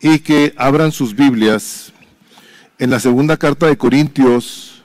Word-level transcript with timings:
y 0.00 0.18
que 0.18 0.54
abran 0.56 0.92
sus 0.92 1.14
Biblias 1.14 1.92
en 2.78 2.90
la 2.90 3.00
segunda 3.00 3.36
carta 3.36 3.66
de 3.66 3.76
Corintios, 3.76 4.82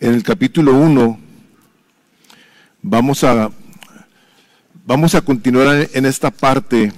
en 0.00 0.14
el 0.14 0.22
capítulo 0.22 0.74
1. 0.74 1.20
Vamos 2.82 3.22
a, 3.22 3.50
vamos 4.84 5.14
a 5.14 5.20
continuar 5.20 5.88
en 5.92 6.06
esta 6.06 6.30
parte 6.30 6.92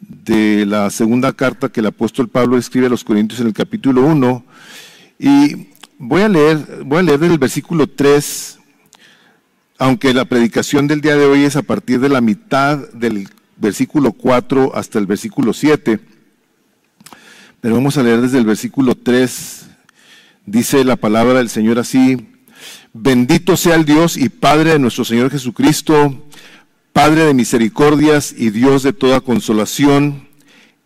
de 0.00 0.64
la 0.66 0.90
segunda 0.90 1.32
carta 1.32 1.68
que 1.68 1.80
el 1.80 1.86
apóstol 1.86 2.28
Pablo 2.28 2.56
escribe 2.56 2.86
a 2.86 2.90
los 2.90 3.02
Corintios 3.02 3.40
en 3.40 3.48
el 3.48 3.52
capítulo 3.52 4.02
1. 4.02 4.44
Y 5.18 5.68
voy 5.98 6.22
a 6.22 6.28
leer, 6.28 6.84
voy 6.84 6.98
a 6.98 7.02
leer 7.02 7.18
del 7.18 7.38
versículo 7.38 7.88
3, 7.88 8.60
aunque 9.78 10.14
la 10.14 10.24
predicación 10.24 10.86
del 10.86 11.00
día 11.00 11.16
de 11.16 11.26
hoy 11.26 11.42
es 11.42 11.56
a 11.56 11.62
partir 11.62 11.98
de 11.98 12.08
la 12.08 12.20
mitad 12.20 12.78
del 12.92 13.28
versículo 13.62 14.12
4 14.12 14.72
hasta 14.74 14.98
el 14.98 15.06
versículo 15.06 15.54
7. 15.54 15.98
Pero 17.62 17.76
vamos 17.76 17.96
a 17.96 18.02
leer 18.02 18.20
desde 18.20 18.38
el 18.38 18.44
versículo 18.44 18.94
3. 18.94 19.66
Dice 20.44 20.84
la 20.84 20.96
palabra 20.96 21.38
del 21.38 21.48
Señor 21.48 21.78
así, 21.78 22.28
bendito 22.92 23.56
sea 23.56 23.76
el 23.76 23.84
Dios 23.84 24.16
y 24.16 24.28
Padre 24.28 24.72
de 24.72 24.78
nuestro 24.80 25.04
Señor 25.04 25.30
Jesucristo, 25.30 26.26
Padre 26.92 27.24
de 27.24 27.34
misericordias 27.34 28.34
y 28.36 28.50
Dios 28.50 28.82
de 28.82 28.92
toda 28.92 29.20
consolación, 29.20 30.28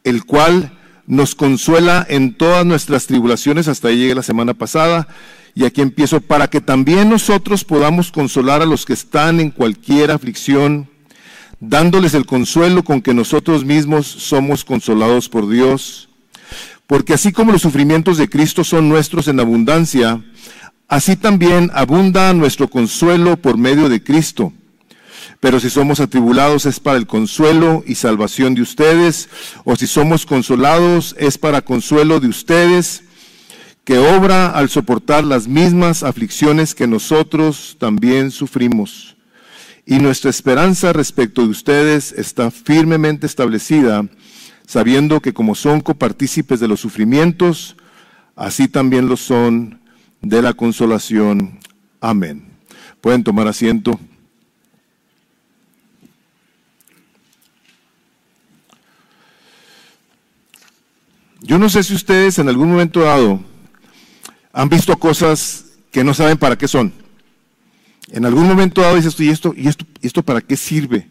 el 0.05 0.25
cual 0.25 0.79
nos 1.07 1.35
consuela 1.35 2.07
en 2.09 2.35
todas 2.35 2.67
nuestras 2.67 3.07
tribulaciones, 3.07 3.67
hasta 3.67 3.89
ahí 3.89 3.97
llegué 3.97 4.15
la 4.15 4.23
semana 4.23 4.53
pasada, 4.53 5.09
y 5.55 5.65
aquí 5.65 5.81
empiezo, 5.81 6.21
para 6.21 6.49
que 6.49 6.61
también 6.61 7.09
nosotros 7.09 7.65
podamos 7.65 8.13
consolar 8.13 8.61
a 8.61 8.67
los 8.67 8.85
que 8.85 8.93
están 8.93 9.41
en 9.41 9.51
cualquier 9.51 10.11
aflicción, 10.11 10.91
dándoles 11.61 12.15
el 12.15 12.27
consuelo 12.27 12.85
con 12.85 13.03
que 13.03 13.15
nosotros 13.15 13.65
mismos 13.65 14.07
somos 14.07 14.65
consolados 14.65 15.29
por 15.29 15.49
Dios. 15.49 16.09
Porque 16.87 17.15
así 17.15 17.33
como 17.33 17.53
los 17.53 17.63
sufrimientos 17.63 18.17
de 18.19 18.29
Cristo 18.29 18.65
son 18.65 18.89
nuestros 18.89 19.29
en 19.29 19.41
abundancia, 19.41 20.23
así 20.89 21.17
también 21.17 21.71
abunda 21.75 22.33
nuestro 22.33 22.69
consuelo 22.69 23.37
por 23.37 23.59
medio 23.59 23.89
de 23.89 24.03
Cristo 24.03 24.53
pero 25.41 25.61
si 25.61 25.71
somos 25.71 26.01
atribulados 26.01 26.67
es 26.67 26.81
para 26.81 26.99
el 26.99 27.07
consuelo 27.07 27.85
y 27.87 27.95
salvación 27.95 28.55
de 28.55 28.63
ustedes, 28.63 29.29
o 29.65 29.77
si 29.77 29.87
somos 29.87 30.27
consolados 30.27 31.15
es 31.19 31.39
para 31.39 31.63
consuelo 31.63 32.21
de 32.21 32.29
ustedes, 32.29 33.03
que 33.85 33.99
obra 33.99 34.51
al 34.51 34.69
soportar 34.69 35.25
las 35.25 35.47
mismas 35.47 36.03
aflicciones 36.03 36.75
que 36.75 36.87
nosotros 36.89 37.77
también 37.79 38.31
sufrimos. 38.31 39.16
Y 39.89 40.01
nuestra 40.01 40.31
esperanza 40.31 40.93
respecto 40.93 41.43
de 41.43 41.49
ustedes 41.49 42.11
está 42.11 42.51
firmemente 42.51 43.25
establecida, 43.25 44.05
sabiendo 44.67 45.21
que 45.21 45.33
como 45.33 45.55
son 45.55 45.81
copartícipes 45.81 46.59
de 46.59 46.67
los 46.67 46.81
sufrimientos, 46.81 47.77
así 48.35 48.67
también 48.67 49.09
lo 49.09 49.17
son 49.17 49.81
de 50.23 50.43
la 50.43 50.55
consolación. 50.55 51.61
Amén. 52.01 52.49
Pueden 53.01 53.23
tomar 53.23 53.47
asiento. 53.47 54.01
Yo 61.43 61.61
no 61.61 61.69
sé 61.69 61.85
si 61.85 61.95
ustedes 61.95 62.41
en 62.41 62.49
algún 62.49 62.73
momento 62.73 63.03
dado 63.03 63.41
han 64.53 64.69
visto 64.69 64.99
cosas 64.99 65.79
que 65.93 66.03
no 66.03 66.13
saben 66.13 66.39
para 66.39 66.59
qué 66.59 66.67
son. 66.67 67.06
En 68.11 68.25
algún 68.25 68.47
momento 68.47 68.81
dado 68.81 68.97
dices, 68.97 69.19
¿y 69.21 69.31
esto, 69.31 69.53
y 69.57 69.67
esto, 69.67 69.85
y 70.01 70.07
esto 70.07 70.23
para 70.23 70.41
qué 70.41 70.57
sirve? 70.57 71.09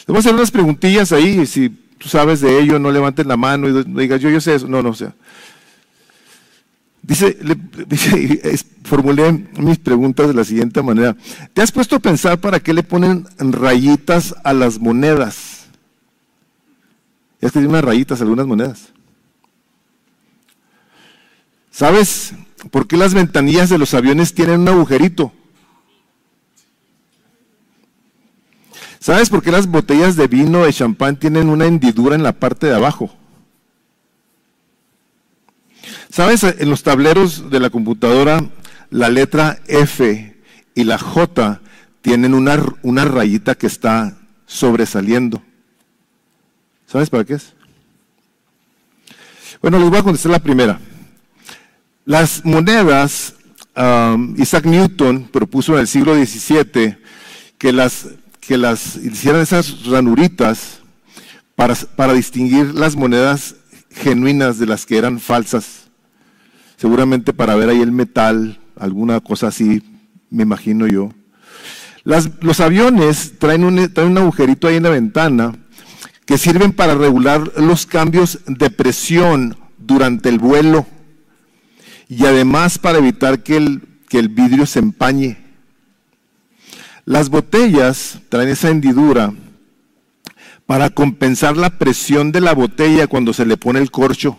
Les 0.00 0.06
voy 0.08 0.16
a 0.16 0.20
hacer 0.20 0.34
unas 0.34 0.50
preguntillas 0.50 1.12
ahí, 1.12 1.40
y 1.40 1.46
si 1.46 1.68
tú 1.98 2.08
sabes 2.08 2.40
de 2.40 2.60
ello, 2.60 2.78
no 2.78 2.90
levanten 2.90 3.28
la 3.28 3.36
mano 3.36 3.68
y 3.68 3.84
digas, 4.00 4.20
yo, 4.20 4.28
yo 4.28 4.40
sé 4.40 4.56
eso. 4.56 4.68
No, 4.68 4.82
no, 4.82 4.90
o 4.90 4.94
sea. 4.94 5.14
Dice, 7.02 7.36
dice 7.86 8.66
formulé 8.84 9.32
mis 9.56 9.78
preguntas 9.78 10.28
de 10.28 10.34
la 10.34 10.44
siguiente 10.44 10.82
manera. 10.82 11.16
¿Te 11.52 11.62
has 11.62 11.72
puesto 11.72 11.96
a 11.96 12.00
pensar 12.00 12.40
para 12.40 12.60
qué 12.60 12.72
le 12.72 12.82
ponen 12.82 13.26
rayitas 13.38 14.34
a 14.44 14.52
las 14.52 14.78
monedas? 14.78 15.66
Ya 17.40 17.48
es 17.48 17.52
que 17.52 17.58
unas 17.60 17.84
rayitas 17.84 18.20
a 18.20 18.24
algunas 18.24 18.46
monedas. 18.46 18.92
¿Sabes 21.70 22.34
por 22.70 22.86
qué 22.86 22.96
las 22.96 23.14
ventanillas 23.14 23.70
de 23.70 23.78
los 23.78 23.94
aviones 23.94 24.34
tienen 24.34 24.60
un 24.60 24.68
agujerito? 24.68 25.32
¿Sabes 29.02 29.30
por 29.30 29.42
qué 29.42 29.50
las 29.50 29.66
botellas 29.66 30.14
de 30.14 30.28
vino 30.28 30.64
de 30.64 30.72
champán 30.72 31.16
tienen 31.16 31.48
una 31.48 31.66
hendidura 31.66 32.14
en 32.14 32.22
la 32.22 32.30
parte 32.30 32.68
de 32.68 32.76
abajo? 32.76 33.12
¿Sabes? 36.08 36.44
En 36.44 36.70
los 36.70 36.84
tableros 36.84 37.50
de 37.50 37.58
la 37.58 37.70
computadora, 37.70 38.48
la 38.90 39.08
letra 39.08 39.58
F 39.66 40.36
y 40.76 40.84
la 40.84 40.98
J 40.98 41.60
tienen 42.00 42.32
una, 42.32 42.64
una 42.82 43.04
rayita 43.04 43.56
que 43.56 43.66
está 43.66 44.18
sobresaliendo. 44.46 45.42
¿Sabes 46.86 47.10
para 47.10 47.24
qué 47.24 47.34
es? 47.34 47.54
Bueno, 49.60 49.80
les 49.80 49.90
voy 49.90 49.98
a 49.98 50.04
contestar 50.04 50.30
la 50.30 50.38
primera. 50.38 50.78
Las 52.04 52.44
monedas, 52.44 53.34
um, 53.76 54.40
Isaac 54.40 54.64
Newton 54.64 55.24
propuso 55.24 55.74
en 55.74 55.80
el 55.80 55.88
siglo 55.88 56.14
XVII 56.14 56.98
que 57.58 57.72
las, 57.72 58.06
que 58.46 58.58
las 58.58 58.96
hicieran 58.96 59.40
esas 59.40 59.86
ranuritas 59.86 60.80
para, 61.54 61.74
para 61.74 62.12
distinguir 62.12 62.74
las 62.74 62.96
monedas 62.96 63.54
genuinas 63.90 64.58
de 64.58 64.66
las 64.66 64.84
que 64.84 64.98
eran 64.98 65.20
falsas. 65.20 65.90
Seguramente 66.76 67.32
para 67.32 67.54
ver 67.54 67.68
ahí 67.68 67.80
el 67.80 67.92
metal, 67.92 68.58
alguna 68.76 69.20
cosa 69.20 69.46
así, 69.48 69.82
me 70.28 70.42
imagino 70.42 70.88
yo. 70.88 71.10
los 72.04 72.60
aviones 72.60 73.38
traen 73.38 73.62
un, 73.62 73.92
traen 73.92 74.10
un 74.10 74.18
agujerito 74.18 74.66
ahí 74.66 74.76
en 74.76 74.82
la 74.82 74.90
ventana 74.90 75.52
que 76.26 76.36
sirven 76.36 76.72
para 76.72 76.96
regular 76.96 77.52
los 77.58 77.86
cambios 77.86 78.40
de 78.46 78.70
presión 78.70 79.56
durante 79.78 80.28
el 80.28 80.38
vuelo 80.38 80.86
y 82.08 82.26
además 82.26 82.78
para 82.78 82.98
evitar 82.98 83.44
que 83.44 83.56
el, 83.56 83.82
que 84.08 84.18
el 84.18 84.28
vidrio 84.28 84.66
se 84.66 84.80
empañe. 84.80 85.41
Las 87.04 87.28
botellas 87.30 88.20
traen 88.28 88.48
esa 88.48 88.70
hendidura 88.70 89.34
para 90.66 90.90
compensar 90.90 91.56
la 91.56 91.78
presión 91.78 92.32
de 92.32 92.40
la 92.40 92.54
botella 92.54 93.06
cuando 93.06 93.32
se 93.32 93.44
le 93.44 93.56
pone 93.56 93.80
el 93.80 93.90
corcho. 93.90 94.38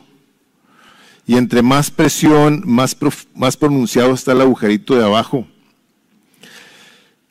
Y 1.25 1.35
entre 1.35 1.61
más 1.61 1.91
presión, 1.91 2.63
más, 2.65 2.97
más 3.35 3.57
pronunciado 3.57 4.13
está 4.13 4.31
el 4.31 4.41
agujerito 4.41 4.95
de 4.95 5.05
abajo. 5.05 5.47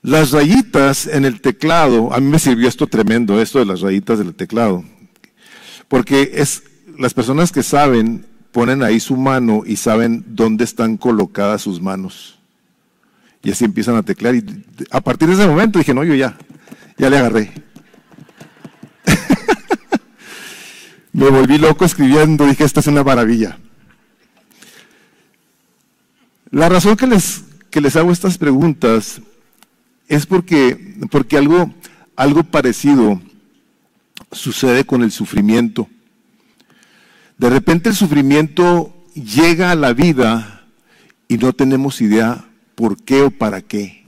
Las 0.03 0.33
rayitas 0.33 1.07
en 1.07 1.25
el 1.25 1.41
teclado, 1.41 2.13
a 2.13 2.21
mí 2.21 2.27
me 2.27 2.39
sirvió 2.39 2.69
esto 2.69 2.87
tremendo, 2.87 3.41
esto 3.41 3.59
de 3.59 3.67
las 3.67 3.81
rayitas 3.81 4.19
del 4.19 4.35
teclado, 4.35 4.85
porque 5.89 6.33
es 6.35 6.65
las 6.99 7.15
personas 7.15 7.53
que 7.53 7.63
saben 7.63 8.27
ponen 8.51 8.83
ahí 8.83 9.01
su 9.01 9.17
mano 9.17 9.63
y 9.65 9.77
saben 9.77 10.25
dónde 10.29 10.65
están 10.65 10.97
colocadas 10.97 11.63
sus 11.63 11.81
manos. 11.81 12.39
Y 13.43 13.51
así 13.51 13.65
empiezan 13.65 13.97
a 13.97 14.03
teclear. 14.03 14.37
Y 14.37 14.65
a 14.91 15.01
partir 15.01 15.29
de 15.29 15.35
ese 15.35 15.47
momento 15.47 15.79
dije, 15.79 15.95
no, 15.95 16.05
yo 16.05 16.15
ya, 16.15 16.37
ya 16.97 17.11
le 17.11 17.19
agarré. 17.19 17.53
Me 21.13 21.29
volví 21.29 21.59
loco 21.59 21.85
escribiendo, 21.85 22.47
dije, 22.47 22.65
esta 22.65 22.81
es 22.81 22.87
una 22.87 23.03
maravilla. 23.03 23.59
La 26.51 26.69
razón 26.69 26.97
que 26.97 27.07
les, 27.07 27.45
que 27.71 27.81
les 27.81 27.97
hago 27.97 28.13
estas 28.13 28.39
preguntas 28.39 29.21
es 30.07 30.27
porque, 30.27 30.97
porque 31.11 31.39
algo, 31.39 31.75
algo 32.15 32.45
parecido 32.45 33.21
sucede 34.31 34.85
con 34.85 35.03
el 35.03 35.11
sufrimiento. 35.11 35.89
De 37.39 37.51
repente 37.51 37.89
el 37.89 37.97
sufrimiento 37.97 38.95
llega 39.15 39.71
a 39.71 39.75
la 39.75 39.95
vida 39.95 40.67
y 41.29 41.39
no 41.39 41.53
tenemos 41.53 42.01
idea 42.01 42.45
por 42.75 43.03
qué 43.03 43.23
o 43.23 43.31
para 43.31 43.63
qué. 43.63 44.07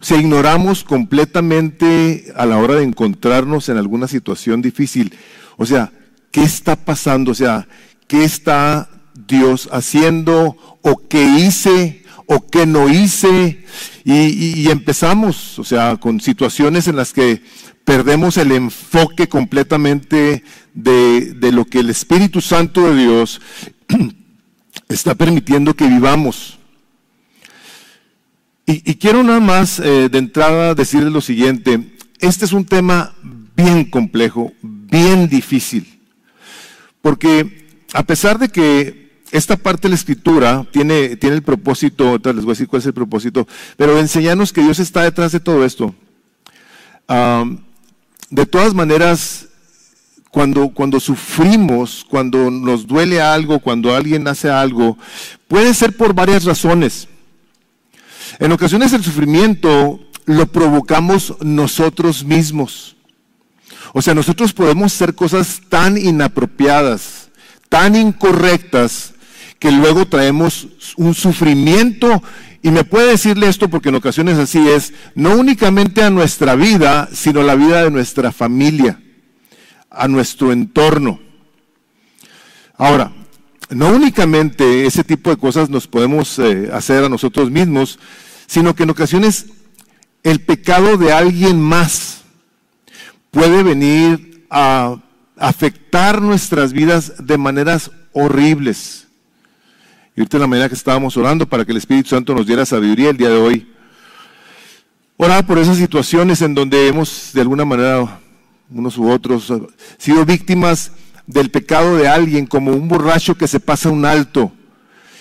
O 0.00 0.04
sea, 0.04 0.18
ignoramos 0.18 0.84
completamente 0.84 2.32
a 2.36 2.46
la 2.46 2.58
hora 2.58 2.76
de 2.76 2.84
encontrarnos 2.84 3.68
en 3.68 3.76
alguna 3.76 4.08
situación 4.08 4.62
difícil. 4.62 5.12
O 5.56 5.66
sea, 5.66 5.92
¿qué 6.30 6.42
está 6.42 6.76
pasando? 6.76 7.32
O 7.32 7.34
sea, 7.34 7.68
¿qué 8.06 8.24
está 8.24 8.88
Dios 9.26 9.68
haciendo? 9.72 10.56
¿O 10.82 11.08
qué 11.08 11.22
hice? 11.22 12.04
¿O 12.26 12.46
qué 12.46 12.64
no 12.64 12.88
hice? 12.88 13.64
Y, 14.04 14.62
y 14.62 14.70
empezamos, 14.70 15.58
o 15.58 15.64
sea, 15.64 15.96
con 15.96 16.20
situaciones 16.20 16.88
en 16.88 16.96
las 16.96 17.12
que 17.12 17.42
perdemos 17.84 18.36
el 18.36 18.52
enfoque 18.52 19.28
completamente 19.28 20.44
de, 20.74 21.50
lo 21.52 21.64
que 21.64 21.80
el 21.80 21.90
Espíritu 21.90 22.40
Santo 22.40 22.82
de 22.82 23.02
Dios 23.02 23.40
está 24.88 25.16
permitiendo 25.16 25.74
que 25.74 25.88
vivamos. 25.88 26.59
Y, 28.72 28.94
quiero 28.94 29.24
nada 29.24 29.40
más 29.40 29.80
eh, 29.80 30.08
de 30.08 30.18
entrada 30.18 30.76
decirles 30.76 31.12
lo 31.12 31.20
siguiente, 31.20 31.92
este 32.20 32.44
es 32.44 32.52
un 32.52 32.64
tema 32.64 33.12
bien 33.56 33.84
complejo, 33.84 34.52
bien 34.62 35.28
difícil. 35.28 35.98
Porque 37.02 37.66
a 37.92 38.04
pesar 38.04 38.38
de 38.38 38.48
que 38.48 39.10
esta 39.32 39.56
parte 39.56 39.82
de 39.82 39.88
la 39.88 39.94
escritura 39.96 40.64
tiene, 40.70 41.16
tiene 41.16 41.34
el 41.34 41.42
propósito, 41.42 42.12
les 42.22 42.44
voy 42.44 42.50
a 42.50 42.54
decir 42.54 42.68
cuál 42.68 42.78
es 42.78 42.86
el 42.86 42.94
propósito, 42.94 43.48
pero 43.76 43.98
enseñarnos 43.98 44.52
que 44.52 44.62
Dios 44.62 44.78
está 44.78 45.02
detrás 45.02 45.32
de 45.32 45.40
todo 45.40 45.64
esto. 45.64 45.92
de 48.30 48.46
todas 48.46 48.72
maneras, 48.72 49.48
cuando, 50.30 50.68
cuando 50.68 51.00
sufrimos, 51.00 52.06
cuando 52.08 52.52
nos 52.52 52.86
duele 52.86 53.20
algo, 53.20 53.58
cuando 53.58 53.96
alguien 53.96 54.28
hace 54.28 54.48
algo, 54.48 54.96
puede 55.48 55.74
ser 55.74 55.96
por 55.96 56.14
varias 56.14 56.44
razones. 56.44 57.08
En 58.38 58.52
ocasiones 58.52 58.92
el 58.92 59.02
sufrimiento 59.02 60.00
lo 60.26 60.46
provocamos 60.46 61.34
nosotros 61.40 62.24
mismos. 62.24 62.96
O 63.92 64.02
sea, 64.02 64.14
nosotros 64.14 64.52
podemos 64.52 64.94
hacer 64.94 65.14
cosas 65.14 65.62
tan 65.68 65.98
inapropiadas, 65.98 67.30
tan 67.68 67.96
incorrectas, 67.96 69.14
que 69.58 69.70
luego 69.70 70.06
traemos 70.06 70.68
un 70.96 71.14
sufrimiento. 71.14 72.22
Y 72.62 72.70
me 72.70 72.84
puede 72.84 73.10
decirle 73.10 73.48
esto 73.48 73.68
porque 73.68 73.88
en 73.90 73.96
ocasiones 73.96 74.38
así 74.38 74.68
es, 74.68 74.92
no 75.14 75.34
únicamente 75.34 76.02
a 76.02 76.10
nuestra 76.10 76.54
vida, 76.54 77.08
sino 77.12 77.40
a 77.40 77.44
la 77.44 77.54
vida 77.54 77.84
de 77.84 77.90
nuestra 77.90 78.32
familia, 78.32 79.00
a 79.90 80.08
nuestro 80.08 80.52
entorno. 80.52 81.20
Ahora, 82.76 83.12
no 83.70 83.90
únicamente 83.90 84.86
ese 84.86 85.04
tipo 85.04 85.30
de 85.30 85.36
cosas 85.36 85.70
nos 85.70 85.86
podemos 85.86 86.38
eh, 86.38 86.70
hacer 86.72 87.04
a 87.04 87.08
nosotros 87.08 87.50
mismos, 87.50 87.98
sino 88.46 88.74
que 88.74 88.82
en 88.82 88.90
ocasiones 88.90 89.46
el 90.22 90.40
pecado 90.40 90.96
de 90.96 91.12
alguien 91.12 91.60
más 91.60 92.22
puede 93.30 93.62
venir 93.62 94.44
a 94.50 94.96
afectar 95.36 96.20
nuestras 96.20 96.72
vidas 96.72 97.14
de 97.24 97.38
maneras 97.38 97.90
horribles. 98.12 99.06
Y 100.16 100.20
ahorita 100.20 100.36
en 100.36 100.40
la 100.42 100.46
mañana 100.48 100.68
que 100.68 100.74
estábamos 100.74 101.16
orando 101.16 101.48
para 101.48 101.64
que 101.64 101.70
el 101.70 101.78
Espíritu 101.78 102.10
Santo 102.10 102.34
nos 102.34 102.46
diera 102.46 102.66
sabiduría 102.66 103.10
el 103.10 103.16
día 103.16 103.30
de 103.30 103.36
hoy, 103.36 103.72
orar 105.16 105.46
por 105.46 105.58
esas 105.58 105.76
situaciones 105.76 106.42
en 106.42 106.54
donde 106.54 106.88
hemos, 106.88 107.30
de 107.32 107.40
alguna 107.40 107.64
manera, 107.64 108.20
unos 108.68 108.98
u 108.98 109.08
otros, 109.08 109.52
sido 109.96 110.24
víctimas 110.26 110.92
del 111.32 111.50
pecado 111.50 111.96
de 111.96 112.08
alguien, 112.08 112.46
como 112.46 112.72
un 112.72 112.88
borracho 112.88 113.36
que 113.36 113.48
se 113.48 113.60
pasa 113.60 113.90
un 113.90 114.04
alto 114.04 114.52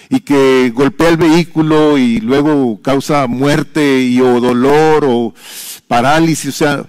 y 0.09 0.21
que 0.21 0.71
golpea 0.73 1.09
el 1.09 1.17
vehículo 1.17 1.97
y 1.97 2.19
luego 2.19 2.81
causa 2.81 3.27
muerte 3.27 4.01
y 4.01 4.19
o 4.19 4.39
dolor 4.41 5.05
o 5.07 5.33
parálisis, 5.87 6.49
o 6.49 6.57
sea, 6.57 6.85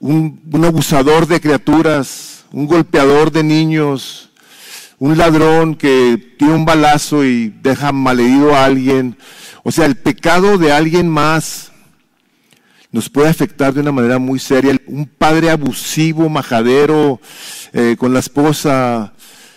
un, 0.00 0.40
abusador 0.64 1.26
de 1.26 1.40
criaturas, 1.40 2.44
un 2.50 2.66
golpeador 2.66 3.30
de 3.30 3.44
niños, 3.44 4.30
un 4.98 5.16
ladrón 5.16 5.76
que 5.76 6.34
tiene 6.38 6.54
un 6.54 6.64
balazo 6.64 7.24
y 7.24 7.48
deja 7.62 7.92
malherido 7.92 8.54
a 8.54 8.64
alguien. 8.64 9.16
O 9.62 9.70
sea, 9.70 9.86
el 9.86 9.96
pecado 9.96 10.58
de 10.58 10.72
alguien 10.72 11.08
más 11.08 11.71
nos 12.92 13.08
puede 13.08 13.28
afectar 13.28 13.72
de 13.72 13.80
una 13.80 13.90
manera 13.90 14.18
muy 14.18 14.38
seria. 14.38 14.76
Un 14.86 15.06
padre 15.06 15.50
abusivo, 15.50 16.28
majadero, 16.28 17.20
eh, 17.72 17.96
con 17.98 18.12
la 18.12 18.20
esposa 18.20 19.14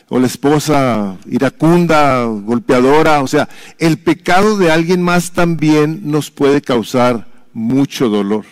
o 0.07 0.19
la 0.19 0.27
esposa 0.27 1.17
iracunda, 1.29 2.23
golpeadora. 2.23 3.21
O 3.21 3.27
sea, 3.27 3.49
el 3.77 3.97
pecado 3.97 4.57
de 4.57 4.71
alguien 4.71 5.01
más 5.01 5.31
también 5.31 6.01
nos 6.09 6.31
puede 6.31 6.61
causar 6.61 7.27
mucho 7.53 8.07
dolor. 8.07 8.45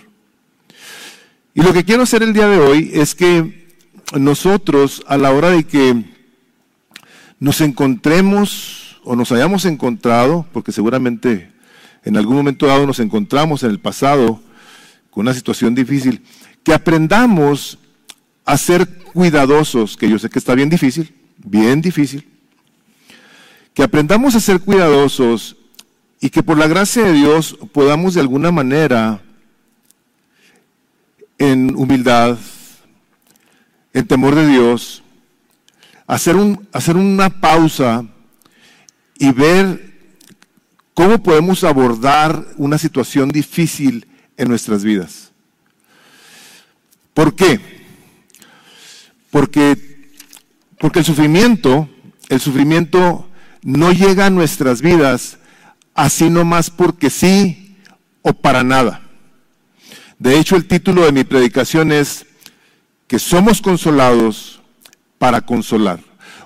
Y 1.53 1.61
lo 1.61 1.71
que 1.71 1.85
quiero 1.85 2.03
hacer 2.03 2.21
el 2.21 2.33
día 2.33 2.47
de 2.47 2.59
hoy 2.59 2.91
es 2.93 3.15
que 3.15 3.71
nosotros, 4.19 5.03
a 5.07 5.17
la 5.17 5.31
hora 5.31 5.49
de 5.51 5.63
que 5.63 6.03
nos 7.39 7.61
encontremos 7.61 8.97
o 9.05 9.15
nos 9.15 9.31
hayamos 9.31 9.65
encontrado, 9.65 10.45
porque 10.51 10.71
seguramente 10.71 11.51
en 12.03 12.17
algún 12.17 12.35
momento 12.35 12.67
dado 12.67 12.85
nos 12.85 12.99
encontramos 12.99 13.63
en 13.63 13.69
el 13.69 13.79
pasado 13.79 14.41
con 15.13 15.21
una 15.21 15.33
situación 15.33 15.75
difícil, 15.75 16.23
que 16.63 16.73
aprendamos 16.73 17.77
a 18.45 18.57
ser 18.57 18.87
cuidadosos, 19.13 19.95
que 19.95 20.09
yo 20.09 20.17
sé 20.17 20.29
que 20.29 20.39
está 20.39 20.55
bien 20.55 20.69
difícil, 20.69 21.13
bien 21.37 21.81
difícil, 21.81 22.27
que 23.75 23.83
aprendamos 23.83 24.33
a 24.33 24.39
ser 24.39 24.59
cuidadosos 24.59 25.55
y 26.19 26.31
que 26.31 26.41
por 26.41 26.57
la 26.57 26.67
gracia 26.67 27.03
de 27.03 27.13
Dios 27.13 27.57
podamos 27.71 28.15
de 28.15 28.21
alguna 28.21 28.51
manera 28.51 29.21
en 31.37 31.75
humildad, 31.75 32.37
en 33.93 34.07
temor 34.07 34.33
de 34.33 34.47
Dios, 34.47 35.03
hacer, 36.07 36.35
un, 36.35 36.67
hacer 36.71 36.97
una 36.97 37.29
pausa 37.29 38.03
y 39.19 39.31
ver 39.31 39.93
cómo 40.95 41.21
podemos 41.21 41.63
abordar 41.63 42.47
una 42.57 42.79
situación 42.79 43.29
difícil 43.29 44.07
nuestras 44.45 44.83
vidas. 44.83 45.31
¿Por 47.13 47.35
qué? 47.35 47.59
Porque, 49.29 50.11
porque 50.79 50.99
el 50.99 51.05
sufrimiento, 51.05 51.89
el 52.29 52.39
sufrimiento 52.39 53.29
no 53.61 53.91
llega 53.91 54.27
a 54.27 54.29
nuestras 54.29 54.81
vidas 54.81 55.37
así 55.93 56.29
nomás 56.29 56.69
porque 56.69 57.09
sí 57.09 57.77
o 58.21 58.33
para 58.33 58.63
nada. 58.63 59.01
De 60.19 60.39
hecho, 60.39 60.55
el 60.55 60.67
título 60.67 61.05
de 61.05 61.11
mi 61.11 61.23
predicación 61.23 61.91
es 61.91 62.25
que 63.07 63.19
somos 63.19 63.61
consolados 63.61 64.61
para 65.17 65.41
consolar. 65.41 65.99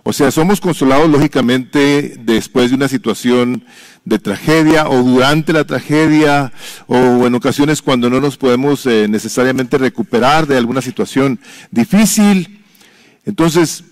O 0.09 0.13
sea, 0.13 0.31
somos 0.31 0.61
consolados 0.61 1.09
lógicamente 1.09 2.15
después 2.21 2.69
de 2.69 2.77
una 2.77 2.87
situación 2.87 3.65
de 4.05 4.19
tragedia 4.19 4.87
o 4.87 5.03
durante 5.03 5.51
la 5.51 5.65
tragedia 5.65 6.53
o 6.87 6.95
en 7.27 7.35
ocasiones 7.35 7.81
cuando 7.81 8.09
no 8.09 8.21
nos 8.21 8.37
podemos 8.37 8.85
eh, 8.85 9.07
necesariamente 9.09 9.77
recuperar 9.77 10.47
de 10.47 10.55
alguna 10.55 10.81
situación 10.81 11.41
difícil. 11.71 12.63
Entonces, 13.25 13.83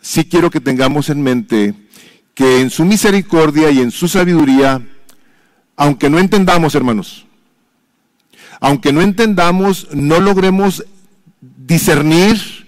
sí 0.00 0.24
quiero 0.24 0.50
que 0.50 0.58
tengamos 0.58 1.10
en 1.10 1.22
mente 1.22 1.74
que 2.34 2.60
en 2.60 2.68
su 2.68 2.84
misericordia 2.84 3.70
y 3.70 3.78
en 3.78 3.92
su 3.92 4.08
sabiduría, 4.08 4.82
aunque 5.76 6.10
no 6.10 6.18
entendamos, 6.18 6.74
hermanos, 6.74 7.24
aunque 8.58 8.92
no 8.92 9.00
entendamos, 9.00 9.86
no 9.92 10.18
logremos 10.18 10.84
discernir 11.40 12.61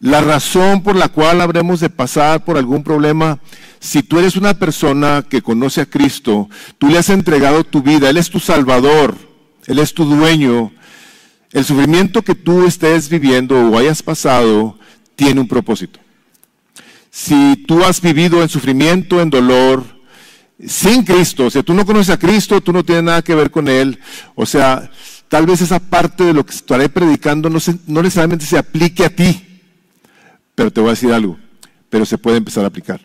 la 0.00 0.20
razón 0.20 0.82
por 0.82 0.96
la 0.96 1.08
cual 1.08 1.40
habremos 1.40 1.80
de 1.80 1.90
pasar 1.90 2.44
por 2.44 2.56
algún 2.56 2.84
problema, 2.84 3.40
si 3.80 4.02
tú 4.02 4.18
eres 4.18 4.36
una 4.36 4.54
persona 4.54 5.24
que 5.28 5.42
conoce 5.42 5.80
a 5.80 5.86
Cristo, 5.86 6.48
tú 6.78 6.88
le 6.88 6.98
has 6.98 7.10
entregado 7.10 7.64
tu 7.64 7.82
vida, 7.82 8.08
Él 8.10 8.16
es 8.16 8.30
tu 8.30 8.38
Salvador, 8.38 9.16
Él 9.66 9.78
es 9.78 9.94
tu 9.94 10.04
dueño, 10.04 10.72
el 11.52 11.64
sufrimiento 11.64 12.22
que 12.22 12.34
tú 12.34 12.66
estés 12.66 13.08
viviendo 13.08 13.58
o 13.58 13.78
hayas 13.78 14.02
pasado 14.02 14.78
tiene 15.16 15.40
un 15.40 15.48
propósito. 15.48 15.98
Si 17.10 17.64
tú 17.66 17.82
has 17.84 18.00
vivido 18.00 18.42
en 18.42 18.48
sufrimiento, 18.48 19.20
en 19.20 19.30
dolor, 19.30 19.82
sin 20.64 21.04
Cristo, 21.04 21.46
o 21.46 21.50
sea, 21.50 21.62
tú 21.62 21.74
no 21.74 21.86
conoces 21.86 22.10
a 22.10 22.18
Cristo, 22.18 22.60
tú 22.60 22.72
no 22.72 22.84
tienes 22.84 23.04
nada 23.04 23.22
que 23.22 23.34
ver 23.34 23.50
con 23.50 23.66
Él, 23.66 23.98
o 24.36 24.46
sea, 24.46 24.90
tal 25.28 25.46
vez 25.46 25.60
esa 25.60 25.80
parte 25.80 26.24
de 26.24 26.34
lo 26.34 26.44
que 26.46 26.54
estaré 26.54 26.88
predicando 26.88 27.50
no, 27.50 27.58
no 27.86 28.02
necesariamente 28.02 28.44
se 28.44 28.58
aplique 28.58 29.04
a 29.04 29.10
ti, 29.10 29.47
pero 30.58 30.72
te 30.72 30.80
voy 30.80 30.88
a 30.88 30.94
decir 30.94 31.12
algo, 31.12 31.38
pero 31.88 32.04
se 32.04 32.18
puede 32.18 32.38
empezar 32.38 32.64
a 32.64 32.66
aplicar. 32.66 33.00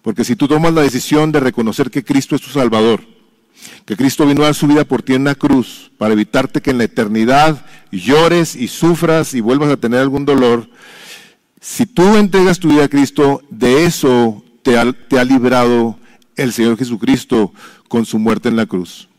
Porque 0.00 0.24
si 0.24 0.36
tú 0.36 0.48
tomas 0.48 0.72
la 0.72 0.80
decisión 0.80 1.32
de 1.32 1.38
reconocer 1.38 1.90
que 1.90 2.02
Cristo 2.02 2.34
es 2.34 2.40
tu 2.40 2.48
Salvador, 2.48 3.02
que 3.84 3.94
Cristo 3.94 4.24
vino 4.24 4.40
a 4.40 4.46
dar 4.46 4.54
su 4.54 4.66
vida 4.66 4.86
por 4.86 5.02
ti 5.02 5.12
en 5.12 5.24
la 5.24 5.34
cruz 5.34 5.92
para 5.98 6.14
evitarte 6.14 6.62
que 6.62 6.70
en 6.70 6.78
la 6.78 6.84
eternidad 6.84 7.66
llores 7.92 8.56
y 8.56 8.68
sufras 8.68 9.34
y 9.34 9.42
vuelvas 9.42 9.68
a 9.68 9.76
tener 9.76 10.00
algún 10.00 10.24
dolor, 10.24 10.70
si 11.60 11.84
tú 11.84 12.16
entregas 12.16 12.58
tu 12.58 12.68
vida 12.68 12.84
a 12.84 12.88
Cristo, 12.88 13.42
de 13.50 13.84
eso 13.84 14.42
te 14.62 14.78
te 15.10 15.18
ha 15.18 15.24
librado 15.24 15.98
el 16.36 16.54
Señor 16.54 16.78
Jesucristo 16.78 17.52
con 17.86 18.06
su 18.06 18.18
muerte 18.18 18.48
en 18.48 18.56
la 18.56 18.64
cruz. 18.64 19.10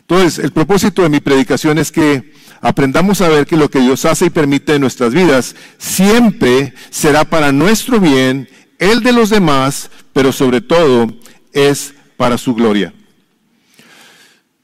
Entonces, 0.00 0.44
el 0.44 0.50
propósito 0.50 1.02
de 1.02 1.08
mi 1.08 1.20
predicación 1.20 1.78
es 1.78 1.92
que 1.92 2.32
aprendamos 2.62 3.20
a 3.20 3.28
ver 3.28 3.46
que 3.46 3.56
lo 3.56 3.68
que 3.68 3.80
Dios 3.80 4.04
hace 4.04 4.26
y 4.26 4.30
permite 4.30 4.76
en 4.76 4.80
nuestras 4.80 5.12
vidas 5.12 5.56
siempre 5.78 6.72
será 6.90 7.24
para 7.24 7.52
nuestro 7.52 8.00
bien, 8.00 8.48
el 8.78 9.02
de 9.02 9.12
los 9.12 9.28
demás, 9.30 9.90
pero 10.12 10.32
sobre 10.32 10.60
todo 10.60 11.12
es 11.52 11.92
para 12.16 12.38
su 12.38 12.54
gloria. 12.54 12.94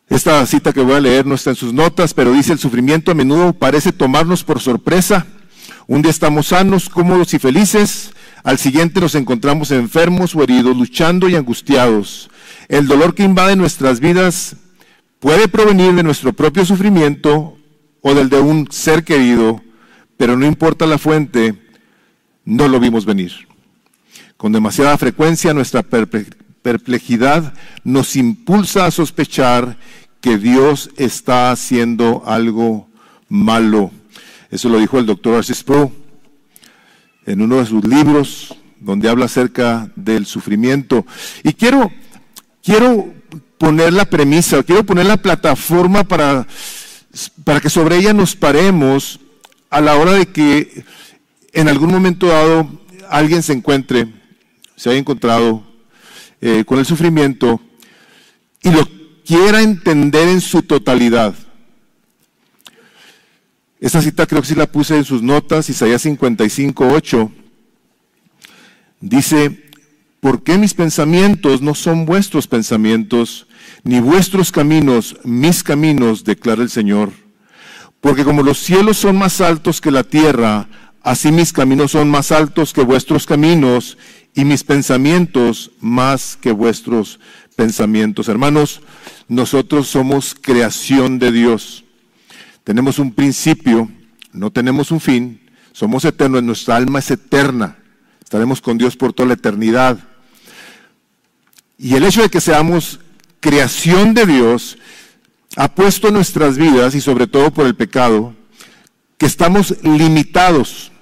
Esta 0.08 0.46
cita 0.46 0.72
que 0.72 0.80
voy 0.80 0.94
a 0.94 1.00
leer 1.00 1.26
no 1.26 1.34
está 1.34 1.50
en 1.50 1.56
sus 1.56 1.74
notas, 1.74 2.14
pero 2.14 2.32
dice, 2.32 2.52
el 2.52 2.58
sufrimiento 2.58 3.10
a 3.10 3.14
menudo 3.14 3.52
parece 3.52 3.92
tomarnos 3.92 4.44
por 4.44 4.60
sorpresa. 4.60 5.26
Un 5.86 6.00
día 6.00 6.10
estamos 6.10 6.46
sanos, 6.46 6.88
cómodos 6.88 7.34
y 7.34 7.38
felices, 7.38 8.12
al 8.44 8.58
siguiente 8.58 9.00
nos 9.00 9.16
encontramos 9.16 9.72
enfermos 9.72 10.34
o 10.34 10.42
heridos, 10.42 10.76
luchando 10.76 11.28
y 11.28 11.34
angustiados. 11.34 12.30
El 12.68 12.86
dolor 12.86 13.14
que 13.14 13.24
invade 13.24 13.56
nuestras 13.56 13.98
vidas 13.98 14.56
puede 15.18 15.48
provenir 15.48 15.94
de 15.94 16.04
nuestro 16.04 16.32
propio 16.32 16.64
sufrimiento 16.64 17.57
o 18.02 18.14
del 18.14 18.28
de 18.28 18.40
un 18.40 18.68
ser 18.70 19.04
querido, 19.04 19.62
pero 20.16 20.36
no 20.36 20.46
importa 20.46 20.86
la 20.86 20.98
fuente, 20.98 21.54
no 22.44 22.68
lo 22.68 22.80
vimos 22.80 23.04
venir. 23.04 23.32
Con 24.36 24.52
demasiada 24.52 24.96
frecuencia 24.98 25.54
nuestra 25.54 25.82
perplejidad 25.82 27.54
nos 27.84 28.16
impulsa 28.16 28.86
a 28.86 28.90
sospechar 28.90 29.78
que 30.20 30.38
Dios 30.38 30.90
está 30.96 31.50
haciendo 31.50 32.22
algo 32.26 32.88
malo. 33.28 33.90
Eso 34.50 34.68
lo 34.68 34.78
dijo 34.78 34.98
el 34.98 35.06
doctor 35.06 35.36
Arcis 35.36 35.62
Pro 35.62 35.92
en 37.26 37.42
uno 37.42 37.56
de 37.56 37.66
sus 37.66 37.84
libros 37.84 38.56
donde 38.80 39.08
habla 39.08 39.26
acerca 39.26 39.90
del 39.96 40.26
sufrimiento. 40.26 41.04
Y 41.42 41.52
quiero, 41.52 41.90
quiero 42.62 43.12
poner 43.58 43.92
la 43.92 44.04
premisa, 44.04 44.62
quiero 44.62 44.84
poner 44.84 45.06
la 45.06 45.16
plataforma 45.16 46.04
para, 46.04 46.46
para 47.48 47.60
que 47.60 47.70
sobre 47.70 47.96
ella 47.96 48.12
nos 48.12 48.36
paremos 48.36 49.20
a 49.70 49.80
la 49.80 49.96
hora 49.96 50.12
de 50.12 50.26
que 50.26 50.84
en 51.54 51.68
algún 51.68 51.90
momento 51.90 52.26
dado 52.26 52.68
alguien 53.08 53.42
se 53.42 53.54
encuentre, 53.54 54.06
se 54.76 54.90
haya 54.90 54.98
encontrado 54.98 55.64
eh, 56.42 56.64
con 56.66 56.78
el 56.78 56.84
sufrimiento 56.84 57.58
y 58.62 58.70
lo 58.70 58.86
quiera 59.24 59.62
entender 59.62 60.28
en 60.28 60.42
su 60.42 60.60
totalidad. 60.60 61.34
Esta 63.80 64.02
cita 64.02 64.26
creo 64.26 64.42
que 64.42 64.48
sí 64.48 64.54
la 64.54 64.70
puse 64.70 64.98
en 64.98 65.06
sus 65.06 65.22
notas, 65.22 65.70
Isaías 65.70 66.02
55, 66.02 66.86
8. 66.86 67.32
Dice, 69.00 69.70
¿por 70.20 70.42
qué 70.42 70.58
mis 70.58 70.74
pensamientos 70.74 71.62
no 71.62 71.74
son 71.74 72.04
vuestros 72.04 72.46
pensamientos, 72.46 73.46
ni 73.84 74.00
vuestros 74.00 74.52
caminos 74.52 75.16
mis 75.24 75.62
caminos, 75.62 76.24
declara 76.24 76.62
el 76.62 76.68
Señor? 76.68 77.27
Porque 78.00 78.24
como 78.24 78.42
los 78.42 78.58
cielos 78.58 78.96
son 78.96 79.16
más 79.16 79.40
altos 79.40 79.80
que 79.80 79.90
la 79.90 80.04
tierra, 80.04 80.68
así 81.02 81.32
mis 81.32 81.52
caminos 81.52 81.92
son 81.92 82.10
más 82.10 82.32
altos 82.32 82.72
que 82.72 82.82
vuestros 82.82 83.26
caminos, 83.26 83.96
y 84.34 84.44
mis 84.44 84.62
pensamientos 84.62 85.72
más 85.80 86.38
que 86.40 86.52
vuestros 86.52 87.18
pensamientos. 87.56 88.28
Hermanos, 88.28 88.82
nosotros 89.26 89.88
somos 89.88 90.36
creación 90.40 91.18
de 91.18 91.32
Dios. 91.32 91.84
Tenemos 92.62 93.00
un 93.00 93.12
principio, 93.12 93.90
no 94.32 94.52
tenemos 94.52 94.92
un 94.92 95.00
fin, 95.00 95.40
somos 95.72 96.04
eternos, 96.04 96.44
nuestra 96.44 96.76
alma 96.76 97.00
es 97.00 97.10
eterna. 97.10 97.78
Estaremos 98.22 98.60
con 98.60 98.78
Dios 98.78 98.96
por 98.96 99.12
toda 99.12 99.28
la 99.28 99.34
eternidad. 99.34 99.98
Y 101.78 101.96
el 101.96 102.04
hecho 102.04 102.22
de 102.22 102.28
que 102.28 102.40
seamos 102.40 103.00
creación 103.40 104.14
de 104.14 104.24
Dios 104.24 104.78
ha 105.58 105.74
puesto 105.74 106.12
nuestras 106.12 106.56
vidas, 106.56 106.94
y 106.94 107.00
sobre 107.00 107.26
todo 107.26 107.50
por 107.52 107.66
el 107.66 107.74
pecado, 107.74 108.32
que 109.18 109.26
estamos 109.26 109.74
limitados. 109.82 110.92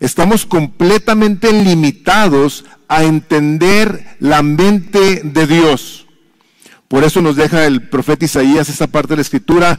Estamos 0.00 0.46
completamente 0.46 1.52
limitados 1.52 2.64
a 2.88 3.04
entender 3.04 4.16
la 4.20 4.42
mente 4.42 5.20
de 5.22 5.46
Dios. 5.46 6.06
Por 6.88 7.04
eso 7.04 7.20
nos 7.20 7.36
deja 7.36 7.66
el 7.66 7.90
profeta 7.90 8.24
Isaías 8.24 8.70
esta 8.70 8.86
parte 8.86 9.10
de 9.10 9.16
la 9.16 9.22
escritura 9.22 9.78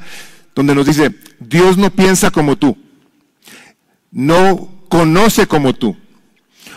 donde 0.54 0.76
nos 0.76 0.86
dice, 0.86 1.10
Dios 1.40 1.76
no 1.76 1.90
piensa 1.90 2.30
como 2.30 2.58
tú, 2.58 2.78
no 4.12 4.86
conoce 4.88 5.48
como 5.48 5.74
tú. 5.74 5.98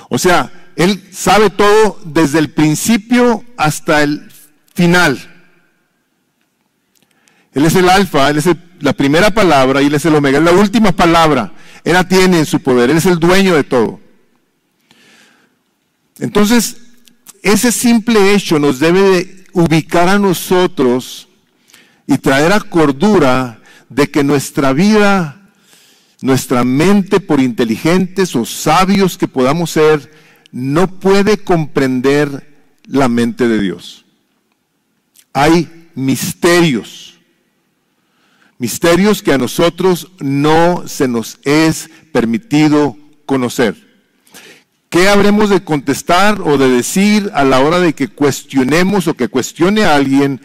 O 0.08 0.16
sea, 0.16 0.72
Él 0.76 1.04
sabe 1.12 1.50
todo 1.50 2.00
desde 2.06 2.38
el 2.38 2.52
principio 2.52 3.44
hasta 3.58 4.02
el 4.02 4.32
final. 4.74 5.37
Él 7.58 7.66
es 7.66 7.74
el 7.74 7.88
alfa, 7.88 8.30
Él 8.30 8.38
es 8.38 8.48
la 8.80 8.92
primera 8.92 9.30
palabra 9.30 9.82
y 9.82 9.86
Él 9.86 9.94
es 9.94 10.04
el 10.04 10.14
omega, 10.14 10.38
es 10.38 10.44
la 10.44 10.52
última 10.52 10.92
palabra. 10.92 11.52
Él 11.84 11.92
la 11.92 12.08
tiene 12.08 12.38
en 12.38 12.46
su 12.46 12.60
poder, 12.60 12.90
Él 12.90 12.96
es 12.96 13.06
el 13.06 13.18
dueño 13.18 13.54
de 13.54 13.64
todo. 13.64 14.00
Entonces, 16.18 16.76
ese 17.42 17.70
simple 17.70 18.34
hecho 18.34 18.58
nos 18.58 18.78
debe 18.78 19.00
de 19.00 19.44
ubicar 19.52 20.08
a 20.08 20.18
nosotros 20.18 21.28
y 22.06 22.18
traer 22.18 22.52
a 22.52 22.60
cordura 22.60 23.60
de 23.88 24.10
que 24.10 24.24
nuestra 24.24 24.72
vida 24.72 25.38
nuestra 26.20 26.64
mente, 26.64 27.20
por 27.20 27.40
inteligentes 27.40 28.34
o 28.34 28.44
sabios 28.44 29.16
que 29.16 29.28
podamos 29.28 29.70
ser, 29.70 30.10
no 30.50 30.98
puede 30.98 31.38
comprender 31.38 32.56
la 32.86 33.08
mente 33.08 33.46
de 33.48 33.60
Dios. 33.60 34.04
Hay 35.32 35.90
misterios, 35.94 37.07
misterios 38.58 39.22
que 39.22 39.32
a 39.32 39.38
nosotros 39.38 40.08
no 40.20 40.84
se 40.86 41.08
nos 41.08 41.38
es 41.44 41.90
permitido 42.12 42.96
conocer. 43.26 43.88
¿Qué 44.90 45.08
habremos 45.08 45.50
de 45.50 45.62
contestar 45.62 46.40
o 46.40 46.56
de 46.56 46.68
decir 46.68 47.30
a 47.34 47.44
la 47.44 47.60
hora 47.60 47.78
de 47.78 47.92
que 47.92 48.08
cuestionemos 48.08 49.06
o 49.06 49.14
que 49.14 49.28
cuestione 49.28 49.84
a 49.84 49.94
alguien 49.94 50.40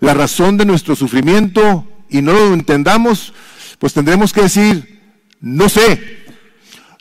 la 0.00 0.14
razón 0.14 0.56
de 0.56 0.64
nuestro 0.64 0.96
sufrimiento 0.96 1.86
y 2.10 2.20
no 2.20 2.32
lo 2.32 2.52
entendamos? 2.52 3.32
Pues 3.78 3.94
tendremos 3.94 4.32
que 4.32 4.42
decir, 4.42 5.00
no 5.40 5.68
sé, 5.68 6.24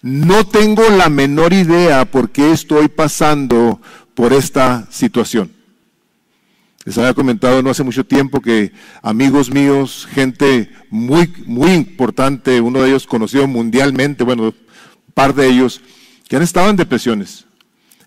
no 0.04 0.46
tengo 0.46 0.88
la 0.90 1.10
menor 1.10 1.54
idea 1.54 2.06
por 2.06 2.30
qué 2.30 2.52
estoy 2.52 2.90
pasando 2.90 3.82
por 4.14 4.32
esta 4.32 4.86
situación. 4.92 5.52
Les 6.86 6.98
había 6.98 7.14
comentado 7.14 7.62
no 7.62 7.70
hace 7.70 7.84
mucho 7.84 8.06
tiempo 8.06 8.42
que 8.42 8.74
amigos 9.02 9.50
míos, 9.50 10.08
gente 10.12 10.70
muy, 10.90 11.34
muy 11.46 11.72
importante, 11.72 12.60
uno 12.60 12.82
de 12.82 12.90
ellos 12.90 13.08
conocido 13.08 13.48
mundialmente, 13.48 14.24
bueno, 14.24 14.44
un 14.44 14.54
par 15.14 15.34
de 15.34 15.48
ellos, 15.48 15.82
que 16.28 16.36
han 16.36 16.42
estado 16.42 16.70
en 16.70 16.76
depresiones. 16.76 17.46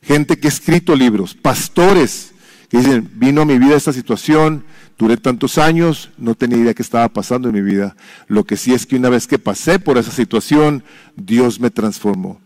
Gente 0.02 0.38
que 0.38 0.48
ha 0.48 0.50
escrito 0.50 0.94
libros, 0.94 1.34
pastores 1.34 2.32
que 2.68 2.78
dicen, 2.78 3.08
vino 3.14 3.42
a 3.42 3.44
mi 3.44 3.58
vida 3.58 3.76
esta 3.76 3.92
situación, 3.92 4.64
Duré 4.98 5.18
tantos 5.18 5.58
años, 5.58 6.10
no 6.16 6.34
tenía 6.34 6.56
idea 6.56 6.74
qué 6.74 6.80
estaba 6.80 7.08
pasando 7.10 7.48
en 7.48 7.54
mi 7.54 7.60
vida. 7.60 7.96
Lo 8.28 8.44
que 8.44 8.56
sí 8.56 8.72
es 8.72 8.86
que 8.86 8.96
una 8.96 9.10
vez 9.10 9.26
que 9.26 9.38
pasé 9.38 9.78
por 9.78 9.98
esa 9.98 10.10
situación, 10.10 10.82
Dios 11.16 11.60
me 11.60 11.70
transformó. 11.70 12.40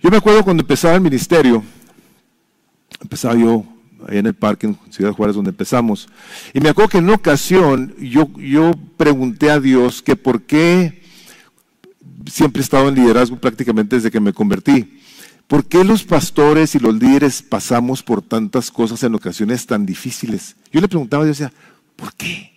Yo 0.00 0.10
me 0.10 0.18
acuerdo 0.18 0.44
cuando 0.44 0.62
empezaba 0.62 0.94
el 0.94 1.00
ministerio, 1.00 1.64
empezaba 3.00 3.34
yo 3.34 3.64
ahí 4.08 4.18
en 4.18 4.26
el 4.26 4.34
parque 4.34 4.66
en 4.66 4.78
Ciudad 4.90 5.12
Juárez 5.12 5.36
donde 5.36 5.50
empezamos, 5.50 6.08
y 6.52 6.60
me 6.60 6.68
acuerdo 6.68 6.90
que 6.90 6.98
en 6.98 7.04
una 7.04 7.14
ocasión 7.14 7.94
yo, 7.98 8.30
yo 8.38 8.72
pregunté 8.96 9.50
a 9.50 9.60
Dios 9.60 10.02
que 10.02 10.16
por 10.16 10.42
qué 10.42 11.02
siempre 12.26 12.60
he 12.60 12.64
estado 12.64 12.88
en 12.88 12.94
liderazgo 12.94 13.36
prácticamente 13.36 13.96
desde 13.96 14.10
que 14.10 14.20
me 14.20 14.32
convertí. 14.32 15.00
¿Por 15.46 15.64
qué 15.64 15.82
los 15.82 16.04
pastores 16.04 16.76
y 16.76 16.78
los 16.78 16.94
líderes 16.94 17.42
pasamos 17.42 18.04
por 18.04 18.22
tantas 18.22 18.70
cosas 18.70 19.02
en 19.02 19.16
ocasiones 19.16 19.66
tan 19.66 19.84
difíciles? 19.84 20.54
Yo 20.70 20.80
le 20.80 20.86
preguntaba 20.86 21.24
a 21.24 21.26
Dios, 21.26 21.42
¿por 21.96 22.14
qué? 22.14 22.52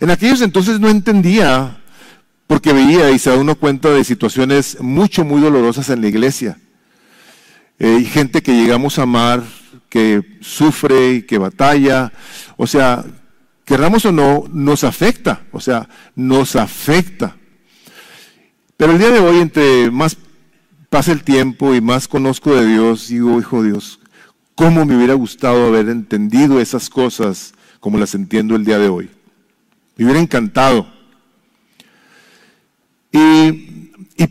En 0.00 0.10
aquellos 0.10 0.40
entonces 0.40 0.80
no 0.80 0.88
entendía, 0.88 1.78
porque 2.46 2.72
veía 2.72 3.10
y 3.10 3.18
se 3.18 3.30
da 3.30 3.36
uno 3.36 3.54
cuenta 3.54 3.90
de 3.90 4.02
situaciones 4.04 4.80
mucho, 4.80 5.24
muy 5.24 5.42
dolorosas 5.42 5.90
en 5.90 6.00
la 6.00 6.08
iglesia. 6.08 6.58
Eh, 7.78 8.04
gente 8.04 8.42
que 8.42 8.52
llegamos 8.52 8.98
a 8.98 9.02
amar, 9.02 9.42
que 9.90 10.38
sufre 10.40 11.14
y 11.14 11.22
que 11.22 11.36
batalla. 11.36 12.10
O 12.56 12.66
sea, 12.66 13.04
querramos 13.66 14.06
o 14.06 14.12
no, 14.12 14.44
nos 14.50 14.84
afecta. 14.84 15.42
O 15.52 15.60
sea, 15.60 15.86
nos 16.14 16.56
afecta. 16.56 17.36
Pero 18.78 18.92
el 18.92 18.98
día 18.98 19.10
de 19.10 19.20
hoy, 19.20 19.40
entre 19.40 19.90
más 19.90 20.16
pasa 20.88 21.12
el 21.12 21.22
tiempo 21.22 21.74
y 21.74 21.80
más 21.80 22.08
conozco 22.08 22.54
de 22.54 22.66
Dios, 22.66 23.08
digo, 23.08 23.38
hijo 23.38 23.62
Dios, 23.62 24.00
¿cómo 24.54 24.84
me 24.84 24.96
hubiera 24.96 25.14
gustado 25.14 25.66
haber 25.66 25.88
entendido 25.88 26.60
esas 26.60 26.88
cosas 26.88 27.52
como 27.78 27.98
las 27.98 28.14
entiendo 28.14 28.56
el 28.56 28.64
día 28.64 28.78
de 28.78 28.88
hoy? 28.88 29.10
Me 29.96 30.04
hubiera 30.04 30.20
encantado. 30.20 30.90
Y, 33.12 33.68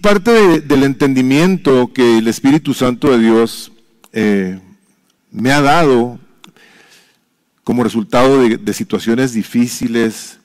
parte 0.01 0.61
del 0.61 0.83
entendimiento 0.83 1.91
que 1.93 2.19
el 2.19 2.27
Espíritu 2.29 2.73
Santo 2.73 3.11
de 3.11 3.19
Dios 3.19 3.73
eh, 4.13 4.59
me 5.31 5.51
ha 5.51 5.61
dado 5.61 6.19
como 7.63 7.83
resultado 7.83 8.41
de 8.41 8.73
situaciones 8.73 9.33
difíciles, 9.33 10.39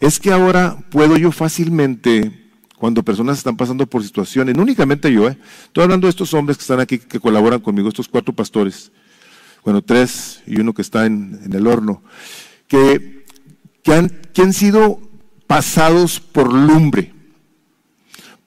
es 0.00 0.18
que 0.18 0.32
ahora 0.32 0.78
puedo 0.90 1.16
yo 1.16 1.32
fácilmente 1.32 2.40
cuando 2.80 3.02
personas 3.02 3.36
están 3.36 3.58
pasando 3.58 3.86
por 3.86 4.02
situaciones, 4.02 4.56
no 4.56 4.62
únicamente 4.62 5.12
yo, 5.12 5.28
¿eh? 5.28 5.36
estoy 5.64 5.84
hablando 5.84 6.06
de 6.06 6.10
estos 6.10 6.32
hombres 6.32 6.56
que 6.56 6.62
están 6.62 6.80
aquí, 6.80 6.98
que 6.98 7.20
colaboran 7.20 7.60
conmigo, 7.60 7.90
estos 7.90 8.08
cuatro 8.08 8.34
pastores, 8.34 8.90
bueno, 9.62 9.82
tres 9.82 10.42
y 10.46 10.58
uno 10.58 10.72
que 10.72 10.80
está 10.80 11.04
en, 11.04 11.50
el 11.52 11.66
horno, 11.66 12.02
que, 12.66 13.26
que, 13.82 13.92
han, 13.92 14.08
que 14.32 14.40
han 14.40 14.54
sido 14.54 14.98
pasados 15.46 16.20
por 16.20 16.50
lumbre, 16.50 17.12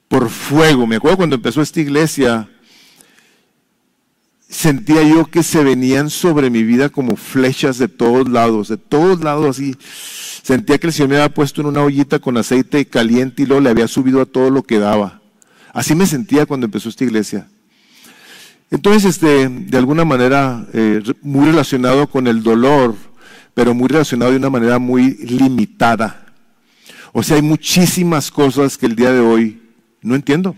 por 0.08 0.28
fuego. 0.28 0.84
Me 0.88 0.96
acuerdo 0.96 1.18
cuando 1.18 1.36
empezó 1.36 1.62
esta 1.62 1.80
iglesia, 1.80 2.48
sentía 4.54 5.02
yo 5.02 5.26
que 5.26 5.42
se 5.42 5.64
venían 5.64 6.10
sobre 6.10 6.48
mi 6.48 6.62
vida 6.62 6.88
como 6.88 7.16
flechas 7.16 7.76
de 7.78 7.88
todos 7.88 8.28
lados, 8.28 8.68
de 8.68 8.76
todos 8.76 9.20
lados 9.20 9.46
así. 9.46 9.76
Sentía 10.42 10.78
que 10.78 10.86
el 10.86 10.92
Señor 10.92 11.08
me 11.08 11.16
había 11.16 11.34
puesto 11.34 11.60
en 11.60 11.66
una 11.66 11.82
ollita 11.82 12.20
con 12.20 12.36
aceite 12.36 12.86
caliente 12.86 13.42
y 13.42 13.46
luego 13.46 13.62
le 13.62 13.70
había 13.70 13.88
subido 13.88 14.20
a 14.20 14.26
todo 14.26 14.50
lo 14.50 14.62
que 14.62 14.78
daba. 14.78 15.20
Así 15.72 15.94
me 15.94 16.06
sentía 16.06 16.46
cuando 16.46 16.66
empezó 16.66 16.88
esta 16.88 17.02
iglesia. 17.02 17.48
Entonces, 18.70 19.04
este, 19.04 19.48
de 19.48 19.76
alguna 19.76 20.04
manera, 20.04 20.66
eh, 20.72 21.02
muy 21.22 21.46
relacionado 21.46 22.06
con 22.06 22.28
el 22.28 22.42
dolor, 22.42 22.94
pero 23.54 23.74
muy 23.74 23.88
relacionado 23.88 24.30
de 24.30 24.36
una 24.36 24.50
manera 24.50 24.78
muy 24.78 25.16
limitada. 25.16 26.26
O 27.12 27.22
sea, 27.22 27.36
hay 27.36 27.42
muchísimas 27.42 28.30
cosas 28.30 28.78
que 28.78 28.86
el 28.86 28.94
día 28.94 29.12
de 29.12 29.20
hoy 29.20 29.62
no 30.00 30.14
entiendo, 30.14 30.54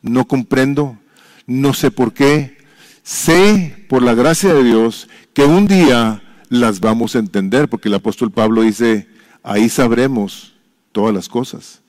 no 0.00 0.26
comprendo, 0.26 0.98
no 1.46 1.72
sé 1.72 1.90
por 1.92 2.12
qué. 2.12 2.61
Sé, 3.02 3.84
por 3.88 4.02
la 4.02 4.14
gracia 4.14 4.54
de 4.54 4.64
Dios, 4.64 5.08
que 5.34 5.44
un 5.44 5.66
día 5.66 6.22
las 6.48 6.80
vamos 6.80 7.16
a 7.16 7.18
entender, 7.18 7.68
porque 7.68 7.88
el 7.88 7.94
apóstol 7.94 8.30
Pablo 8.30 8.62
dice, 8.62 9.08
ahí 9.42 9.68
sabremos 9.68 10.54
todas 10.92 11.14
las 11.14 11.28
cosas. 11.28 11.80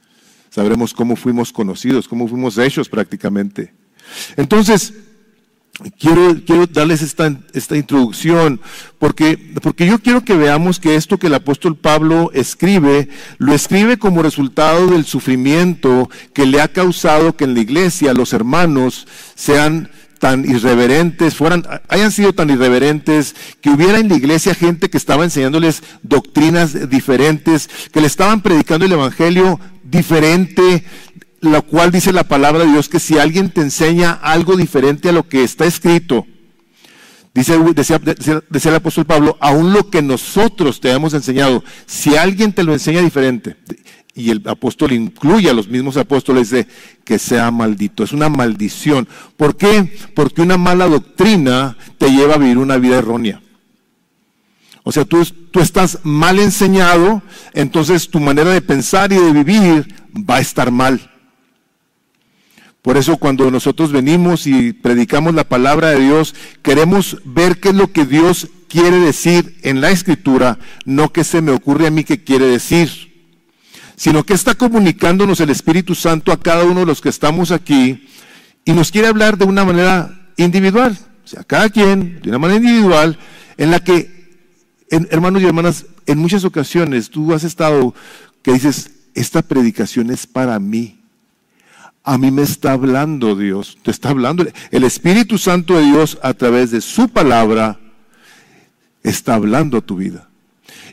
Sabremos 0.50 0.94
cómo 0.94 1.16
fuimos 1.16 1.52
conocidos, 1.52 2.08
cómo 2.08 2.28
fuimos 2.28 2.58
hechos 2.58 2.90
prácticamente. 2.90 3.74
Entonces, 4.38 4.94
Quiero, 5.98 6.36
quiero, 6.46 6.68
darles 6.68 7.02
esta, 7.02 7.36
esta 7.52 7.76
introducción 7.76 8.62
porque, 9.00 9.56
porque 9.64 9.88
yo 9.88 9.98
quiero 9.98 10.24
que 10.24 10.36
veamos 10.36 10.80
que 10.80 10.94
esto 10.94 11.18
que 11.18 11.26
el 11.26 11.34
apóstol 11.34 11.76
Pablo 11.76 12.30
escribe, 12.32 13.10
lo 13.40 13.56
escribe 13.56 13.98
como 13.98 14.22
resultado 14.22 14.86
del 14.86 15.04
sufrimiento 15.04 16.12
que 16.32 16.46
le 16.46 16.62
ha 16.62 16.68
causado 16.68 17.36
que 17.36 17.46
en 17.46 17.56
la 17.56 17.62
iglesia 17.62 18.14
los 18.14 18.34
hermanos 18.34 19.08
sean 19.34 19.90
tan 20.20 20.50
irreverentes, 20.50 21.36
fueran, 21.36 21.64
hayan 21.90 22.12
sido 22.12 22.34
tan 22.34 22.50
irreverentes, 22.50 23.36
que 23.62 23.70
hubiera 23.70 24.00
en 24.00 24.10
la 24.10 24.16
iglesia 24.16 24.56
gente 24.56 24.90
que 24.90 24.98
estaba 24.98 25.24
enseñándoles 25.24 25.84
doctrinas 26.02 26.90
diferentes, 26.90 27.70
que 27.92 28.02
le 28.02 28.08
estaban 28.08 28.42
predicando 28.42 28.86
el 28.86 28.92
evangelio 28.92 29.60
diferente, 29.84 30.84
la 31.42 31.62
cual 31.62 31.92
dice 31.92 32.14
la 32.14 32.24
palabra 32.24 32.64
de 32.64 32.72
Dios 32.72 32.90
que 32.90 33.00
si 33.00 33.18
alguien 33.18 33.50
te 33.50 33.62
enseña 33.62 34.14
algo 34.14 34.56
diferente 34.56 35.10
a 35.10 35.14
lo 35.14 35.28
que 35.28 35.44
está 35.44 35.66
escrito, 35.66 36.26
dice, 37.34 37.58
decía, 37.76 38.00
el 38.00 38.76
apóstol 38.76 39.06
Pablo, 39.06 39.38
aún 39.42 39.74
lo 39.74 39.90
que 39.90 40.02
nosotros 40.02 40.80
te 40.80 40.92
hemos 40.92 41.14
enseñado, 41.14 41.64
si 41.86 42.16
alguien 42.16 42.54
te 42.54 42.64
lo 42.64 42.74
enseña 42.74 43.02
diferente, 43.02 43.58
y 44.16 44.30
el 44.30 44.44
apóstol 44.48 44.92
incluye 44.92 45.50
a 45.50 45.54
los 45.54 45.68
mismos 45.68 45.98
apóstoles 45.98 46.50
de 46.52 46.68
que 47.04 47.18
sea 47.18 47.50
maldito, 47.52 48.04
es 48.04 48.12
una 48.12 48.30
maldición. 48.30 49.08
¿Por 49.38 49.58
qué? 49.58 49.98
Porque 50.14 50.42
una 50.42 50.58
mala 50.58 50.88
doctrina 50.88 51.78
te 51.98 52.12
lleva 52.12 52.36
a 52.36 52.38
vivir 52.38 52.58
una 52.58 52.78
vida 52.78 52.98
errónea. 52.98 53.42
O 54.84 54.92
sea, 54.92 55.06
tú, 55.06 55.26
tú 55.52 55.62
estás 55.62 56.00
mal 56.04 56.40
enseñado, 56.40 57.24
entonces 57.54 58.10
tu 58.10 58.20
manera 58.20 58.52
de 58.52 58.62
pensar 58.62 59.12
y 59.14 59.16
de 59.16 59.32
vivir 59.32 59.96
va 60.14 60.36
a 60.36 60.42
estar 60.42 60.72
mal. 60.72 61.10
Por 62.82 62.98
eso 62.98 63.16
cuando 63.16 63.50
nosotros 63.50 63.94
venimos 63.94 64.46
y 64.46 64.74
predicamos 64.74 65.34
la 65.34 65.48
palabra 65.48 65.92
de 65.92 66.02
Dios, 66.02 66.36
queremos 66.62 67.22
ver 67.24 67.62
qué 67.62 67.70
es 67.70 67.76
lo 67.76 67.94
que 67.94 68.06
Dios 68.06 68.50
quiere 68.68 69.00
decir 69.00 69.58
en 69.64 69.80
la 69.80 69.90
escritura, 69.90 70.60
no 70.84 71.14
que 71.14 71.24
se 71.24 71.42
me 71.42 71.54
ocurre 71.54 71.88
a 71.88 71.92
mí 71.92 72.04
que 72.04 72.26
quiere 72.26 72.46
decir, 72.46 73.13
sino 73.96 74.24
que 74.24 74.34
está 74.34 74.56
comunicándonos 74.56 75.40
el 75.40 75.50
Espíritu 75.50 75.96
Santo 75.96 76.32
a 76.32 76.40
cada 76.40 76.64
uno 76.64 76.82
de 76.82 76.86
los 76.86 77.02
que 77.02 77.10
estamos 77.10 77.52
aquí 77.52 78.08
y 78.66 78.74
nos 78.74 78.92
quiere 78.92 79.08
hablar 79.08 79.38
de 79.38 79.46
una 79.46 79.66
manera 79.66 80.30
individual, 80.38 80.98
o 81.24 81.28
sea, 81.28 81.44
cada 81.44 81.70
quien 81.70 82.22
de 82.22 82.30
una 82.30 82.40
manera 82.40 82.60
individual 82.60 83.18
en 83.58 83.72
la 83.72 83.80
que, 83.80 84.10
hermanos 84.90 85.42
y 85.42 85.46
hermanas, 85.46 85.86
en 86.06 86.18
muchas 86.18 86.44
ocasiones 86.44 87.10
tú 87.10 87.34
has 87.34 87.44
estado 87.44 87.94
que 88.42 88.54
dices, 88.54 88.92
esta 89.16 89.42
predicación 89.42 90.10
es 90.12 90.28
para 90.28 90.60
mí 90.60 91.04
a 92.04 92.18
mí 92.18 92.32
me 92.32 92.42
está 92.42 92.74
hablando 92.74 93.36
Dios, 93.36 93.78
te 93.82 93.92
está 93.92 94.10
hablando. 94.10 94.46
El 94.72 94.84
Espíritu 94.84 95.38
Santo 95.38 95.78
de 95.78 95.84
Dios 95.84 96.20
a 96.22 96.34
través 96.34 96.72
de 96.72 96.82
su 96.82 97.08
palabra 97.08 97.80
está 99.04 99.36
hablando 99.36 99.78
a 99.78 99.82
tu 99.82 99.96
vida. 99.96 100.28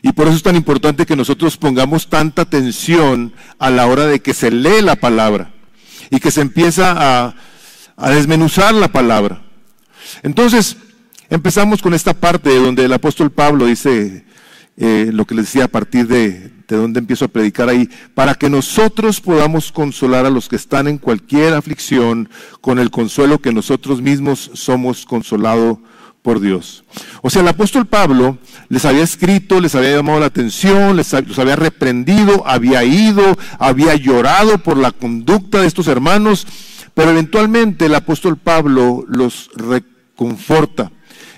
Y 0.01 0.11
por 0.13 0.27
eso 0.27 0.37
es 0.37 0.43
tan 0.43 0.55
importante 0.55 1.05
que 1.05 1.15
nosotros 1.15 1.57
pongamos 1.57 2.07
tanta 2.07 2.41
atención 2.43 3.33
a 3.59 3.69
la 3.69 3.85
hora 3.85 4.07
de 4.07 4.19
que 4.19 4.33
se 4.33 4.49
lee 4.49 4.81
la 4.81 4.95
palabra 4.95 5.53
y 6.09 6.19
que 6.19 6.31
se 6.31 6.41
empieza 6.41 6.95
a, 6.97 7.35
a 7.97 8.09
desmenuzar 8.09 8.73
la 8.73 8.91
palabra. 8.91 9.43
Entonces, 10.23 10.77
empezamos 11.29 11.81
con 11.81 11.93
esta 11.93 12.13
parte 12.13 12.55
donde 12.55 12.85
el 12.85 12.93
apóstol 12.93 13.31
Pablo 13.31 13.67
dice 13.67 14.25
eh, 14.77 15.11
lo 15.13 15.25
que 15.25 15.35
les 15.35 15.45
decía 15.45 15.65
a 15.65 15.67
partir 15.67 16.07
de, 16.07 16.51
de 16.67 16.75
donde 16.75 16.99
empiezo 16.99 17.25
a 17.25 17.27
predicar 17.27 17.69
ahí, 17.69 17.89
para 18.15 18.33
que 18.33 18.49
nosotros 18.49 19.21
podamos 19.21 19.71
consolar 19.71 20.25
a 20.25 20.31
los 20.31 20.49
que 20.49 20.55
están 20.55 20.87
en 20.87 20.97
cualquier 20.97 21.53
aflicción 21.53 22.29
con 22.61 22.79
el 22.79 22.89
consuelo 22.89 23.39
que 23.39 23.53
nosotros 23.53 24.01
mismos 24.01 24.49
somos 24.55 25.05
consolados 25.05 25.77
por 26.21 26.39
Dios. 26.39 26.83
O 27.21 27.29
sea, 27.29 27.41
el 27.41 27.47
apóstol 27.47 27.85
Pablo 27.85 28.37
les 28.69 28.85
había 28.85 29.03
escrito, 29.03 29.59
les 29.59 29.75
había 29.75 29.95
llamado 29.95 30.19
la 30.19 30.27
atención, 30.27 30.95
les 30.95 31.11
los 31.13 31.39
había 31.39 31.55
reprendido, 31.55 32.47
había 32.47 32.83
ido, 32.83 33.37
había 33.59 33.95
llorado 33.95 34.59
por 34.59 34.77
la 34.77 34.91
conducta 34.91 35.61
de 35.61 35.67
estos 35.67 35.87
hermanos, 35.87 36.47
pero 36.93 37.11
eventualmente 37.11 37.85
el 37.85 37.95
apóstol 37.95 38.37
Pablo 38.37 39.03
los 39.07 39.49
reconforta. 39.55 40.91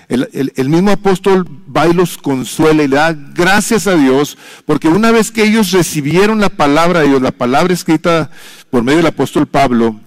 El, 0.08 0.68
mismo 0.68 0.90
apóstol 0.90 1.46
va 1.74 1.88
y 1.88 1.94
los 1.94 2.18
consuela 2.18 2.82
y 2.82 2.88
le 2.88 2.96
da 2.96 3.12
gracias 3.12 3.86
a 3.86 3.96
Dios, 3.96 4.36
porque 4.66 4.88
una 4.88 5.10
vez 5.10 5.30
que 5.30 5.44
ellos 5.44 5.72
recibieron 5.72 6.40
la 6.40 6.50
palabra 6.50 7.00
de 7.00 7.08
Dios, 7.08 7.22
la 7.22 7.32
palabra 7.32 7.72
escrita 7.72 8.30
por 8.70 8.82
medio 8.82 8.98
del 8.98 9.06
apóstol 9.06 9.46
Pablo 9.46 10.00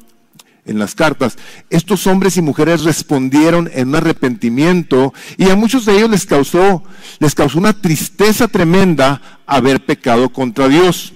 en 0.67 0.80
las 0.80 0.95
cartas, 0.95 1.38
estos 1.69 2.06
hombres 2.08 2.38
y 2.38 2.41
mujeres 2.41 2.84
respondieron 2.84 3.69
en 3.73 3.89
un 3.89 3.95
arrepentimiento 3.95 5.13
y 5.38 5.49
a 5.49 5.56
muchos 5.56 5.86
de 5.86 5.97
ellos 5.97 6.10
les 6.10 6.25
causó, 6.25 6.84
les 7.19 7.34
causó 7.34 7.58
una 7.58 7.73
tristeza 7.73 8.47
tremenda 8.47 9.21
haber 9.45 9.86
pecado 9.86 10.30
contra 10.30 10.67
Dios 10.67 11.13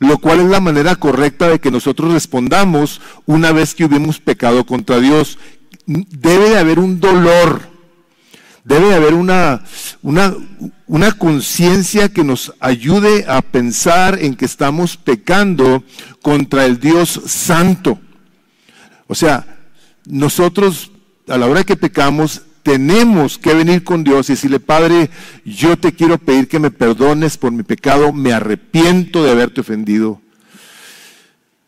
lo 0.00 0.18
cual 0.18 0.40
es 0.40 0.46
la 0.46 0.60
manera 0.60 0.96
correcta 0.96 1.48
de 1.48 1.60
que 1.60 1.70
nosotros 1.70 2.12
respondamos 2.12 3.00
una 3.26 3.52
vez 3.52 3.74
que 3.74 3.84
hubimos 3.84 4.18
pecado 4.18 4.66
contra 4.66 4.98
Dios. 4.98 5.38
Debe 5.86 6.50
de 6.50 6.58
haber 6.58 6.78
un 6.78 7.00
dolor, 7.00 7.74
Debe 8.64 8.94
haber 8.94 9.12
una, 9.12 9.62
una, 10.00 10.34
una 10.86 11.12
conciencia 11.12 12.08
que 12.08 12.24
nos 12.24 12.54
ayude 12.60 13.26
a 13.28 13.42
pensar 13.42 14.18
en 14.22 14.34
que 14.36 14.46
estamos 14.46 14.96
pecando 14.96 15.84
contra 16.22 16.64
el 16.64 16.80
Dios 16.80 17.20
santo. 17.26 17.98
O 19.06 19.14
sea, 19.14 19.46
nosotros 20.06 20.90
a 21.28 21.38
la 21.38 21.46
hora 21.46 21.64
que 21.64 21.76
pecamos 21.76 22.42
tenemos 22.62 23.38
que 23.38 23.54
venir 23.54 23.84
con 23.84 24.04
Dios 24.04 24.28
y 24.28 24.32
decirle, 24.32 24.58
Padre, 24.58 25.10
yo 25.44 25.76
te 25.76 25.92
quiero 25.92 26.18
pedir 26.18 26.48
que 26.48 26.58
me 26.58 26.70
perdones 26.70 27.36
por 27.36 27.52
mi 27.52 27.62
pecado, 27.62 28.12
me 28.12 28.32
arrepiento 28.32 29.22
de 29.22 29.30
haberte 29.30 29.60
ofendido. 29.60 30.20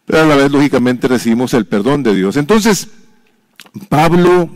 Pero 0.07 0.23
a 0.23 0.27
la 0.27 0.37
vez, 0.37 0.51
lógicamente, 0.51 1.07
recibimos 1.07 1.53
el 1.53 1.67
perdón 1.67 2.03
de 2.03 2.15
Dios. 2.15 2.37
Entonces, 2.37 2.89
Pablo 3.91 4.49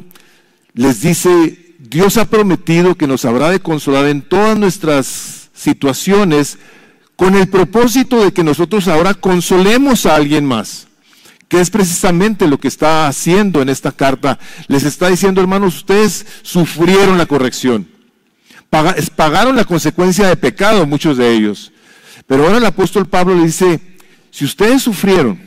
les 0.72 1.02
dice, 1.02 1.74
Dios 1.78 2.16
ha 2.16 2.24
prometido 2.24 2.94
que 2.94 3.06
nos 3.06 3.24
habrá 3.24 3.50
de 3.50 3.60
consolar 3.60 4.06
en 4.06 4.22
todas 4.22 4.58
nuestras 4.58 5.50
situaciones 5.52 6.58
con 7.16 7.34
el 7.34 7.48
propósito 7.48 8.24
de 8.24 8.32
que 8.32 8.44
nosotros 8.44 8.88
ahora 8.88 9.12
consolemos 9.12 10.06
a 10.06 10.16
alguien 10.16 10.46
más, 10.46 10.88
que 11.50 11.60
es 11.60 11.68
precisamente 11.68 12.48
lo 12.48 12.58
que 12.58 12.68
está 12.68 13.06
haciendo 13.06 13.60
en 13.60 13.68
esta 13.68 13.92
carta. 13.92 14.38
Les 14.68 14.84
está 14.84 15.08
diciendo, 15.08 15.42
hermanos, 15.42 15.76
ustedes 15.76 16.24
sufrieron 16.40 17.18
la 17.18 17.26
corrección, 17.26 17.86
pagaron 19.16 19.56
la 19.56 19.66
consecuencia 19.66 20.26
de 20.28 20.36
pecado, 20.36 20.86
muchos 20.86 21.18
de 21.18 21.30
ellos. 21.30 21.72
Pero 22.26 22.44
ahora 22.44 22.56
el 22.56 22.64
apóstol 22.64 23.06
Pablo 23.06 23.34
le 23.34 23.44
dice, 23.44 23.80
si 24.30 24.46
ustedes 24.46 24.82
sufrieron, 24.82 25.38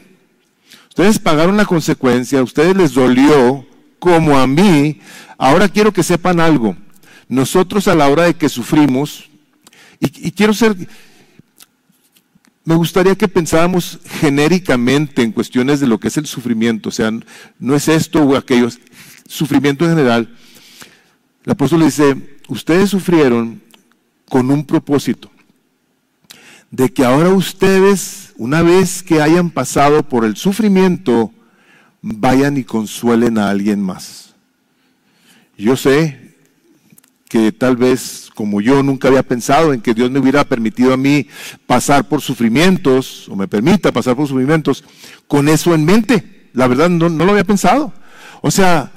ustedes 0.89 1.17
pagaron 1.17 1.57
la 1.57 1.65
consecuencia, 1.65 2.37
a 2.37 2.43
ustedes 2.43 2.77
les 2.77 2.93
dolió, 2.93 3.65
como 3.97 4.37
a 4.37 4.45
mí, 4.45 4.99
Ahora 5.43 5.67
quiero 5.67 5.91
que 5.91 6.03
sepan 6.03 6.39
algo. 6.39 6.77
Nosotros 7.27 7.89
a 7.89 7.95
la 7.95 8.07
hora 8.07 8.23
de 8.23 8.35
que 8.35 8.47
sufrimos, 8.47 9.29
y, 9.99 10.31
quiero 10.31 10.53
ser, 10.53 10.73
me 12.65 12.75
gustaría 12.75 13.15
que 13.15 13.27
pensáramos 13.27 13.99
genéricamente 14.05 15.21
en 15.21 15.31
cuestiones 15.31 15.79
de 15.79 15.87
lo 15.87 15.99
que 15.99 16.07
es 16.07 16.17
el 16.17 16.25
sufrimiento, 16.25 16.89
o 16.89 16.91
sea, 16.91 17.11
no 17.59 17.75
es 17.75 17.87
esto 17.87 18.23
o 18.23 18.37
aquello, 18.37 18.69
sufrimiento 19.27 19.83
en 19.83 19.91
general. 19.91 20.33
El 21.45 21.51
apóstol 21.51 21.79
le 21.79 21.85
dice, 21.85 22.39
ustedes 22.47 22.89
sufrieron 22.89 23.61
con 24.29 24.49
un 24.49 24.65
propósito, 24.65 25.29
de 26.71 26.91
que 26.91 27.03
ahora 27.03 27.29
ustedes, 27.29 28.33
una 28.37 28.61
vez 28.61 29.03
que 29.03 29.21
hayan 29.21 29.49
pasado 29.49 30.07
por 30.07 30.23
el 30.23 30.37
sufrimiento, 30.37 31.31
vayan 32.01 32.57
y 32.57 32.63
consuelen 32.63 33.37
a 33.37 33.49
alguien 33.49 33.81
más. 33.81 34.35
Yo 35.57 35.75
sé 35.75 36.22
que 37.33 37.51
tal 37.51 37.77
vez 37.77 38.29
como 38.35 38.61
yo 38.61 38.83
nunca 38.83 39.07
había 39.07 39.23
pensado 39.23 39.73
en 39.73 39.81
que 39.81 39.95
Dios 39.95 40.11
me 40.11 40.19
hubiera 40.19 40.43
permitido 40.43 40.93
a 40.93 40.97
mí 40.97 41.27
pasar 41.65 42.07
por 42.07 42.21
sufrimientos, 42.21 43.27
o 43.27 43.35
me 43.35 43.47
permita 43.47 43.91
pasar 43.91 44.15
por 44.15 44.27
sufrimientos, 44.27 44.83
con 45.27 45.49
eso 45.49 45.73
en 45.73 45.83
mente. 45.83 46.51
La 46.53 46.67
verdad 46.67 46.89
no, 46.89 47.09
no 47.09 47.25
lo 47.25 47.31
había 47.31 47.43
pensado. 47.43 47.91
O 48.41 48.51
sea, 48.51 48.91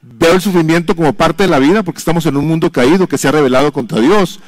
veo 0.00 0.32
el 0.32 0.40
sufrimiento 0.40 0.96
como 0.96 1.12
parte 1.12 1.42
de 1.42 1.50
la 1.50 1.58
vida 1.58 1.82
porque 1.82 1.98
estamos 1.98 2.24
en 2.24 2.38
un 2.38 2.48
mundo 2.48 2.72
caído 2.72 3.06
que 3.06 3.18
se 3.18 3.28
ha 3.28 3.32
revelado 3.32 3.74
contra 3.74 4.00
Dios. 4.00 4.40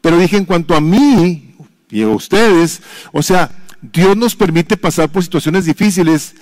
Pero 0.00 0.18
dije, 0.18 0.36
en 0.36 0.44
cuanto 0.44 0.74
a 0.74 0.80
mí 0.80 1.54
y 1.90 2.02
a 2.02 2.08
ustedes, 2.08 2.82
o 3.12 3.22
sea, 3.22 3.52
Dios 3.80 4.16
nos 4.16 4.34
permite 4.34 4.76
pasar 4.76 5.08
por 5.08 5.22
situaciones 5.22 5.66
difíciles, 5.66 6.34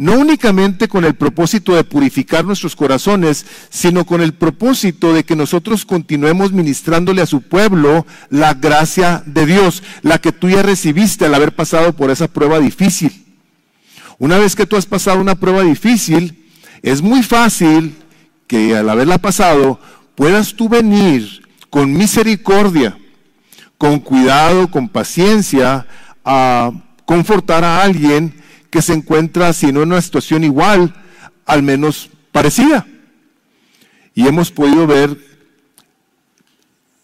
no 0.00 0.14
únicamente 0.14 0.88
con 0.88 1.04
el 1.04 1.12
propósito 1.12 1.74
de 1.74 1.84
purificar 1.84 2.46
nuestros 2.46 2.74
corazones, 2.74 3.44
sino 3.68 4.06
con 4.06 4.22
el 4.22 4.32
propósito 4.32 5.12
de 5.12 5.24
que 5.24 5.36
nosotros 5.36 5.84
continuemos 5.84 6.52
ministrándole 6.52 7.20
a 7.20 7.26
su 7.26 7.42
pueblo 7.42 8.06
la 8.30 8.54
gracia 8.54 9.22
de 9.26 9.44
Dios, 9.44 9.82
la 10.00 10.18
que 10.18 10.32
tú 10.32 10.48
ya 10.48 10.62
recibiste 10.62 11.26
al 11.26 11.34
haber 11.34 11.54
pasado 11.54 11.92
por 11.92 12.10
esa 12.10 12.28
prueba 12.28 12.58
difícil. 12.58 13.26
Una 14.18 14.38
vez 14.38 14.56
que 14.56 14.64
tú 14.64 14.76
has 14.76 14.86
pasado 14.86 15.20
una 15.20 15.34
prueba 15.34 15.60
difícil, 15.64 16.48
es 16.80 17.02
muy 17.02 17.22
fácil 17.22 17.94
que 18.46 18.74
al 18.74 18.88
haberla 18.88 19.18
pasado 19.18 19.78
puedas 20.14 20.54
tú 20.54 20.70
venir 20.70 21.46
con 21.68 21.92
misericordia, 21.92 22.96
con 23.76 24.00
cuidado, 24.00 24.70
con 24.70 24.88
paciencia, 24.88 25.86
a 26.24 26.72
confortar 27.04 27.64
a 27.64 27.82
alguien 27.82 28.39
que 28.70 28.82
se 28.82 28.92
encuentra, 28.94 29.52
si 29.52 29.72
no 29.72 29.82
en 29.82 29.92
una 29.92 30.00
situación 30.00 30.44
igual, 30.44 30.94
al 31.46 31.62
menos 31.62 32.10
parecida. 32.32 32.86
Y 34.14 34.26
hemos 34.26 34.50
podido 34.50 34.86
ver 34.86 35.16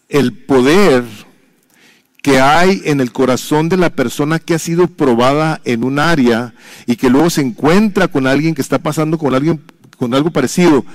el 0.09 0.33
poder 0.33 1.03
que 2.21 2.39
hay 2.39 2.81
en 2.85 2.99
el 2.99 3.11
corazón 3.11 3.69
de 3.69 3.77
la 3.77 3.89
persona 3.89 4.39
que 4.39 4.53
ha 4.53 4.59
sido 4.59 4.87
probada 4.87 5.61
en 5.63 5.83
un 5.83 5.99
área 5.99 6.53
y 6.85 6.95
que 6.95 7.09
luego 7.09 7.29
se 7.29 7.41
encuentra 7.41 8.07
con 8.07 8.27
alguien 8.27 8.53
que 8.53 8.61
está 8.61 8.79
pasando 8.79 9.17
con 9.17 9.33
alguien 9.33 9.61
con 9.97 10.13
algo 10.13 10.31
parecido. 10.31 10.85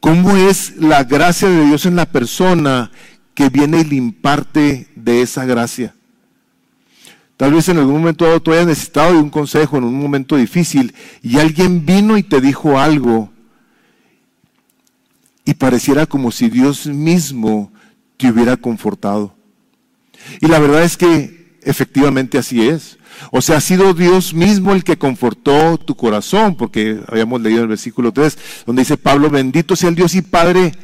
¿Cómo 0.00 0.36
es 0.36 0.76
la 0.76 1.04
gracia 1.04 1.48
de 1.48 1.66
Dios 1.66 1.86
en 1.86 1.96
la 1.96 2.06
persona 2.06 2.90
que 3.34 3.48
viene 3.48 3.80
y 3.80 3.84
le 3.84 3.96
imparte 3.96 4.88
de 4.94 5.22
esa 5.22 5.44
gracia? 5.44 5.94
Tal 7.40 7.54
vez 7.54 7.70
en 7.70 7.78
algún 7.78 8.02
momento 8.02 8.26
dado 8.26 8.42
tú 8.42 8.52
hayas 8.52 8.66
necesitado 8.66 9.14
de 9.14 9.18
un 9.18 9.30
consejo 9.30 9.78
en 9.78 9.84
un 9.84 9.98
momento 9.98 10.36
difícil 10.36 10.94
y 11.22 11.38
alguien 11.38 11.86
vino 11.86 12.18
y 12.18 12.22
te 12.22 12.38
dijo 12.38 12.78
algo 12.78 13.30
y 15.46 15.54
pareciera 15.54 16.04
como 16.04 16.32
si 16.32 16.50
Dios 16.50 16.84
mismo 16.84 17.72
te 18.18 18.30
hubiera 18.30 18.58
confortado. 18.58 19.34
Y 20.42 20.48
la 20.48 20.58
verdad 20.58 20.82
es 20.82 20.98
que 20.98 21.56
efectivamente 21.62 22.36
así 22.36 22.68
es. 22.68 22.98
O 23.30 23.40
sea, 23.40 23.56
ha 23.56 23.62
sido 23.62 23.94
Dios 23.94 24.34
mismo 24.34 24.74
el 24.74 24.84
que 24.84 24.98
confortó 24.98 25.78
tu 25.78 25.94
corazón, 25.96 26.56
porque 26.56 27.00
habíamos 27.08 27.40
leído 27.40 27.62
el 27.62 27.68
versículo 27.68 28.12
3, 28.12 28.36
donde 28.66 28.82
dice 28.82 28.98
Pablo, 28.98 29.30
bendito 29.30 29.76
sea 29.76 29.88
el 29.88 29.94
Dios 29.94 30.14
y 30.14 30.20
Padre 30.20 30.74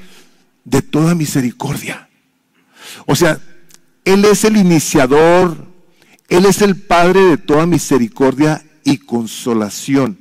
de 0.64 0.80
toda 0.80 1.14
misericordia. 1.14 2.08
O 3.04 3.14
sea, 3.14 3.40
Él 4.06 4.24
es 4.24 4.42
el 4.46 4.56
iniciador 4.56 5.65
él 6.28 6.46
es 6.46 6.62
el 6.62 6.76
Padre 6.76 7.20
de 7.22 7.38
toda 7.38 7.66
misericordia 7.66 8.64
y 8.84 8.98
consolación. 8.98 10.18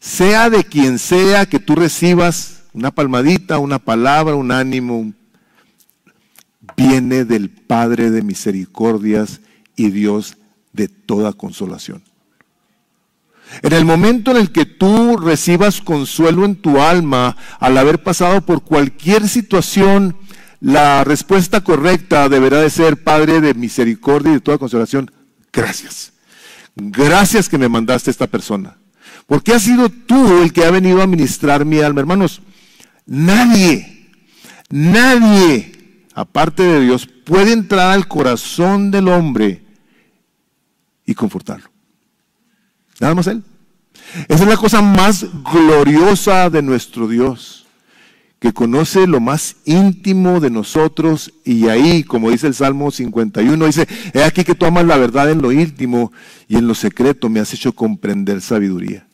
Sea 0.00 0.50
de 0.50 0.64
quien 0.64 0.98
sea 0.98 1.46
que 1.46 1.58
tú 1.58 1.74
recibas 1.74 2.64
una 2.72 2.90
palmadita, 2.90 3.58
una 3.58 3.78
palabra, 3.78 4.34
un 4.34 4.50
ánimo, 4.50 5.12
viene 6.76 7.24
del 7.24 7.50
Padre 7.50 8.10
de 8.10 8.22
misericordias 8.22 9.40
y 9.76 9.90
Dios 9.90 10.36
de 10.72 10.88
toda 10.88 11.32
consolación. 11.32 12.02
En 13.60 13.72
el 13.74 13.84
momento 13.84 14.30
en 14.30 14.38
el 14.38 14.50
que 14.50 14.64
tú 14.64 15.18
recibas 15.18 15.82
consuelo 15.82 16.46
en 16.46 16.56
tu 16.56 16.80
alma 16.80 17.36
al 17.60 17.76
haber 17.76 18.02
pasado 18.02 18.40
por 18.40 18.62
cualquier 18.62 19.28
situación 19.28 20.16
la 20.62 21.02
respuesta 21.02 21.60
correcta 21.62 22.28
deberá 22.28 22.60
de 22.60 22.70
ser, 22.70 23.02
Padre 23.02 23.40
de 23.40 23.52
misericordia 23.52 24.30
y 24.30 24.34
de 24.34 24.40
toda 24.40 24.58
consolación, 24.58 25.10
gracias. 25.52 26.12
Gracias 26.76 27.48
que 27.48 27.58
me 27.58 27.68
mandaste 27.68 28.12
esta 28.12 28.28
persona. 28.28 28.76
Porque 29.26 29.52
has 29.52 29.62
sido 29.62 29.88
tú 29.88 30.40
el 30.40 30.52
que 30.52 30.64
ha 30.64 30.70
venido 30.70 31.02
a 31.02 31.08
ministrar 31.08 31.64
mi 31.64 31.80
alma. 31.80 32.00
Hermanos, 32.00 32.42
nadie, 33.06 34.08
nadie, 34.70 36.06
aparte 36.14 36.62
de 36.62 36.80
Dios, 36.80 37.08
puede 37.24 37.52
entrar 37.52 37.90
al 37.90 38.06
corazón 38.06 38.92
del 38.92 39.08
hombre 39.08 39.64
y 41.04 41.14
confortarlo. 41.14 41.70
Nada 43.00 43.16
más 43.16 43.26
Él. 43.26 43.42
Esa 44.28 44.44
es 44.44 44.48
la 44.48 44.56
cosa 44.56 44.80
más 44.80 45.26
gloriosa 45.52 46.50
de 46.50 46.62
nuestro 46.62 47.08
Dios 47.08 47.61
que 48.42 48.52
conoce 48.52 49.06
lo 49.06 49.20
más 49.20 49.54
íntimo 49.66 50.40
de 50.40 50.50
nosotros 50.50 51.32
y 51.44 51.68
ahí, 51.68 52.02
como 52.02 52.28
dice 52.28 52.48
el 52.48 52.54
Salmo 52.54 52.90
51, 52.90 53.66
dice, 53.66 53.86
he 54.12 54.24
aquí 54.24 54.42
que 54.42 54.56
tú 54.56 54.66
amas 54.66 54.84
la 54.84 54.96
verdad 54.96 55.30
en 55.30 55.40
lo 55.40 55.52
íntimo 55.52 56.10
y 56.48 56.56
en 56.56 56.66
lo 56.66 56.74
secreto 56.74 57.28
me 57.28 57.38
has 57.38 57.54
hecho 57.54 57.72
comprender 57.72 58.40
sabiduría. 58.40 59.06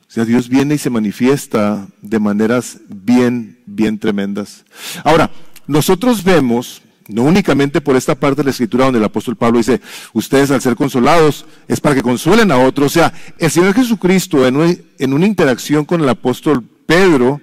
O 0.00 0.10
sea, 0.10 0.24
Dios 0.24 0.48
viene 0.48 0.74
y 0.74 0.78
se 0.78 0.90
manifiesta 0.90 1.86
de 2.02 2.18
maneras 2.18 2.80
bien, 2.88 3.60
bien 3.66 4.00
tremendas. 4.00 4.64
Ahora, 5.04 5.30
nosotros 5.68 6.24
vemos, 6.24 6.82
no 7.06 7.22
únicamente 7.22 7.80
por 7.80 7.94
esta 7.94 8.16
parte 8.16 8.40
de 8.40 8.46
la 8.46 8.50
escritura 8.50 8.86
donde 8.86 8.98
el 8.98 9.04
apóstol 9.04 9.36
Pablo 9.36 9.58
dice, 9.58 9.80
ustedes 10.12 10.50
al 10.50 10.60
ser 10.60 10.74
consolados 10.74 11.46
es 11.68 11.80
para 11.80 11.94
que 11.94 12.02
consuelen 12.02 12.50
a 12.50 12.58
otros. 12.58 12.86
O 12.86 12.94
sea, 12.94 13.12
el 13.38 13.48
Señor 13.48 13.74
Jesucristo 13.74 14.44
en 14.44 14.84
en 14.98 15.12
una 15.12 15.26
interacción 15.26 15.84
con 15.84 16.00
el 16.00 16.08
apóstol 16.08 16.64
Pedro, 16.84 17.40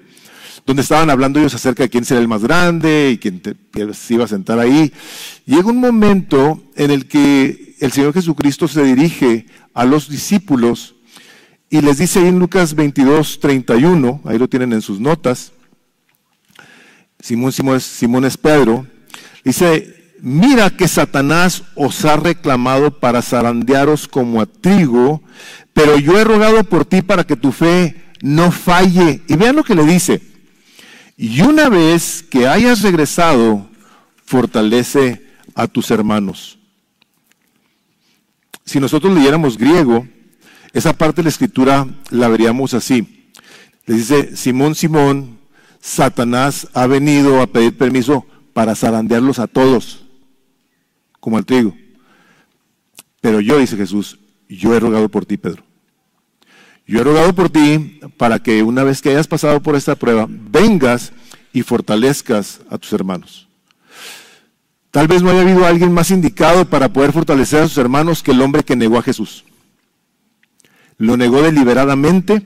donde 0.67 0.81
estaban 0.81 1.09
hablando 1.09 1.39
ellos 1.39 1.55
acerca 1.55 1.83
de 1.83 1.89
quién 1.89 2.03
será 2.03 2.19
el 2.19 2.27
más 2.27 2.43
grande 2.43 3.11
y 3.13 3.17
quién 3.17 3.41
se 3.93 4.13
iba 4.13 4.25
a 4.25 4.27
sentar 4.27 4.59
ahí. 4.59 4.91
Llega 5.45 5.69
un 5.69 5.79
momento 5.79 6.61
en 6.75 6.91
el 6.91 7.07
que 7.07 7.75
el 7.79 7.93
Señor 7.93 8.13
Jesucristo 8.13 8.67
se 8.67 8.83
dirige 8.83 9.45
a 9.73 9.85
los 9.85 10.09
discípulos 10.09 10.95
y 11.69 11.79
les 11.79 11.99
dice 11.99 12.19
ahí 12.19 12.27
en 12.27 12.39
Lucas 12.39 12.75
22, 12.75 13.39
31, 13.39 14.21
ahí 14.25 14.37
lo 14.37 14.49
tienen 14.49 14.73
en 14.73 14.81
sus 14.81 14.99
notas, 14.99 15.53
Simón, 17.19 17.53
Simón, 17.53 17.79
Simón 17.79 18.25
es 18.25 18.37
Pedro, 18.37 18.85
dice, 19.45 20.13
mira 20.21 20.69
que 20.69 20.89
Satanás 20.89 21.63
os 21.75 22.03
ha 22.03 22.17
reclamado 22.17 22.99
para 22.99 23.21
zarandearos 23.21 24.07
como 24.07 24.41
a 24.41 24.45
trigo, 24.45 25.23
pero 25.71 25.97
yo 25.97 26.19
he 26.19 26.25
rogado 26.25 26.65
por 26.65 26.83
ti 26.83 27.01
para 27.01 27.23
que 27.23 27.37
tu 27.37 27.53
fe 27.53 27.95
no 28.21 28.51
falle. 28.51 29.21
Y 29.27 29.35
vean 29.35 29.55
lo 29.55 29.63
que 29.63 29.75
le 29.75 29.83
dice, 29.83 30.21
y 31.17 31.41
una 31.41 31.67
vez 31.67 32.23
que 32.23 32.47
hayas 32.47 32.83
regresado, 32.83 33.67
fortalece 34.23 35.25
a 35.55 35.67
tus 35.67 35.89
hermanos. 35.89 36.59
Si 38.63 38.79
nosotros 38.79 39.15
leyéramos 39.15 39.57
griego, 39.57 40.07
esa 40.73 40.93
parte 40.93 41.17
de 41.17 41.23
la 41.23 41.29
escritura 41.29 41.87
la 42.11 42.27
veríamos 42.27 42.75
así. 42.75 43.31
Le 43.87 43.95
dice, 43.95 44.35
Simón, 44.35 44.75
Simón, 44.75 45.39
Satanás 45.81 46.67
ha 46.73 46.85
venido 46.85 47.41
a 47.41 47.47
pedir 47.47 47.75
permiso 47.77 48.25
para 48.53 48.75
zarandearlos 48.75 49.39
a 49.39 49.47
todos, 49.47 50.05
como 51.19 51.37
al 51.37 51.45
trigo. 51.45 51.75
Pero 53.21 53.39
yo, 53.39 53.57
dice 53.57 53.75
Jesús, 53.75 54.19
yo 54.47 54.75
he 54.75 54.79
rogado 54.79 55.09
por 55.09 55.25
ti, 55.25 55.37
Pedro. 55.37 55.66
Yo 56.87 57.01
he 57.01 57.03
rogado 57.03 57.35
por 57.35 57.49
ti 57.49 57.99
para 58.15 58.39
que 58.39 58.63
una 58.63 58.83
vez 58.83 59.01
que 59.01 59.09
hayas 59.09 59.27
pasado 59.27 59.61
por 59.61 59.75
esta 59.75 59.95
prueba, 59.95 60.25
vengas 60.29 61.11
y 61.51 61.61
fortalezcas 61.61 62.61
a 62.69 62.77
tus 62.77 62.93
hermanos. 62.93 63.49
Tal 64.89 65.07
vez 65.07 65.21
no 65.21 65.29
haya 65.29 65.41
habido 65.41 65.65
alguien 65.65 65.91
más 65.91 66.11
indicado 66.11 66.65
para 66.65 66.93
poder 66.93 67.11
fortalecer 67.11 67.61
a 67.61 67.67
sus 67.67 67.77
hermanos 67.77 68.23
que 68.23 68.31
el 68.31 68.41
hombre 68.41 68.63
que 68.63 68.77
negó 68.77 68.97
a 68.97 69.03
Jesús. 69.03 69.43
Lo 70.97 71.17
negó 71.17 71.41
deliberadamente 71.41 72.45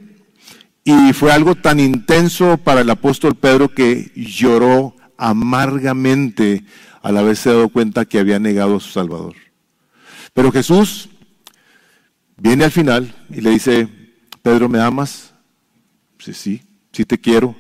y 0.84 1.13
fue 1.13 1.32
algo 1.32 1.54
tan 1.54 1.80
intenso 1.80 2.58
para 2.58 2.82
el 2.82 2.89
apóstol 2.89 3.36
Pedro 3.36 3.69
que 3.69 4.12
lloró 4.15 4.95
amargamente 5.17 6.65
al 7.04 7.17
haberse 7.17 7.51
dado 7.51 7.69
cuenta 7.69 8.06
que 8.06 8.19
había 8.19 8.39
negado 8.39 8.77
a 8.77 8.80
su 8.80 8.89
Salvador. 8.89 9.36
Pero 10.34 10.51
Jesús 10.51 11.10
viene 12.38 12.63
al 12.63 12.71
final 12.71 13.13
y 13.30 13.41
le 13.41 13.51
dice, 13.51 14.00
Pedro, 14.41 14.67
¿me 14.69 14.80
amas? 14.80 15.34
Dice, 16.17 16.34
sí, 16.34 16.62
sí 16.91 17.06
te 17.06 17.19
quiero. 17.19 17.56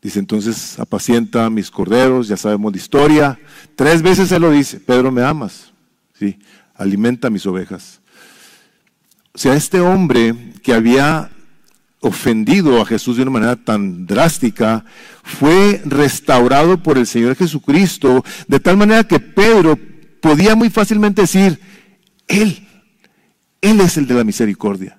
Dice, 0.00 0.18
entonces 0.18 0.78
apacienta 0.78 1.48
mis 1.48 1.70
corderos, 1.70 2.28
ya 2.28 2.36
sabemos 2.36 2.72
la 2.72 2.78
historia. 2.78 3.38
Tres 3.76 4.02
veces 4.02 4.28
se 4.28 4.38
lo 4.38 4.50
dice, 4.50 4.80
Pedro, 4.80 5.12
¿me 5.12 5.22
amas? 5.22 5.72
Sí, 6.18 6.38
alimenta 6.74 7.30
mis 7.30 7.46
ovejas. 7.46 8.00
O 9.32 9.38
sea, 9.38 9.54
este 9.54 9.80
hombre 9.80 10.34
que 10.62 10.74
había 10.74 11.30
ofendido 12.02 12.80
a 12.80 12.84
Jesús 12.84 13.16
de 13.16 13.22
una 13.22 13.30
manera 13.30 13.56
tan 13.56 14.06
drástica, 14.06 14.84
fue 15.22 15.80
restaurado 15.84 16.82
por 16.82 16.98
el 16.98 17.06
Señor 17.06 17.36
Jesucristo, 17.36 18.24
de 18.48 18.58
tal 18.58 18.76
manera 18.76 19.04
que 19.04 19.20
Pedro 19.20 19.78
podía 20.20 20.56
muy 20.56 20.68
fácilmente 20.68 21.22
decir, 21.22 21.60
Él, 22.26 22.66
Él 23.60 23.80
es 23.80 23.96
el 23.96 24.08
de 24.08 24.14
la 24.14 24.24
misericordia. 24.24 24.98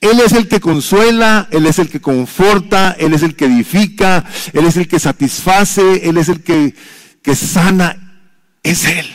Él 0.00 0.20
es 0.20 0.32
el 0.32 0.48
que 0.48 0.60
consuela, 0.60 1.48
Él 1.50 1.66
es 1.66 1.78
el 1.78 1.88
que 1.88 2.00
conforta, 2.00 2.94
Él 2.98 3.14
es 3.14 3.22
el 3.22 3.34
que 3.34 3.46
edifica, 3.46 4.24
Él 4.52 4.66
es 4.66 4.76
el 4.76 4.88
que 4.88 4.98
satisface, 4.98 6.08
Él 6.08 6.18
es 6.18 6.28
el 6.28 6.42
que, 6.42 6.74
que 7.22 7.34
sana, 7.34 8.20
es 8.62 8.84
Él. 8.84 9.06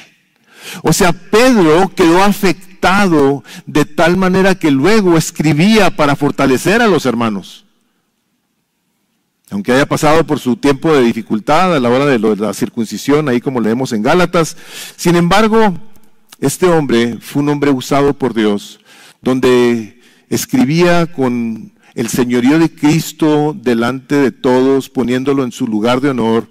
O 0.83 0.93
sea, 0.93 1.13
Pedro 1.13 1.93
quedó 1.95 2.23
afectado 2.23 3.43
de 3.65 3.85
tal 3.85 4.17
manera 4.17 4.55
que 4.55 4.71
luego 4.71 5.17
escribía 5.17 5.95
para 5.95 6.15
fortalecer 6.15 6.81
a 6.81 6.87
los 6.87 7.05
hermanos. 7.05 7.65
Aunque 9.51 9.71
haya 9.71 9.87
pasado 9.87 10.25
por 10.25 10.39
su 10.39 10.57
tiempo 10.57 10.93
de 10.93 11.01
dificultad 11.01 11.75
a 11.75 11.79
la 11.79 11.89
hora 11.89 12.05
de, 12.05 12.19
la 12.19 12.53
circuncisión, 12.53 13.27
ahí 13.29 13.41
como 13.41 13.59
leemos 13.59 13.91
en 13.93 14.03
Gálatas, 14.03 14.55
sin 14.95 15.15
embargo, 15.15 15.73
este 16.39 16.67
hombre 16.67 17.17
fue 17.19 17.41
un 17.41 17.49
hombre 17.49 17.71
usado 17.71 18.13
por 18.13 18.33
Dios, 18.35 18.79
donde 19.21 19.98
escribía 20.29 21.07
con 21.07 21.73
el 21.95 22.07
señorío 22.07 22.59
de 22.59 22.73
Cristo 22.73 23.55
delante 23.59 24.15
de 24.15 24.31
todos, 24.31 24.89
poniéndolo 24.89 25.43
en 25.43 25.51
su 25.51 25.67
lugar 25.67 26.01
de 26.01 26.09
honor, 26.09 26.49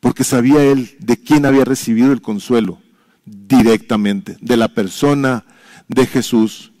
porque 0.00 0.24
sabía 0.24 0.62
él 0.64 0.96
de 0.98 1.16
quién 1.16 1.46
había 1.46 1.64
recibido 1.64 2.12
el 2.12 2.22
consuelo 2.22 2.80
directamente, 3.24 4.36
de 4.40 4.56
la 4.56 4.68
persona 4.68 5.44
de 5.88 6.06
Jesús. 6.06 6.72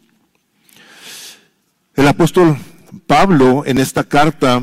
El 1.94 2.08
apóstol 2.08 2.56
Pablo 3.06 3.62
en 3.66 3.78
esta 3.78 4.04
carta 4.04 4.62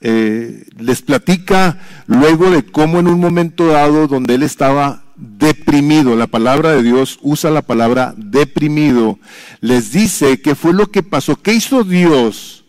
eh, 0.00 0.64
les 0.78 1.02
platica 1.02 1.78
luego 2.06 2.50
de 2.50 2.64
cómo 2.64 2.98
en 2.98 3.08
un 3.08 3.20
momento 3.20 3.68
dado 3.68 4.08
donde 4.08 4.34
él 4.34 4.42
estaba 4.42 5.01
deprimido, 5.22 6.16
la 6.16 6.26
palabra 6.26 6.72
de 6.72 6.82
Dios 6.82 7.18
usa 7.22 7.50
la 7.50 7.62
palabra 7.62 8.12
deprimido, 8.16 9.18
les 9.60 9.92
dice 9.92 10.40
qué 10.40 10.54
fue 10.54 10.72
lo 10.72 10.90
que 10.90 11.02
pasó, 11.02 11.36
qué 11.36 11.54
hizo 11.54 11.84
Dios 11.84 12.64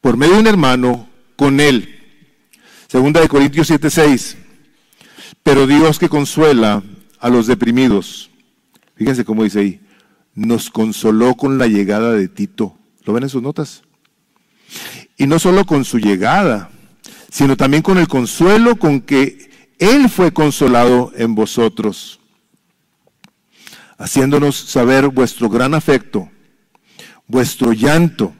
por 0.00 0.16
medio 0.16 0.34
de 0.34 0.40
un 0.40 0.46
hermano 0.48 1.08
con 1.36 1.60
él. 1.60 2.00
Segunda 2.88 3.20
de 3.20 3.28
Corintios 3.28 3.70
7:6. 3.70 4.36
Pero 5.42 5.66
Dios 5.66 5.98
que 6.00 6.08
consuela 6.08 6.82
a 7.20 7.28
los 7.28 7.46
deprimidos. 7.46 8.30
Fíjense 8.96 9.24
cómo 9.24 9.44
dice 9.44 9.60
ahí, 9.60 9.80
nos 10.34 10.70
consoló 10.70 11.34
con 11.34 11.58
la 11.58 11.68
llegada 11.68 12.12
de 12.12 12.26
Tito. 12.26 12.76
¿Lo 13.04 13.12
ven 13.12 13.22
en 13.22 13.28
sus 13.28 13.42
notas? 13.42 13.82
Y 15.16 15.26
no 15.26 15.38
solo 15.38 15.64
con 15.64 15.84
su 15.84 15.98
llegada, 15.98 16.70
sino 17.30 17.56
también 17.56 17.82
con 17.82 17.98
el 17.98 18.08
consuelo 18.08 18.76
con 18.76 19.00
que 19.00 19.45
Él 19.78 20.08
fue 20.08 20.32
consolado 20.32 21.12
en 21.16 21.34
vosotros, 21.34 22.20
haciéndonos 23.98 24.56
saber 24.56 25.08
vuestro 25.08 25.48
gran 25.48 25.74
afecto, 25.74 26.30
vuestro 27.26 27.72
llanto 27.72 28.32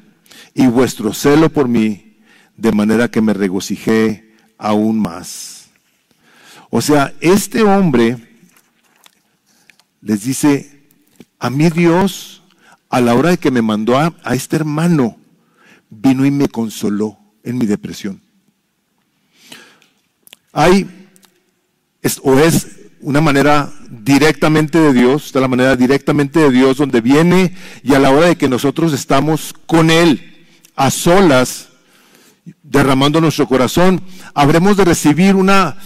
y 0.54 0.66
vuestro 0.66 1.12
celo 1.12 1.50
por 1.50 1.68
mí, 1.68 2.18
de 2.56 2.72
manera 2.72 3.10
que 3.10 3.20
me 3.20 3.34
regocijé 3.34 4.34
aún 4.56 4.98
más. 4.98 5.68
O 6.70 6.80
sea, 6.80 7.14
este 7.20 7.62
hombre 7.62 8.16
les 10.00 10.24
dice, 10.24 10.84
a 11.38 11.50
mí 11.50 11.68
Dios, 11.70 12.42
a 12.88 13.00
la 13.00 13.14
hora 13.14 13.30
de 13.30 13.38
que 13.38 13.50
me 13.50 13.62
mandó 13.62 13.98
a, 13.98 14.14
este 14.32 14.56
hermano, 14.56 15.18
vino 15.90 16.24
y 16.24 16.30
me 16.30 16.48
consoló 16.48 17.18
en 17.42 17.58
mi 17.58 17.66
depresión. 17.66 18.20
Hay, 20.52 20.88
o 22.22 22.38
es 22.38 22.68
una 23.00 23.20
manera 23.20 23.72
directamente 23.90 24.78
de 24.78 24.92
Dios, 24.92 25.32
de 25.32 25.40
la 25.40 25.48
manera 25.48 25.76
directamente 25.76 26.40
de 26.40 26.50
Dios, 26.50 26.78
donde 26.78 27.00
viene 27.00 27.54
y 27.82 27.94
a 27.94 27.98
la 27.98 28.10
hora 28.10 28.26
de 28.28 28.36
que 28.36 28.48
nosotros 28.48 28.92
estamos 28.92 29.54
con 29.66 29.90
Él, 29.90 30.46
a 30.74 30.90
solas, 30.90 31.68
derramando 32.62 33.20
nuestro 33.20 33.46
corazón, 33.46 34.02
habremos 34.34 34.76
de 34.76 34.84
recibir 34.84 35.34
una 35.34 35.76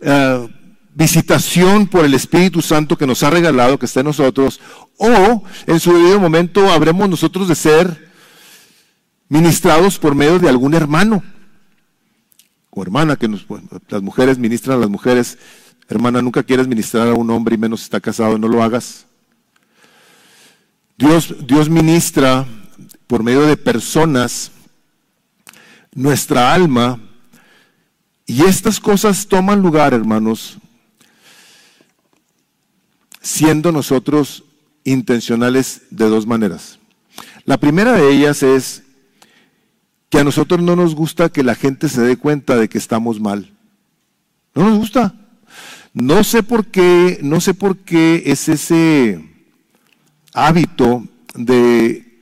eh, 0.00 0.48
visitación 0.94 1.86
por 1.86 2.04
el 2.04 2.14
Espíritu 2.14 2.62
Santo 2.62 2.96
que 2.96 3.06
nos 3.06 3.22
ha 3.22 3.30
regalado, 3.30 3.78
que 3.78 3.86
está 3.86 4.00
en 4.00 4.06
nosotros, 4.06 4.60
o 4.96 5.44
en 5.66 5.80
su 5.80 5.92
debido 5.92 6.20
momento 6.20 6.70
habremos 6.70 7.08
nosotros 7.08 7.48
de 7.48 7.54
ser 7.54 8.10
ministrados 9.28 9.98
por 9.98 10.14
medio 10.14 10.38
de 10.38 10.48
algún 10.48 10.74
hermano 10.74 11.22
o 12.70 12.82
hermana, 12.82 13.16
que 13.16 13.28
las 13.88 14.02
mujeres 14.02 14.38
ministran 14.38 14.76
a 14.76 14.80
las 14.80 14.90
mujeres. 14.90 15.38
Hermana, 15.90 16.22
nunca 16.22 16.44
quieres 16.44 16.68
ministrar 16.68 17.08
a 17.08 17.14
un 17.14 17.28
hombre 17.30 17.56
y 17.56 17.58
menos 17.58 17.82
está 17.82 18.00
casado, 18.00 18.38
no 18.38 18.46
lo 18.46 18.62
hagas. 18.62 19.06
Dios, 20.96 21.34
Dios 21.44 21.68
ministra 21.68 22.46
por 23.08 23.24
medio 23.24 23.42
de 23.42 23.56
personas 23.56 24.52
nuestra 25.92 26.54
alma 26.54 27.00
y 28.24 28.44
estas 28.44 28.78
cosas 28.78 29.26
toman 29.26 29.62
lugar, 29.62 29.92
hermanos, 29.92 30.58
siendo 33.20 33.72
nosotros 33.72 34.44
intencionales 34.84 35.82
de 35.90 36.08
dos 36.08 36.24
maneras. 36.24 36.78
La 37.44 37.58
primera 37.58 37.94
de 37.94 38.12
ellas 38.12 38.44
es 38.44 38.84
que 40.08 40.20
a 40.20 40.24
nosotros 40.24 40.62
no 40.62 40.76
nos 40.76 40.94
gusta 40.94 41.30
que 41.30 41.42
la 41.42 41.56
gente 41.56 41.88
se 41.88 42.02
dé 42.02 42.16
cuenta 42.16 42.56
de 42.56 42.68
que 42.68 42.78
estamos 42.78 43.18
mal. 43.18 43.52
No 44.54 44.70
nos 44.70 44.78
gusta. 44.78 45.19
No 45.92 46.22
sé 46.24 46.42
por 46.42 46.66
qué, 46.66 47.18
no 47.22 47.40
sé 47.40 47.54
por 47.54 47.78
qué 47.78 48.22
es 48.26 48.48
ese 48.48 49.24
hábito 50.32 51.04
de 51.34 52.20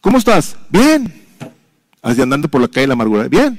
¿Cómo 0.00 0.18
estás? 0.18 0.56
Bien. 0.68 1.12
Así 2.02 2.20
andando 2.20 2.48
por 2.48 2.60
la 2.60 2.68
calle 2.68 2.82
de 2.82 2.88
la 2.88 2.92
amargura. 2.92 3.26
Bien. 3.28 3.58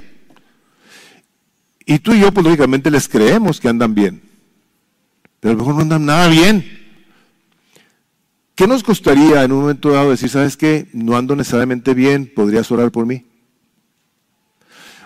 Y 1.88 1.98
tú 2.00 2.14
y 2.14 2.20
yo, 2.20 2.32
pues 2.32 2.44
lógicamente 2.44 2.92
les 2.92 3.08
creemos 3.08 3.60
que 3.60 3.68
andan 3.68 3.96
bien 3.96 4.26
pero 5.46 5.54
a 5.54 5.58
lo 5.58 5.60
mejor 5.60 5.76
no 5.76 5.82
andan 5.84 6.06
nada 6.08 6.28
bien. 6.28 6.66
¿Qué 8.56 8.66
nos 8.66 8.82
costaría 8.82 9.44
en 9.44 9.52
un 9.52 9.62
momento 9.62 9.92
dado 9.92 10.10
decir, 10.10 10.28
sabes 10.28 10.58
qué, 10.58 10.88
no 10.92 11.16
ando 11.16 11.36
necesariamente 11.36 11.94
bien, 11.94 12.32
podrías 12.36 12.72
orar 12.72 12.92
por 12.92 13.06
mí? 13.06 13.24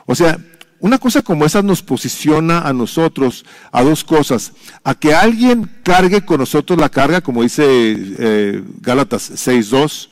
O 0.06 0.16
sea, 0.16 0.40
una 0.82 0.98
cosa 0.98 1.22
como 1.22 1.46
esa 1.46 1.62
nos 1.62 1.82
posiciona 1.82 2.62
a 2.62 2.74
nosotros 2.74 3.46
a 3.72 3.84
dos 3.84 4.04
cosas. 4.04 4.54
A 4.84 4.96
que 4.96 5.14
alguien 5.14 5.70
cargue 5.84 6.26
con 6.26 6.40
nosotros 6.40 6.80
la 6.80 6.90
carga, 6.90 7.22
como 7.22 7.44
dice 7.44 7.66
eh, 7.68 8.64
Gálatas 8.80 9.32
6.2. 9.32 10.10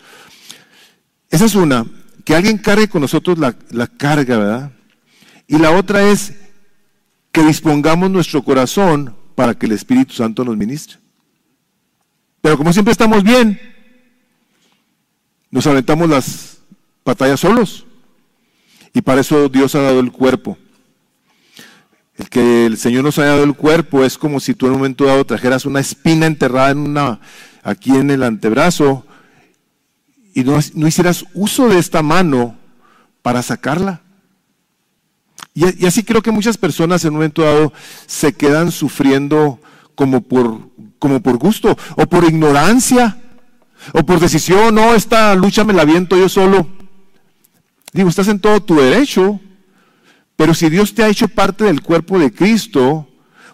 Esa 1.30 1.46
es 1.46 1.56
una. 1.56 1.86
Que 2.26 2.36
alguien 2.36 2.58
cargue 2.58 2.90
con 2.90 3.02
nosotros 3.02 3.38
la, 3.38 3.56
la 3.72 3.88
carga, 3.88 4.38
¿verdad? 4.38 4.72
Y 5.48 5.58
la 5.58 5.72
otra 5.72 6.10
es 6.10 6.34
que 7.32 7.44
dispongamos 7.44 8.10
nuestro 8.10 8.44
corazón 8.44 9.16
para 9.36 9.54
que 9.54 9.68
el 9.68 9.72
Espíritu 9.72 10.14
Santo 10.14 10.44
nos 10.44 10.58
ministre. 10.58 10.98
Pero 12.42 12.58
como 12.58 12.74
siempre 12.74 12.92
estamos 12.92 13.24
bien, 13.24 13.60
nos 15.50 15.66
aventamos 15.68 16.10
las 16.10 16.58
batallas 17.06 17.40
solos. 17.40 17.87
Y 18.94 19.02
para 19.02 19.22
eso 19.22 19.50
Dios 19.50 19.76
ha 19.76 19.82
dado 19.82 20.00
el 20.00 20.12
cuerpo. 20.12 20.58
El 22.18 22.30
que 22.30 22.66
el 22.66 22.78
Señor 22.78 23.04
nos 23.04 23.20
haya 23.20 23.30
dado 23.30 23.44
el 23.44 23.54
cuerpo 23.54 24.04
es 24.04 24.18
como 24.18 24.40
si 24.40 24.56
tú 24.56 24.66
en 24.66 24.74
un 24.74 24.80
momento 24.80 25.06
dado 25.06 25.26
trajeras 25.26 25.66
una 25.66 25.80
espina 25.80 26.26
enterrada 26.26 26.72
en 26.72 26.80
una, 26.80 27.20
aquí 27.64 27.92
en 27.92 28.10
el 28.10 28.24
antebrazo 28.24 29.06
y 30.34 30.44
no, 30.44 30.88
hicieras 30.88 31.26
uso 31.34 31.68
de 31.68 31.80
esta 31.80 32.02
mano 32.02 32.56
para 33.22 33.42
sacarla. 33.42 34.02
Y, 35.54 35.86
así 35.86 36.04
creo 36.04 36.22
que 36.22 36.32
muchas 36.32 36.58
personas 36.58 37.04
en 37.04 37.10
un 37.10 37.16
momento 37.16 37.42
dado 37.42 37.74
se 38.06 38.34
quedan 38.34 38.72
sufriendo 38.72 39.60
como 39.96 40.22
por, 40.22 40.60
como 41.00 41.22
por 41.22 41.38
gusto 41.38 41.76
o 41.96 42.06
por 42.06 42.24
ignorancia 42.24 43.18
o 43.94 44.04
por 44.06 44.20
decisión, 44.20 44.76
no, 44.76 44.94
esta 44.94 45.34
lucha 45.36 45.64
me 45.64 45.74
la 45.74 45.86
viento 45.86 46.16
yo 46.18 46.30
solo. 46.30 46.68
Digo, 47.98 48.10
estás 48.10 48.28
en 48.28 48.40
todo 48.40 48.62
tu 48.62 48.76
derecho, 48.76 49.40
pero 50.36 50.54
si 50.54 50.70
Dios 50.70 50.94
te 50.94 51.02
ha 51.02 51.08
hecho 51.08 51.28
parte 51.28 51.64
del 51.64 51.82
cuerpo 51.82 52.20
de 52.20 52.32
Cristo, 52.32 53.10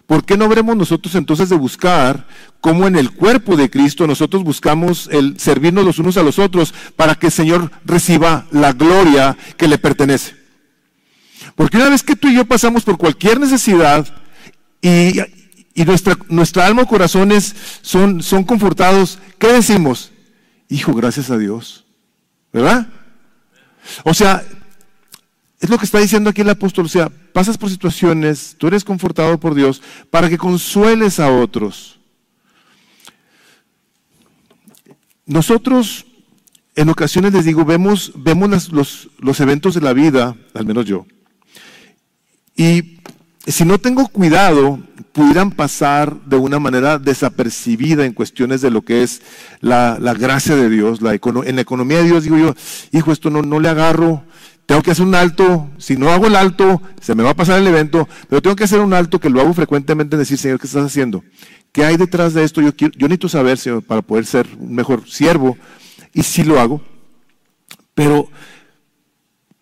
¿por 0.06 0.26
qué 0.26 0.36
no 0.36 0.50
veremos 0.50 0.76
nosotros 0.76 1.14
entonces 1.14 1.48
de 1.48 1.56
buscar 1.56 2.26
cómo 2.60 2.86
en 2.86 2.96
el 2.96 3.12
cuerpo 3.12 3.56
de 3.56 3.70
Cristo 3.70 4.06
nosotros 4.06 4.44
buscamos 4.44 5.08
el 5.10 5.40
servirnos 5.40 5.86
los 5.86 5.98
unos 5.98 6.18
a 6.18 6.22
los 6.22 6.38
otros 6.38 6.74
para 6.94 7.14
que 7.14 7.28
el 7.28 7.32
Señor 7.32 7.70
reciba 7.86 8.46
la 8.50 8.74
gloria 8.74 9.34
que 9.56 9.66
le 9.66 9.78
pertenece? 9.78 10.36
Porque 11.54 11.78
una 11.78 11.88
vez 11.88 12.02
que 12.02 12.14
tú 12.14 12.28
y 12.28 12.34
yo 12.34 12.44
pasamos 12.44 12.84
por 12.84 12.98
cualquier 12.98 13.40
necesidad 13.40 14.06
y, 14.82 15.22
nuestra, 15.86 16.18
nuestra 16.28 16.66
alma 16.66 16.82
o 16.82 16.86
corazones 16.86 17.56
son, 17.80 18.22
son 18.22 18.44
confortados, 18.44 19.18
¿qué 19.38 19.46
decimos? 19.46 20.12
Hijo, 20.68 20.92
gracias 20.92 21.30
a 21.30 21.38
Dios. 21.38 21.86
¿Verdad? 22.52 22.88
O 24.04 24.14
sea, 24.14 24.44
es 25.60 25.70
lo 25.70 25.78
que 25.78 25.86
está 25.86 25.98
diciendo 25.98 26.30
aquí 26.30 26.42
el 26.42 26.50
apóstol. 26.50 26.86
O 26.86 26.88
sea, 26.88 27.08
pasas 27.08 27.58
por 27.58 27.70
situaciones, 27.70 28.56
tú 28.58 28.66
eres 28.66 28.84
confortado 28.84 29.38
por 29.38 29.54
Dios 29.54 29.82
para 30.10 30.28
que 30.28 30.38
consueles 30.38 31.20
a 31.20 31.30
otros. 31.30 31.98
Nosotros, 35.26 36.06
en 36.76 36.90
ocasiones 36.90 37.32
les 37.32 37.46
digo, 37.46 37.64
vemos, 37.64 38.12
vemos 38.14 38.70
los, 38.72 39.08
los 39.18 39.40
eventos 39.40 39.74
de 39.74 39.80
la 39.80 39.94
vida, 39.94 40.36
al 40.52 40.66
menos 40.66 40.84
yo, 40.84 41.06
y 42.56 42.98
si 43.46 43.64
no 43.64 43.78
tengo 43.78 44.08
cuidado, 44.08 44.78
pudieran 45.12 45.50
pasar 45.50 46.18
de 46.24 46.36
una 46.36 46.58
manera 46.58 46.98
desapercibida 46.98 48.04
en 48.04 48.12
cuestiones 48.12 48.60
de 48.62 48.70
lo 48.70 48.82
que 48.82 49.02
es 49.02 49.22
la, 49.60 49.98
gracia 50.18 50.56
de 50.56 50.68
Dios. 50.68 51.02
La 51.02 51.14
en 51.14 51.56
la 51.56 51.62
economía 51.62 51.98
de 51.98 52.04
Dios 52.04 52.24
digo 52.24 52.38
yo, 52.38 52.54
hijo, 52.92 53.12
esto 53.12 53.30
no, 53.30 53.42
no 53.42 53.60
le 53.60 53.68
agarro, 53.68 54.24
tengo 54.66 54.82
que 54.82 54.92
hacer 54.92 55.04
un 55.04 55.14
alto, 55.14 55.70
si 55.76 55.96
no 55.96 56.10
hago 56.10 56.26
el 56.26 56.36
alto, 56.36 56.80
se 57.00 57.14
me 57.14 57.22
va 57.22 57.30
a 57.30 57.36
pasar 57.36 57.60
el 57.60 57.66
evento, 57.66 58.08
pero 58.28 58.40
tengo 58.40 58.56
que 58.56 58.64
hacer 58.64 58.80
un 58.80 58.94
alto 58.94 59.20
que 59.20 59.28
lo 59.28 59.40
hago 59.40 59.52
frecuentemente 59.52 60.16
en 60.16 60.20
decir, 60.20 60.38
Señor, 60.38 60.58
¿qué 60.58 60.66
estás 60.66 60.86
haciendo? 60.86 61.22
¿Qué 61.70 61.84
hay 61.84 61.96
detrás 61.96 62.32
de 62.32 62.44
esto? 62.44 62.62
Yo, 62.62 62.74
quiero, 62.74 62.94
yo 62.96 63.06
necesito 63.08 63.28
saber, 63.28 63.58
Señor, 63.58 63.82
para 63.82 64.00
poder 64.00 64.24
ser 64.24 64.46
un 64.58 64.74
mejor 64.74 65.08
siervo, 65.08 65.58
y 66.14 66.22
sí 66.22 66.44
lo 66.44 66.58
hago, 66.58 66.80
pero 67.94 68.28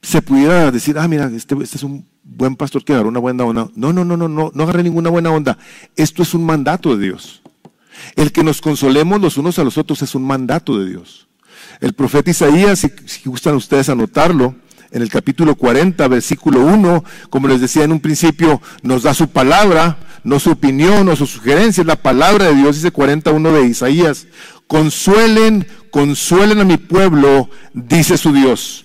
se 0.02 0.22
pudiera 0.22 0.70
decir, 0.70 0.98
ah, 0.98 1.08
mira, 1.08 1.30
este, 1.34 1.56
este 1.62 1.78
es 1.78 1.82
un 1.82 2.06
buen 2.24 2.56
pastor 2.56 2.84
que 2.84 2.92
agarró 2.92 3.08
una 3.08 3.20
buena 3.20 3.44
onda. 3.44 3.68
No, 3.74 3.92
no, 3.92 4.04
no, 4.04 4.16
no, 4.16 4.28
no, 4.28 4.50
no 4.54 4.62
agarré 4.62 4.82
ninguna 4.82 5.10
buena 5.10 5.30
onda. 5.30 5.58
Esto 5.96 6.22
es 6.22 6.34
un 6.34 6.44
mandato 6.44 6.96
de 6.96 7.06
Dios. 7.06 7.42
El 8.16 8.32
que 8.32 8.44
nos 8.44 8.60
consolemos 8.60 9.20
los 9.20 9.36
unos 9.36 9.58
a 9.58 9.64
los 9.64 9.78
otros 9.78 10.02
es 10.02 10.14
un 10.14 10.24
mandato 10.24 10.78
de 10.78 10.88
Dios. 10.88 11.28
El 11.80 11.92
profeta 11.92 12.30
Isaías, 12.30 12.86
si, 13.06 13.28
gustan 13.28 13.54
ustedes 13.54 13.88
anotarlo, 13.88 14.54
en 14.90 15.00
el 15.00 15.08
capítulo 15.08 15.54
40, 15.54 16.06
versículo 16.08 16.60
1, 16.60 17.04
como 17.30 17.48
les 17.48 17.60
decía 17.60 17.84
en 17.84 17.92
un 17.92 18.00
principio, 18.00 18.60
nos 18.82 19.02
da 19.02 19.14
su 19.14 19.28
palabra, 19.28 19.96
no 20.22 20.38
su 20.38 20.50
opinión 20.50 21.08
o 21.08 21.16
su 21.16 21.26
sugerencia, 21.26 21.80
es 21.80 21.86
la 21.86 21.96
palabra 21.96 22.46
de 22.46 22.56
Dios, 22.56 22.76
dice 22.76 22.90
41 22.90 23.52
de 23.52 23.66
Isaías. 23.66 24.26
Consuelen, 24.66 25.66
consuelen 25.90 26.60
a 26.60 26.64
mi 26.64 26.76
pueblo, 26.76 27.48
dice 27.72 28.18
su 28.18 28.32
Dios. 28.32 28.84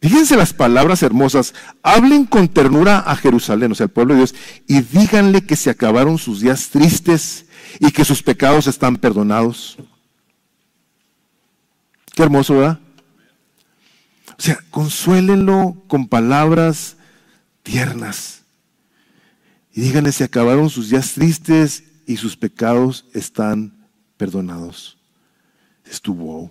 Fíjense 0.00 0.36
las 0.36 0.52
palabras 0.52 1.02
hermosas. 1.02 1.54
Hablen 1.82 2.24
con 2.24 2.48
ternura 2.48 2.98
a 2.98 3.16
Jerusalén, 3.16 3.72
o 3.72 3.74
sea, 3.74 3.84
al 3.84 3.90
pueblo 3.90 4.14
de 4.14 4.20
Dios, 4.20 4.34
y 4.66 4.80
díganle 4.80 5.44
que 5.44 5.56
se 5.56 5.70
acabaron 5.70 6.18
sus 6.18 6.40
días 6.40 6.68
tristes 6.68 7.46
y 7.80 7.90
que 7.90 8.04
sus 8.04 8.22
pecados 8.22 8.66
están 8.66 8.96
perdonados. 8.96 9.76
Qué 12.14 12.22
hermoso, 12.22 12.54
¿verdad? 12.54 12.80
O 14.38 14.42
sea, 14.42 14.58
consuélenlo 14.70 15.82
con 15.88 16.06
palabras 16.06 16.96
tiernas. 17.64 18.42
Y 19.72 19.80
díganle, 19.80 20.12
se 20.12 20.24
acabaron 20.24 20.70
sus 20.70 20.90
días 20.90 21.14
tristes 21.14 21.84
y 22.06 22.16
sus 22.16 22.36
pecados 22.36 23.06
están 23.14 23.88
perdonados. 24.16 24.96
Estuvo. 25.84 26.50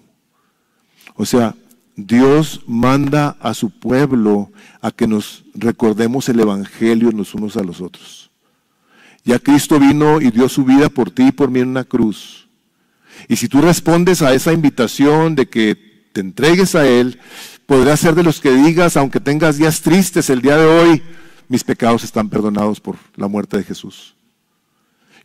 O 1.16 1.26
sea, 1.26 1.56
Dios 1.98 2.62
manda 2.68 3.36
a 3.42 3.56
su 3.56 3.72
pueblo 3.72 4.52
a 4.82 4.92
que 4.92 5.08
nos 5.08 5.44
recordemos 5.56 6.30
el 6.30 6.40
Evangelio 6.40 7.12
los 7.12 7.34
unos 7.34 7.58
a 7.58 7.64
los 7.64 7.82
otros. 7.82 8.30
Ya 9.26 9.40
Cristo 9.40 9.80
vino 9.80 10.22
y 10.22 10.30
dio 10.30 10.48
su 10.48 10.64
vida 10.64 10.90
por 10.90 11.10
ti 11.10 11.28
y 11.28 11.32
por 11.32 11.50
mí 11.50 11.60
en 11.60 11.70
una 11.70 11.84
cruz. 11.84 12.48
Y 13.28 13.36
si 13.36 13.50
tú 13.50 13.62
respondes 13.62 14.22
a 14.22 14.34
esa 14.36 14.54
invitación 14.54 15.34
de 15.34 15.50
que 15.50 15.76
te 16.14 16.22
entregues 16.22 16.76
a 16.76 16.88
Él, 16.88 17.20
podrás 17.66 18.00
ser 18.00 18.14
de 18.14 18.24
los 18.24 18.40
que 18.40 18.52
digas, 18.52 18.96
aunque 18.96 19.20
tengas 19.20 19.58
días 19.58 19.82
tristes 19.82 20.30
el 20.30 20.44
día 20.44 20.56
de 20.56 20.66
hoy, 20.66 21.02
mis 21.50 21.64
pecados 21.64 22.04
están 22.04 22.30
perdonados 22.30 22.80
por 22.80 22.96
la 23.16 23.28
muerte 23.28 23.58
de 23.58 23.64
Jesús. 23.64 24.16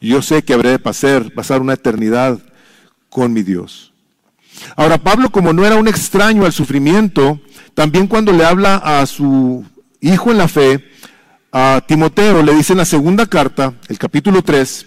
Yo 0.00 0.22
sé 0.22 0.42
que 0.42 0.54
habré 0.54 0.70
de 0.70 0.78
pasar 0.78 1.60
una 1.60 1.74
eternidad 1.74 2.42
con 3.10 3.34
mi 3.34 3.42
Dios. 3.42 3.91
Ahora, 4.76 4.98
Pablo, 4.98 5.30
como 5.30 5.52
no 5.52 5.66
era 5.66 5.76
un 5.76 5.88
extraño 5.88 6.44
al 6.44 6.52
sufrimiento, 6.52 7.40
también 7.74 8.06
cuando 8.06 8.32
le 8.32 8.44
habla 8.44 8.76
a 8.76 9.06
su 9.06 9.64
hijo 10.00 10.30
en 10.30 10.38
la 10.38 10.48
fe, 10.48 10.84
a 11.52 11.82
Timoteo, 11.86 12.42
le 12.42 12.54
dice 12.54 12.72
en 12.72 12.78
la 12.78 12.84
segunda 12.84 13.26
carta, 13.26 13.74
el 13.88 13.98
capítulo 13.98 14.42
3, 14.42 14.86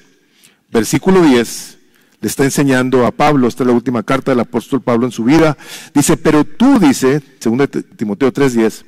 versículo 0.72 1.22
10, 1.22 1.78
le 2.22 2.28
está 2.28 2.44
enseñando 2.44 3.06
a 3.06 3.12
Pablo, 3.12 3.48
esta 3.48 3.64
es 3.64 3.68
la 3.68 3.74
última 3.74 4.04
carta 4.04 4.32
del 4.32 4.40
apóstol 4.40 4.82
Pablo 4.82 5.06
en 5.06 5.12
su 5.12 5.24
vida, 5.24 5.58
dice, 5.94 6.18
pero 6.18 6.44
tú, 6.44 6.80
dice, 6.80 7.22
segundo 7.40 7.68
Timoteo 7.68 8.32
3, 8.34 8.54
10, 8.56 8.86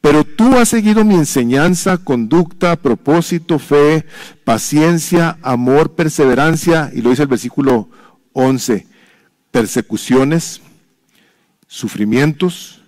pero 0.00 0.24
tú 0.24 0.58
has 0.58 0.68
seguido 0.68 1.04
mi 1.04 1.14
enseñanza, 1.14 1.98
conducta, 1.98 2.76
propósito, 2.76 3.58
fe, 3.58 4.04
paciencia, 4.44 5.38
amor, 5.42 5.94
perseverancia, 5.94 6.90
y 6.92 7.00
lo 7.00 7.10
dice 7.10 7.22
el 7.22 7.28
versículo 7.28 7.88
11 8.32 8.93
persecuciones, 9.54 10.60
sufrimientos, 11.68 12.82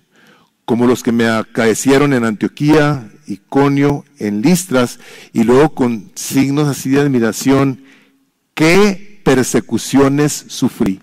como 0.64 0.88
los 0.88 1.04
que 1.04 1.12
me 1.12 1.28
acaecieron 1.28 2.12
en 2.12 2.24
Antioquía, 2.24 3.08
Iconio, 3.28 4.04
en 4.18 4.42
Listras, 4.42 4.98
y 5.32 5.44
luego 5.44 5.76
con 5.76 6.10
signos 6.16 6.66
así 6.66 6.90
de 6.90 7.02
admiración, 7.02 7.84
¿qué 8.54 9.20
persecuciones 9.24 10.46
sufrí? 10.48 11.00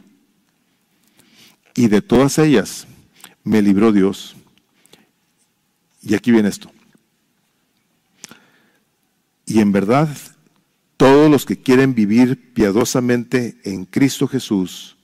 Y 1.75 1.87
de 1.87 2.01
todas 2.01 2.39
ellas 2.39 2.85
me 3.45 3.61
libró 3.61 3.93
Dios. 3.93 4.35
Y 6.01 6.13
aquí 6.13 6.33
viene 6.33 6.49
esto. 6.49 6.69
Y 9.45 9.61
en 9.61 9.71
verdad, 9.71 10.09
todos 10.97 11.31
los 11.31 11.45
que 11.45 11.55
quieren 11.55 11.95
vivir 11.95 12.51
piadosamente 12.53 13.61
en 13.63 13.85
Cristo 13.85 14.27
Jesús, 14.27 14.97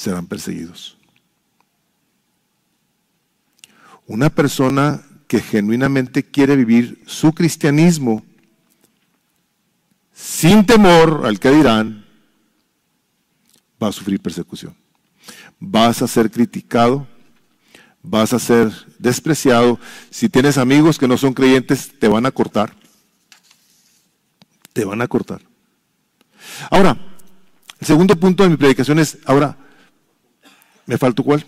serán 0.00 0.26
perseguidos. 0.26 0.96
Una 4.06 4.30
persona 4.30 5.02
que 5.28 5.40
genuinamente 5.42 6.24
quiere 6.24 6.56
vivir 6.56 7.02
su 7.06 7.34
cristianismo 7.34 8.24
sin 10.14 10.64
temor 10.64 11.26
al 11.26 11.38
que 11.38 11.50
dirán, 11.50 12.06
va 13.82 13.88
a 13.88 13.92
sufrir 13.92 14.20
persecución. 14.20 14.74
Vas 15.58 16.00
a 16.00 16.08
ser 16.08 16.30
criticado, 16.30 17.06
vas 18.02 18.32
a 18.32 18.38
ser 18.38 18.72
despreciado. 18.98 19.78
Si 20.08 20.30
tienes 20.30 20.56
amigos 20.56 20.98
que 20.98 21.08
no 21.08 21.18
son 21.18 21.34
creyentes, 21.34 21.92
te 21.98 22.08
van 22.08 22.24
a 22.24 22.30
cortar. 22.30 22.74
Te 24.72 24.86
van 24.86 25.02
a 25.02 25.08
cortar. 25.08 25.42
Ahora, 26.70 26.96
el 27.78 27.86
segundo 27.86 28.16
punto 28.16 28.44
de 28.44 28.48
mi 28.48 28.56
predicación 28.56 28.98
es, 28.98 29.18
ahora, 29.26 29.58
¿Me 30.86 30.98
faltó 30.98 31.22
cuál? 31.22 31.44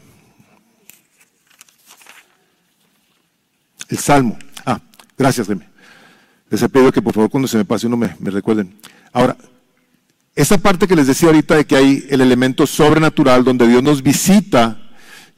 El 3.88 3.98
Salmo. 3.98 4.38
Ah, 4.64 4.80
gracias, 5.18 5.48
Remy. 5.48 5.64
Les 6.50 6.62
he 6.62 6.68
pedido 6.68 6.92
que 6.92 7.02
por 7.02 7.14
favor 7.14 7.30
cuando 7.30 7.48
se 7.48 7.56
me 7.56 7.64
pase 7.64 7.86
uno 7.86 7.96
me, 7.96 8.14
me 8.18 8.30
recuerden. 8.30 8.78
Ahora, 9.12 9.36
esa 10.34 10.58
parte 10.58 10.88
que 10.88 10.96
les 10.96 11.06
decía 11.06 11.28
ahorita 11.28 11.56
de 11.56 11.66
que 11.66 11.76
hay 11.76 12.06
el 12.08 12.20
elemento 12.20 12.66
sobrenatural 12.66 13.44
donde 13.44 13.68
Dios 13.68 13.82
nos 13.82 14.02
visita 14.02 14.78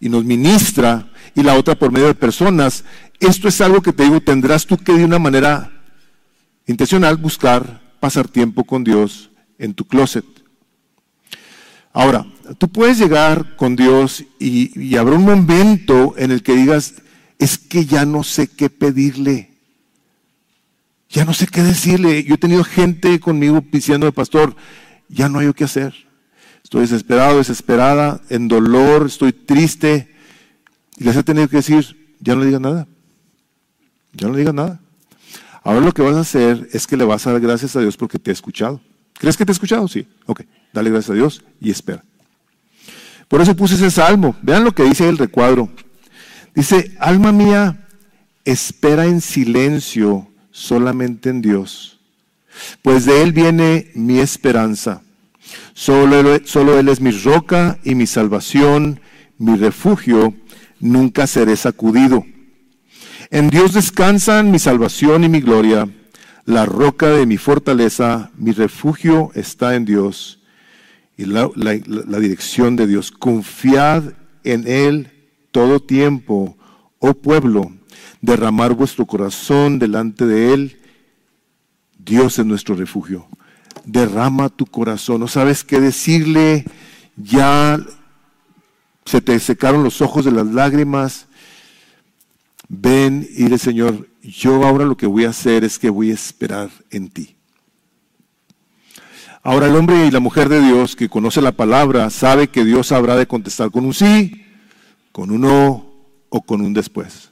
y 0.00 0.08
nos 0.08 0.24
ministra 0.24 1.10
y 1.34 1.42
la 1.42 1.54
otra 1.54 1.74
por 1.74 1.90
medio 1.90 2.06
de 2.06 2.14
personas, 2.14 2.84
esto 3.18 3.48
es 3.48 3.60
algo 3.60 3.82
que 3.82 3.92
te 3.92 4.04
digo, 4.04 4.20
tendrás 4.20 4.66
tú 4.66 4.76
que 4.76 4.92
de 4.92 5.04
una 5.04 5.18
manera 5.18 5.72
intencional 6.66 7.16
buscar 7.16 7.80
pasar 7.98 8.28
tiempo 8.28 8.64
con 8.64 8.84
Dios 8.84 9.30
en 9.58 9.74
tu 9.74 9.84
closet. 9.86 10.24
Ahora, 11.94 12.26
tú 12.58 12.68
puedes 12.68 12.98
llegar 12.98 13.54
con 13.54 13.76
Dios 13.76 14.24
y, 14.40 14.96
habrá 14.96 15.14
un 15.14 15.24
momento 15.24 16.14
en 16.18 16.32
el 16.32 16.42
que 16.42 16.56
digas, 16.56 16.94
es 17.38 17.56
que 17.56 17.86
ya 17.86 18.04
no 18.04 18.24
sé 18.24 18.48
qué 18.48 18.68
pedirle. 18.68 19.52
Ya 21.08 21.24
no 21.24 21.32
sé 21.32 21.46
qué 21.46 21.62
decirle. 21.62 22.24
Yo 22.24 22.34
he 22.34 22.38
tenido 22.38 22.64
gente 22.64 23.20
conmigo 23.20 23.64
diciendo, 23.70 24.10
pastor, 24.10 24.56
ya 25.08 25.28
no 25.28 25.38
hay 25.38 25.52
qué 25.52 25.64
hacer. 25.64 25.94
Estoy 26.64 26.80
desesperado, 26.80 27.38
desesperada, 27.38 28.20
en 28.28 28.48
dolor, 28.48 29.06
estoy 29.06 29.32
triste. 29.32 30.12
Y 30.96 31.04
les 31.04 31.14
he 31.14 31.22
tenido 31.22 31.46
que 31.46 31.58
decir, 31.58 32.16
ya 32.18 32.34
no 32.34 32.44
digas 32.44 32.60
nada. 32.60 32.88
Ya 34.14 34.26
no 34.26 34.34
digas 34.34 34.54
nada. 34.54 34.80
Ahora 35.62 35.78
lo 35.78 35.92
que 35.92 36.02
vas 36.02 36.16
a 36.16 36.20
hacer 36.20 36.68
es 36.72 36.88
que 36.88 36.96
le 36.96 37.04
vas 37.04 37.24
a 37.28 37.32
dar 37.32 37.40
gracias 37.40 37.76
a 37.76 37.80
Dios 37.80 37.96
porque 37.96 38.18
te 38.18 38.30
ha 38.30 38.32
escuchado. 38.32 38.80
¿Crees 39.12 39.36
que 39.36 39.44
te 39.44 39.52
ha 39.52 39.54
escuchado? 39.54 39.86
Sí. 39.86 40.08
Ok. 40.26 40.42
Dale 40.74 40.90
gracias 40.90 41.10
a 41.10 41.14
Dios 41.14 41.44
y 41.60 41.70
espera. 41.70 42.04
Por 43.28 43.40
eso 43.40 43.54
puse 43.54 43.76
ese 43.76 43.92
salmo. 43.92 44.34
Vean 44.42 44.64
lo 44.64 44.72
que 44.72 44.82
dice 44.82 45.08
el 45.08 45.16
recuadro. 45.16 45.70
Dice, 46.52 46.96
alma 46.98 47.30
mía, 47.30 47.86
espera 48.44 49.06
en 49.06 49.20
silencio 49.20 50.26
solamente 50.50 51.30
en 51.30 51.42
Dios, 51.42 52.00
pues 52.82 53.06
de 53.06 53.22
Él 53.22 53.32
viene 53.32 53.90
mi 53.94 54.18
esperanza. 54.18 55.02
Solo, 55.74 56.18
Él 56.78 56.88
es 56.88 57.00
mi 57.00 57.10
roca 57.10 57.78
y 57.84 57.94
mi 57.94 58.06
salvación, 58.06 59.00
mi 59.38 59.56
refugio, 59.56 60.34
nunca 60.80 61.26
seré 61.26 61.56
sacudido. 61.56 62.24
En 63.30 63.50
Dios 63.50 63.74
descansan 63.74 64.50
mi 64.50 64.58
salvación 64.58 65.24
y 65.24 65.28
mi 65.28 65.40
gloria, 65.40 65.88
la 66.44 66.66
roca 66.66 67.08
de 67.08 67.26
mi 67.26 67.36
fortaleza, 67.36 68.30
mi 68.36 68.52
refugio 68.52 69.30
está 69.34 69.74
en 69.74 69.84
Dios 69.84 70.40
y 71.16 71.26
la, 71.26 71.48
dirección 72.18 72.76
de 72.76 72.86
Dios. 72.86 73.10
Confiad 73.10 74.12
en 74.42 74.66
Él 74.66 75.10
todo 75.50 75.80
tiempo, 75.80 76.56
oh 76.98 77.14
pueblo, 77.14 77.72
derramar 78.20 78.74
vuestro 78.74 79.06
corazón 79.06 79.78
delante 79.78 80.26
de 80.26 80.54
Él. 80.54 80.80
Dios 81.98 82.38
es 82.38 82.46
nuestro 82.46 82.74
refugio. 82.74 83.26
Derrama 83.84 84.48
tu 84.48 84.66
corazón. 84.66 85.20
No 85.20 85.28
sabes 85.28 85.64
qué 85.64 85.80
decirle. 85.80 86.64
Ya 87.16 87.78
se 89.04 89.20
te 89.20 89.38
secaron 89.38 89.84
los 89.84 90.00
ojos 90.00 90.24
de 90.24 90.32
las 90.32 90.46
lágrimas. 90.46 91.26
Ven 92.68 93.26
y 93.30 93.44
dile, 93.44 93.58
Señor, 93.58 94.08
yo 94.22 94.64
ahora 94.64 94.84
lo 94.84 94.96
que 94.96 95.06
voy 95.06 95.24
a 95.24 95.30
hacer 95.30 95.64
es 95.64 95.78
que 95.78 95.90
voy 95.90 96.10
a 96.10 96.14
esperar 96.14 96.70
en 96.90 97.08
ti. 97.10 97.36
Ahora 99.46 99.66
el 99.66 99.76
hombre 99.76 100.06
y 100.06 100.10
la 100.10 100.20
mujer 100.20 100.48
de 100.48 100.62
Dios 100.62 100.96
que 100.96 101.10
conoce 101.10 101.42
la 101.42 101.52
palabra 101.52 102.08
sabe 102.08 102.48
que 102.48 102.64
Dios 102.64 102.92
habrá 102.92 103.14
de 103.14 103.26
contestar 103.26 103.70
con 103.70 103.84
un 103.84 103.92
sí, 103.92 104.42
con 105.12 105.30
un 105.30 105.42
no 105.42 105.86
o 106.30 106.40
con 106.40 106.62
un 106.62 106.72
después. 106.72 107.30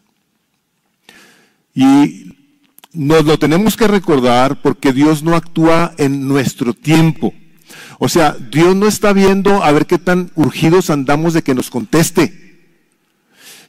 Y 1.74 2.36
nos 2.92 3.24
lo 3.24 3.38
tenemos 3.38 3.78
que 3.78 3.88
recordar 3.88 4.60
porque 4.60 4.92
Dios 4.92 5.22
no 5.22 5.34
actúa 5.34 5.94
en 5.96 6.28
nuestro 6.28 6.74
tiempo. 6.74 7.32
O 7.98 8.10
sea, 8.10 8.32
Dios 8.32 8.76
no 8.76 8.88
está 8.88 9.14
viendo 9.14 9.64
a 9.64 9.72
ver 9.72 9.86
qué 9.86 9.96
tan 9.96 10.30
urgidos 10.34 10.90
andamos 10.90 11.32
de 11.32 11.42
que 11.42 11.54
nos 11.54 11.70
conteste. 11.70 12.42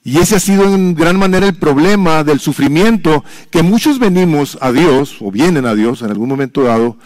Y 0.03 0.17
ese 0.17 0.35
ha 0.35 0.39
sido 0.41 0.65
en 0.65 0.95
gran 0.95 1.17
manera 1.17 1.47
el 1.47 1.55
problema 1.55 2.25
del 2.25 2.41
sufrimiento, 2.41 3.23
que 3.49 3.63
muchos 3.63 3.99
venimos 3.99 4.57
a 4.59 4.73
Dios, 4.73 5.15
o 5.21 5.31
vienen 5.31 5.65
a 5.65 5.75
Dios 5.75 6.01
en 6.01 6.09
algún 6.09 6.27
momento 6.27 6.63
dado, 6.63 6.97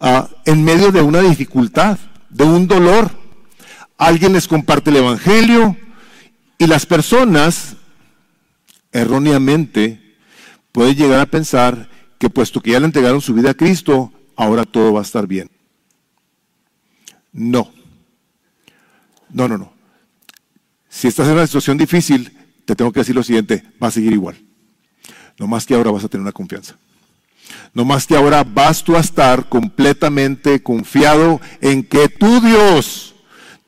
en 0.00 0.64
medio 0.64 0.92
de 0.92 1.02
una 1.02 1.20
dificultad, 1.20 1.98
de 2.28 2.44
un 2.44 2.66
dolor. 2.66 3.10
Alguien 3.98 4.32
les 4.32 4.46
comparte 4.46 4.90
el 4.90 4.96
Evangelio 4.96 5.76
y 6.58 6.66
las 6.66 6.86
personas, 6.86 7.76
erróneamente, 8.92 10.16
pueden 10.72 10.96
llegar 10.96 11.20
a 11.20 11.26
pensar 11.26 11.88
que 12.18 12.30
puesto 12.30 12.60
que 12.60 12.72
ya 12.72 12.80
le 12.80 12.86
entregaron 12.86 13.20
su 13.20 13.34
vida 13.34 13.50
a 13.50 13.54
Cristo, 13.54 14.12
ahora 14.36 14.64
todo 14.64 14.92
va 14.92 15.00
a 15.00 15.02
estar 15.02 15.26
bien. 15.26 15.50
No. 17.32 17.70
No, 19.30 19.48
no, 19.48 19.58
no. 19.58 19.72
Si 20.88 21.08
estás 21.08 21.26
en 21.28 21.34
una 21.34 21.46
situación 21.46 21.76
difícil, 21.76 22.32
te 22.64 22.74
tengo 22.74 22.92
que 22.92 23.00
decir 23.00 23.14
lo 23.14 23.22
siguiente, 23.22 23.62
va 23.82 23.88
a 23.88 23.90
seguir 23.90 24.12
igual. 24.12 24.36
No 25.38 25.46
más 25.46 25.66
que 25.66 25.74
ahora 25.74 25.90
vas 25.90 26.04
a 26.04 26.08
tener 26.08 26.22
una 26.22 26.32
confianza. 26.32 26.76
No 27.74 27.84
más 27.84 28.06
que 28.06 28.16
ahora 28.16 28.44
vas 28.44 28.82
tú 28.82 28.96
a 28.96 29.00
estar 29.00 29.48
completamente 29.48 30.62
confiado 30.62 31.40
en 31.60 31.82
que 31.84 32.08
tu 32.08 32.40
Dios 32.40 33.14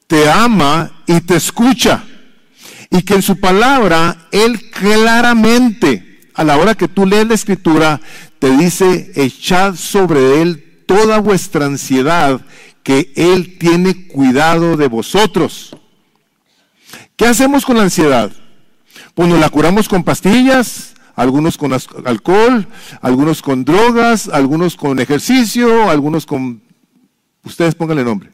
te 0.07 0.31
ama 0.31 1.03
y 1.07 1.21
te 1.21 1.37
escucha. 1.37 2.05
Y 2.91 3.03
que 3.03 3.15
en 3.15 3.23
su 3.23 3.39
palabra 3.39 4.29
Él 4.33 4.71
claramente, 4.71 6.31
a 6.35 6.43
la 6.43 6.57
hora 6.57 6.75
que 6.75 6.89
tú 6.89 7.07
lees 7.07 7.29
la 7.29 7.35
escritura, 7.35 8.01
te 8.39 8.51
dice, 8.57 9.13
echad 9.15 9.75
sobre 9.75 10.41
Él 10.41 10.85
toda 10.87 11.19
vuestra 11.19 11.67
ansiedad, 11.67 12.41
que 12.83 13.13
Él 13.15 13.59
tiene 13.59 14.07
cuidado 14.07 14.79
de 14.79 14.89
vosotros. 14.89 15.77
¿Qué 17.17 17.27
hacemos 17.27 17.67
con 17.67 17.77
la 17.77 17.83
ansiedad? 17.83 18.33
Pues 19.15 19.29
nos 19.29 19.39
la 19.39 19.51
curamos 19.51 19.89
con 19.89 20.05
pastillas, 20.05 20.88
algunos 21.19 21.59
con 21.59 21.73
alcohol, 21.73 22.69
algunos 23.01 23.43
con 23.43 23.65
drogas, 23.65 24.29
algunos 24.29 24.77
con 24.77 25.01
ejercicio, 25.01 25.91
algunos 25.91 26.25
con... 26.25 26.63
Ustedes 27.43 27.75
pónganle 27.75 28.05
nombre. 28.05 28.31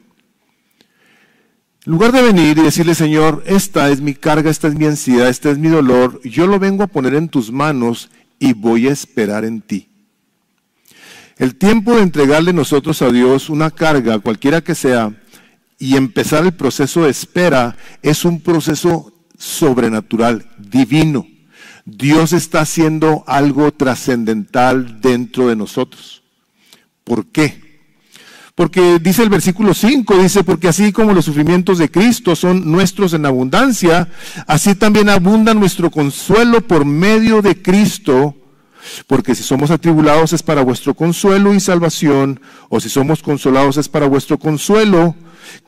En 1.86 1.92
lugar 1.92 2.12
de 2.12 2.20
venir 2.20 2.58
y 2.58 2.62
decirle, 2.62 2.94
Señor, 2.94 3.42
esta 3.46 3.88
es 3.88 4.02
mi 4.02 4.12
carga, 4.12 4.50
esta 4.50 4.68
es 4.68 4.74
mi 4.74 4.84
ansiedad, 4.84 5.30
este 5.30 5.50
es 5.50 5.56
mi 5.56 5.68
dolor, 5.68 6.20
yo 6.24 6.46
lo 6.46 6.58
vengo 6.58 6.82
a 6.82 6.86
poner 6.86 7.14
en 7.14 7.30
tus 7.30 7.50
manos 7.50 8.10
y 8.38 8.52
voy 8.52 8.88
a 8.88 8.92
esperar 8.92 9.46
en 9.46 9.62
ti. 9.62 9.88
El 11.38 11.56
tiempo 11.56 11.96
de 11.96 12.02
entregarle 12.02 12.52
nosotros 12.52 13.00
a 13.00 13.10
Dios 13.10 13.48
una 13.48 13.70
carga, 13.70 14.18
cualquiera 14.18 14.60
que 14.60 14.74
sea, 14.74 15.10
y 15.78 15.96
empezar 15.96 16.44
el 16.44 16.52
proceso 16.52 17.04
de 17.04 17.10
espera 17.10 17.78
es 18.02 18.26
un 18.26 18.42
proceso 18.42 19.10
sobrenatural, 19.38 20.50
divino. 20.58 21.26
Dios 21.84 22.32
está 22.32 22.60
haciendo 22.60 23.24
algo 23.26 23.72
trascendental 23.72 25.00
dentro 25.00 25.48
de 25.48 25.56
nosotros. 25.56 26.22
¿Por 27.04 27.26
qué? 27.26 27.62
Porque 28.54 28.98
dice 29.00 29.22
el 29.22 29.28
versículo 29.28 29.74
5, 29.74 30.16
dice, 30.18 30.44
porque 30.44 30.68
así 30.68 30.92
como 30.92 31.12
los 31.12 31.24
sufrimientos 31.24 31.78
de 31.78 31.90
Cristo 31.90 32.36
son 32.36 32.70
nuestros 32.70 33.12
en 33.12 33.26
abundancia, 33.26 34.08
así 34.46 34.76
también 34.76 35.08
abunda 35.08 35.54
nuestro 35.54 35.90
consuelo 35.90 36.60
por 36.60 36.84
medio 36.84 37.42
de 37.42 37.60
Cristo, 37.60 38.36
porque 39.08 39.34
si 39.34 39.42
somos 39.42 39.72
atribulados 39.72 40.32
es 40.32 40.42
para 40.42 40.62
vuestro 40.62 40.94
consuelo 40.94 41.52
y 41.52 41.58
salvación, 41.58 42.40
o 42.68 42.78
si 42.78 42.88
somos 42.88 43.22
consolados 43.22 43.76
es 43.76 43.88
para 43.88 44.06
vuestro 44.06 44.38
consuelo 44.38 45.16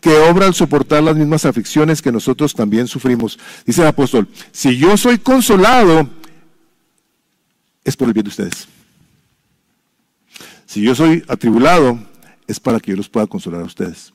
que 0.00 0.16
obra 0.16 0.46
al 0.46 0.54
soportar 0.54 1.02
las 1.02 1.16
mismas 1.16 1.44
aflicciones 1.44 2.02
que 2.02 2.12
nosotros 2.12 2.54
también 2.54 2.86
sufrimos. 2.86 3.38
Dice 3.64 3.82
el 3.82 3.88
apóstol, 3.88 4.28
si 4.52 4.76
yo 4.76 4.96
soy 4.96 5.18
consolado, 5.18 6.08
es 7.84 7.96
por 7.96 8.08
el 8.08 8.14
bien 8.14 8.24
de 8.24 8.30
ustedes. 8.30 8.68
Si 10.66 10.82
yo 10.82 10.94
soy 10.94 11.24
atribulado, 11.28 11.98
es 12.46 12.60
para 12.60 12.80
que 12.80 12.90
yo 12.90 12.96
los 12.96 13.08
pueda 13.08 13.26
consolar 13.26 13.62
a 13.62 13.64
ustedes. 13.64 14.12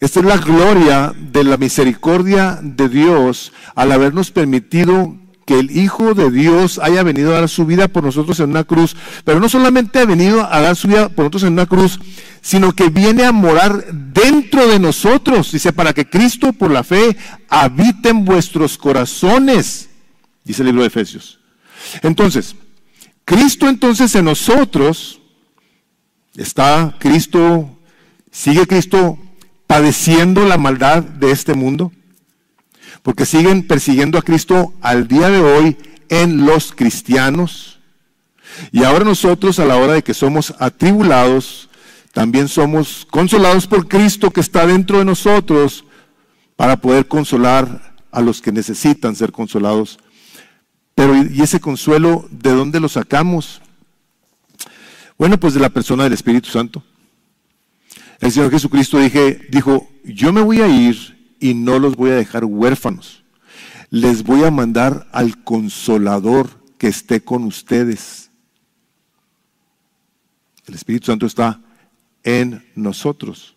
Esta 0.00 0.20
es 0.20 0.26
la 0.26 0.36
gloria 0.36 1.14
de 1.16 1.44
la 1.44 1.56
misericordia 1.56 2.58
de 2.62 2.88
Dios 2.88 3.52
al 3.74 3.92
habernos 3.92 4.30
permitido 4.30 5.16
que 5.48 5.58
el 5.58 5.74
Hijo 5.74 6.12
de 6.12 6.30
Dios 6.30 6.78
haya 6.78 7.02
venido 7.02 7.34
a 7.34 7.40
dar 7.40 7.48
su 7.48 7.64
vida 7.64 7.88
por 7.88 8.04
nosotros 8.04 8.38
en 8.38 8.50
una 8.50 8.64
cruz, 8.64 8.94
pero 9.24 9.40
no 9.40 9.48
solamente 9.48 9.98
ha 9.98 10.04
venido 10.04 10.44
a 10.44 10.60
dar 10.60 10.76
su 10.76 10.88
vida 10.88 11.08
por 11.08 11.20
nosotros 11.24 11.44
en 11.44 11.54
una 11.54 11.64
cruz, 11.64 11.98
sino 12.42 12.74
que 12.74 12.90
viene 12.90 13.24
a 13.24 13.32
morar 13.32 13.86
dentro 13.90 14.68
de 14.68 14.78
nosotros, 14.78 15.50
dice, 15.50 15.72
para 15.72 15.94
que 15.94 16.06
Cristo 16.06 16.52
por 16.52 16.70
la 16.70 16.84
fe 16.84 17.16
habite 17.48 18.10
en 18.10 18.26
vuestros 18.26 18.76
corazones, 18.76 19.88
dice 20.44 20.60
el 20.60 20.66
libro 20.66 20.82
de 20.82 20.88
Efesios. 20.88 21.40
Entonces, 22.02 22.54
Cristo 23.24 23.70
entonces 23.70 24.14
en 24.16 24.26
nosotros, 24.26 25.22
está 26.36 26.94
Cristo, 26.98 27.74
sigue 28.30 28.66
Cristo 28.66 29.18
padeciendo 29.66 30.44
la 30.44 30.58
maldad 30.58 31.02
de 31.02 31.30
este 31.30 31.54
mundo 31.54 31.90
porque 33.02 33.26
siguen 33.26 33.66
persiguiendo 33.66 34.18
a 34.18 34.22
Cristo 34.22 34.74
al 34.80 35.08
día 35.08 35.28
de 35.28 35.40
hoy 35.40 35.76
en 36.08 36.46
los 36.46 36.72
cristianos. 36.72 37.78
Y 38.72 38.84
ahora 38.84 39.04
nosotros 39.04 39.58
a 39.58 39.64
la 39.64 39.76
hora 39.76 39.94
de 39.94 40.02
que 40.02 40.14
somos 40.14 40.54
atribulados, 40.58 41.68
también 42.12 42.48
somos 42.48 43.06
consolados 43.10 43.66
por 43.66 43.88
Cristo 43.88 44.30
que 44.30 44.40
está 44.40 44.66
dentro 44.66 44.98
de 44.98 45.04
nosotros 45.04 45.84
para 46.56 46.76
poder 46.76 47.06
consolar 47.06 47.94
a 48.10 48.20
los 48.20 48.40
que 48.40 48.52
necesitan 48.52 49.14
ser 49.14 49.30
consolados. 49.32 49.98
Pero 50.94 51.14
¿y 51.16 51.40
ese 51.42 51.60
consuelo 51.60 52.26
de 52.30 52.50
dónde 52.50 52.80
lo 52.80 52.88
sacamos? 52.88 53.60
Bueno, 55.16 55.38
pues 55.38 55.54
de 55.54 55.60
la 55.60 55.68
persona 55.68 56.04
del 56.04 56.12
Espíritu 56.12 56.48
Santo. 56.48 56.82
El 58.20 58.32
Señor 58.32 58.50
Jesucristo 58.50 58.98
dije, 58.98 59.46
dijo, 59.50 59.88
yo 60.04 60.32
me 60.32 60.40
voy 60.40 60.60
a 60.60 60.66
ir 60.66 61.17
y 61.40 61.54
no 61.54 61.78
los 61.78 61.96
voy 61.96 62.10
a 62.10 62.16
dejar 62.16 62.44
huérfanos. 62.44 63.24
Les 63.90 64.22
voy 64.22 64.44
a 64.44 64.50
mandar 64.50 65.06
al 65.12 65.42
consolador 65.44 66.50
que 66.76 66.88
esté 66.88 67.22
con 67.22 67.44
ustedes. 67.44 68.30
El 70.66 70.74
Espíritu 70.74 71.06
Santo 71.06 71.26
está 71.26 71.60
en 72.22 72.64
nosotros. 72.74 73.56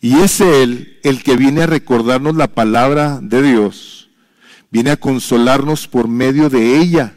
Y 0.00 0.18
es 0.18 0.40
Él 0.40 0.98
el 1.02 1.22
que 1.22 1.36
viene 1.36 1.62
a 1.62 1.66
recordarnos 1.66 2.34
la 2.36 2.48
palabra 2.48 3.20
de 3.22 3.42
Dios, 3.42 4.10
viene 4.70 4.90
a 4.90 4.96
consolarnos 4.96 5.86
por 5.86 6.08
medio 6.08 6.48
de 6.48 6.78
ella, 6.78 7.16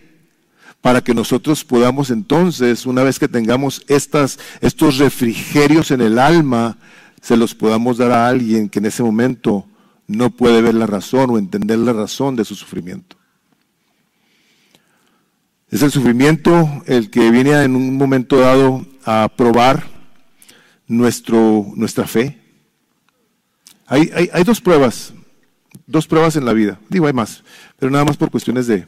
para 0.82 1.02
que 1.02 1.14
nosotros 1.14 1.64
podamos 1.64 2.10
entonces, 2.10 2.86
una 2.86 3.04
vez 3.04 3.18
que 3.18 3.30
tengamos 3.30 3.84
estas, 3.88 4.38
estos 4.60 4.98
refrigerios 4.98 5.92
en 5.92 6.02
el 6.02 6.20
alma, 6.20 6.78
se 7.22 7.38
los 7.38 7.56
podamos 7.56 7.98
dar 7.98 8.12
a 8.12 8.28
alguien 8.28 8.68
que 8.68 8.80
en 8.80 8.88
ese 8.88 9.02
momento 9.02 9.66
no 10.08 10.30
puede 10.32 10.62
ver 10.62 10.76
la 10.76 10.86
razón 10.86 11.30
o 11.30 11.38
entender 11.38 11.80
la 11.80 11.94
razón 11.94 12.36
de 12.36 12.46
su 12.46 12.56
sufrimiento. 12.56 13.18
Es 15.70 15.82
el 15.82 15.92
sufrimiento 15.92 16.84
el 16.86 17.10
que 17.10 17.32
viene 17.32 17.64
en 17.64 17.76
un 17.76 17.98
momento 17.98 18.38
dado 18.38 18.86
a 19.06 19.30
probar 19.36 19.84
nuestro, 20.88 21.66
nuestra 21.76 22.06
fe. 22.06 22.40
Hay, 23.88 24.12
hay, 24.32 24.44
dos 24.44 24.62
pruebas, 24.62 25.14
dos 25.88 26.08
pruebas 26.08 26.36
en 26.36 26.46
la 26.46 26.54
vida. 26.54 26.80
Digo, 26.90 27.08
hay 27.08 27.14
más, 27.14 27.44
pero 27.80 27.92
nada 27.92 28.06
más 28.06 28.18
por 28.18 28.30
cuestiones 28.30 28.68
de, 28.68 28.86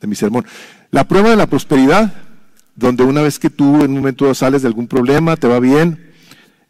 de 0.00 0.06
mi 0.06 0.14
sermón. 0.14 0.46
La 0.90 1.06
prueba 1.06 1.30
de 1.30 1.36
la 1.36 1.46
prosperidad, 1.46 2.14
donde 2.74 3.04
una 3.04 3.22
vez 3.22 3.38
que 3.38 3.50
tú 3.50 3.82
en 3.82 3.90
un 3.90 3.98
momento 3.98 4.32
sales 4.34 4.62
de 4.62 4.68
algún 4.68 4.88
problema, 4.88 5.36
te 5.36 5.48
va 5.48 5.60
bien, 5.60 6.12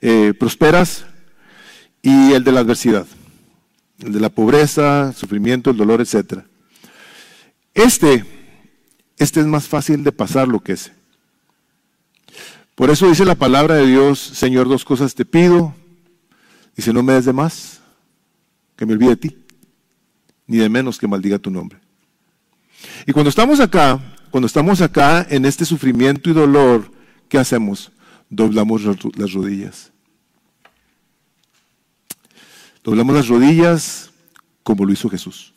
eh, 0.00 0.34
prosperas, 0.38 1.06
y 2.02 2.32
el 2.32 2.44
de 2.44 2.52
la 2.52 2.60
adversidad, 2.60 3.06
el 4.00 4.12
de 4.12 4.20
la 4.20 4.28
pobreza, 4.28 5.12
sufrimiento, 5.12 5.70
el 5.70 5.76
dolor, 5.76 6.00
etc. 6.00 6.40
Este, 7.74 8.24
este 9.18 9.40
es 9.40 9.46
más 9.46 9.66
fácil 9.66 10.04
de 10.04 10.12
pasar 10.12 10.48
lo 10.48 10.60
que 10.60 10.72
ese. 10.72 10.92
Por 12.74 12.90
eso 12.90 13.08
dice 13.08 13.24
la 13.24 13.34
palabra 13.34 13.76
de 13.76 13.86
Dios, 13.86 14.18
Señor, 14.18 14.68
dos 14.68 14.84
cosas 14.84 15.14
te 15.14 15.24
pido. 15.24 15.74
Dice, 16.76 16.92
no 16.92 17.02
me 17.02 17.14
des 17.14 17.24
de 17.24 17.32
más, 17.32 17.80
que 18.76 18.84
me 18.84 18.92
olvide 18.92 19.10
de 19.10 19.16
ti, 19.16 19.38
ni 20.46 20.58
de 20.58 20.68
menos 20.68 20.98
que 20.98 21.08
maldiga 21.08 21.38
tu 21.38 21.50
nombre. 21.50 21.78
Y 23.06 23.12
cuando 23.12 23.30
estamos 23.30 23.60
acá, 23.60 23.98
cuando 24.30 24.46
estamos 24.46 24.82
acá 24.82 25.26
en 25.30 25.46
este 25.46 25.64
sufrimiento 25.64 26.28
y 26.28 26.34
dolor, 26.34 26.90
¿qué 27.30 27.38
hacemos? 27.38 27.92
Doblamos 28.28 28.82
las 29.16 29.32
rodillas. 29.32 29.92
Doblamos 32.86 33.16
las 33.16 33.26
rodillas 33.26 34.12
como 34.62 34.84
lo 34.84 34.92
hizo 34.92 35.10
Jesús. 35.10 35.52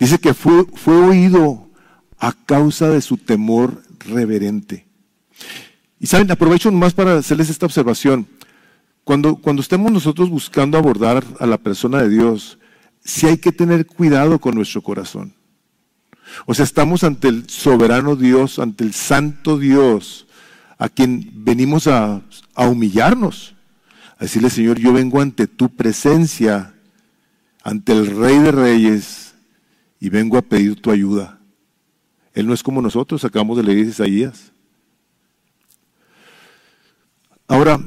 Dice 0.00 0.18
que 0.18 0.34
fue, 0.34 0.66
fue 0.74 0.96
oído 0.96 1.70
a 2.18 2.32
causa 2.32 2.88
de 2.90 3.00
su 3.00 3.16
temor 3.16 3.80
reverente. 4.00 4.88
Y 6.00 6.08
saben, 6.08 6.32
aprovecho 6.32 6.72
más 6.72 6.94
para 6.94 7.18
hacerles 7.18 7.48
esta 7.48 7.66
observación. 7.66 8.26
Cuando, 9.04 9.36
cuando 9.36 9.62
estemos 9.62 9.92
nosotros 9.92 10.28
buscando 10.30 10.76
abordar 10.76 11.22
a 11.38 11.46
la 11.46 11.58
persona 11.58 12.02
de 12.02 12.08
Dios, 12.08 12.58
sí 13.04 13.26
hay 13.26 13.38
que 13.38 13.52
tener 13.52 13.86
cuidado 13.86 14.40
con 14.40 14.56
nuestro 14.56 14.82
corazón. 14.82 15.32
O 16.46 16.54
sea, 16.54 16.64
estamos 16.64 17.04
ante 17.04 17.28
el 17.28 17.48
soberano 17.48 18.16
Dios, 18.16 18.58
ante 18.58 18.82
el 18.82 18.94
santo 18.94 19.58
Dios, 19.58 20.26
a 20.76 20.88
quien 20.88 21.30
venimos 21.32 21.86
a, 21.86 22.20
humillarnos. 22.56 23.54
A 24.18 24.24
decirle, 24.24 24.50
Señor, 24.50 24.78
yo 24.78 24.92
vengo 24.92 25.20
ante 25.20 25.46
tu 25.46 25.74
presencia, 25.74 26.74
ante 27.62 27.92
el 27.92 28.06
Rey 28.06 28.38
de 28.38 28.52
Reyes, 28.52 29.34
y 30.00 30.10
vengo 30.10 30.36
a 30.36 30.42
pedir 30.42 30.80
tu 30.80 30.90
ayuda. 30.90 31.40
Él 32.34 32.46
no 32.46 32.54
es 32.54 32.62
como 32.62 32.82
nosotros, 32.82 33.24
acabamos 33.24 33.56
de 33.56 33.62
leer 33.62 33.78
Isaías. 33.78 34.52
Ahora, 37.46 37.80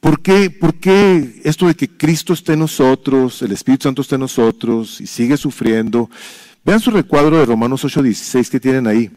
¿Por 0.00 0.22
qué, 0.22 0.48
¿Por 0.48 0.74
qué, 0.74 1.40
esto 1.44 1.66
de 1.66 1.74
que 1.74 1.88
Cristo 1.88 2.32
esté 2.32 2.52
en 2.52 2.60
nosotros, 2.60 3.42
el 3.42 3.52
Espíritu 3.52 3.84
Santo 3.84 4.02
esté 4.02 4.14
en 4.14 4.20
nosotros 4.20 5.00
y 5.00 5.06
sigue 5.06 5.36
sufriendo? 5.36 6.08
Vean 6.64 6.80
su 6.80 6.90
recuadro 6.90 7.36
de 7.38 7.46
Romanos 7.46 7.84
8:16 7.84 8.48
que 8.48 8.60
tienen 8.60 8.86
ahí. 8.86 9.10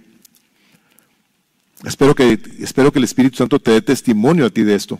Espero 1.84 2.16
que, 2.16 2.40
espero 2.60 2.92
que 2.92 3.00
el 3.00 3.06
Espíritu 3.06 3.38
Santo 3.38 3.60
te 3.60 3.72
dé 3.72 3.82
testimonio 3.82 4.46
a 4.46 4.50
ti 4.50 4.64
de 4.64 4.76
esto. 4.76 5.00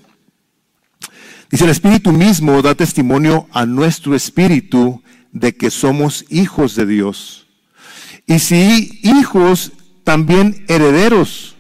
Dice, 1.50 1.66
el 1.66 1.70
Espíritu 1.70 2.12
mismo 2.12 2.62
da 2.62 2.76
testimonio 2.76 3.48
a 3.52 3.66
nuestro 3.66 4.16
espíritu 4.16 5.04
de 5.32 5.56
que 5.56 5.70
somos 5.70 6.26
hijos 6.30 6.76
de 6.76 6.86
Dios. 6.86 7.48
Y 8.26 8.40
si 8.40 9.00
hijos, 9.04 9.74
también 10.04 10.66
herederos 10.68 11.52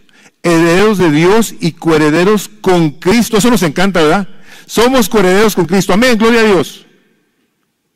herederos 0.44 0.98
de 0.98 1.12
Dios 1.12 1.56
y 1.60 1.74
coherederos 1.74 2.50
con 2.50 2.92
Cristo. 2.92 3.38
Eso 3.38 3.50
nos 3.50 3.64
encanta, 3.64 4.02
¿verdad? 4.02 4.28
Somos 4.66 5.10
coherederos 5.10 5.56
con 5.56 5.66
Cristo. 5.66 5.94
Amén, 5.94 6.18
gloria 6.18 6.42
a 6.42 6.46
Dios. 6.46 6.86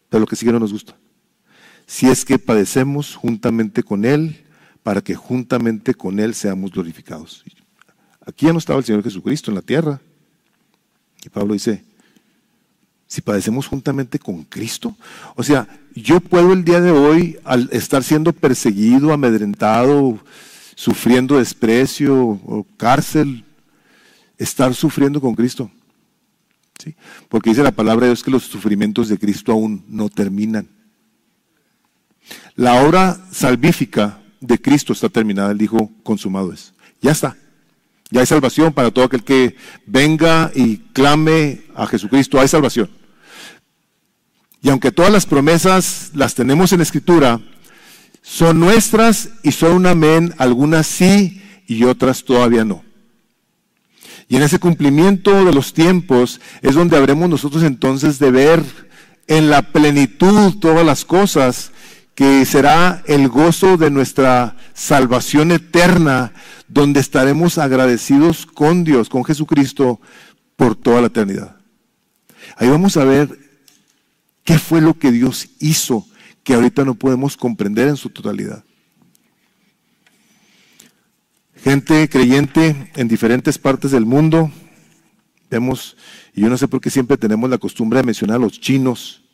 Pero 0.09 0.21
lo 0.21 0.27
que 0.27 0.35
sigue 0.35 0.51
no 0.51 0.59
nos 0.59 0.71
gusta. 0.71 0.95
Si 1.87 2.07
es 2.07 2.25
que 2.25 2.39
padecemos 2.39 3.15
juntamente 3.15 3.83
con 3.83 4.05
Él, 4.05 4.44
para 4.85 5.01
que 5.01 5.15
juntamente 5.15 5.95
con 5.95 6.19
Él 6.19 6.35
seamos 6.35 6.69
glorificados. 6.69 7.43
Aquí 8.23 8.45
ya 8.45 8.53
no 8.53 8.59
estaba 8.59 8.77
el 8.77 8.85
Señor 8.85 9.01
Jesucristo 9.01 9.49
en 9.49 9.55
la 9.55 9.63
tierra. 9.63 9.99
Y 11.23 11.29
Pablo 11.29 11.55
dice, 11.55 11.83
si 13.07 13.19
padecemos 13.19 13.65
juntamente 13.65 14.19
con 14.19 14.43
Cristo, 14.43 14.95
o 15.35 15.41
sea, 15.41 15.67
yo 15.95 16.19
puedo 16.19 16.53
el 16.53 16.63
día 16.63 16.81
de 16.81 16.91
hoy, 16.91 17.39
al 17.45 17.67
estar 17.71 18.03
siendo 18.03 18.31
perseguido, 18.31 19.11
amedrentado, 19.11 20.19
sufriendo 20.75 21.39
desprecio 21.39 22.15
o 22.15 22.67
cárcel, 22.77 23.43
estar 24.37 24.75
sufriendo 24.75 25.19
con 25.19 25.33
Cristo. 25.33 25.71
¿Sí? 26.77 26.93
Porque 27.27 27.49
dice 27.49 27.63
la 27.63 27.71
palabra 27.71 28.05
de 28.05 28.11
Dios 28.11 28.23
que 28.23 28.29
los 28.29 28.43
sufrimientos 28.43 29.09
de 29.09 29.17
Cristo 29.17 29.51
aún 29.51 29.83
no 29.87 30.09
terminan. 30.09 30.67
La 32.55 32.83
obra 32.85 33.19
salvífica 33.31 34.21
de 34.45 34.59
Cristo 34.59 34.93
está 34.93 35.09
terminada, 35.09 35.51
él 35.51 35.57
dijo, 35.57 35.91
consumado 36.03 36.53
es. 36.53 36.73
Ya 37.01 37.11
está. 37.11 37.37
Ya 38.11 38.21
hay 38.21 38.25
salvación 38.25 38.73
para 38.73 38.91
todo 38.91 39.05
aquel 39.05 39.23
que 39.23 39.55
venga 39.85 40.51
y 40.53 40.77
clame 40.93 41.63
a 41.75 41.87
Jesucristo, 41.87 42.39
hay 42.39 42.47
salvación. 42.47 42.89
Y 44.61 44.69
aunque 44.69 44.91
todas 44.91 45.11
las 45.11 45.25
promesas 45.25 46.11
las 46.13 46.33
tenemos 46.35 46.71
en 46.73 46.81
Escritura, 46.81 47.39
son 48.21 48.59
nuestras 48.59 49.29
y 49.43 49.51
son 49.51 49.73
un 49.73 49.85
amén, 49.85 50.33
algunas 50.37 50.87
sí 50.87 51.41
y 51.67 51.83
otras 51.83 52.23
todavía 52.23 52.65
no. 52.65 52.83
Y 54.27 54.37
en 54.37 54.41
ese 54.43 54.59
cumplimiento 54.59 55.45
de 55.45 55.53
los 55.53 55.73
tiempos 55.73 56.41
es 56.61 56.73
donde 56.73 56.97
habremos 56.97 57.29
nosotros 57.29 57.63
entonces 57.63 58.17
de 58.17 58.31
ver 58.31 58.63
en 59.27 59.49
la 59.49 59.61
plenitud 59.61 60.57
todas 60.59 60.85
las 60.85 61.05
cosas 61.05 61.71
que 62.15 62.45
será 62.45 63.03
el 63.07 63.27
gozo 63.27 63.75
de 63.75 63.91
nuestra 63.91 64.55
salvación 64.73 65.51
eterna, 65.51 66.31
donde 66.69 67.01
estaremos 67.01 67.57
agradecidos 67.57 68.45
con 68.45 68.85
Dios, 68.85 69.09
con 69.09 69.25
Jesucristo, 69.25 69.99
por 70.55 70.77
toda 70.77 71.01
la 71.01 71.07
eternidad. 71.07 71.57
Ahí 72.55 72.69
vamos 72.69 72.95
a 72.95 73.03
ver 73.03 73.37
qué 74.45 74.57
fue 74.57 74.79
lo 74.79 74.97
que 74.97 75.11
Dios 75.11 75.49
hizo 75.59 76.07
que 76.43 76.53
ahorita 76.53 76.85
no 76.85 76.95
podemos 76.95 77.35
comprender 77.35 77.89
en 77.89 77.97
su 77.97 78.09
totalidad. 78.09 78.63
Gente 81.61 82.07
creyente 82.07 82.91
en 82.95 83.07
diferentes 83.07 83.57
partes 83.57 83.91
del 83.91 84.05
mundo, 84.05 84.51
vemos, 85.49 85.97
y 86.33 86.41
yo 86.41 86.49
no 86.49 86.57
sé 86.57 86.67
por 86.67 86.79
qué 86.79 86.91
siempre 86.91 87.17
tenemos 87.17 87.49
la 87.49 87.57
costumbre 87.57 87.97
de 87.97 88.05
mencionar 88.05 88.37
a 88.37 88.39
los 88.39 88.59
chinos, 88.61 89.24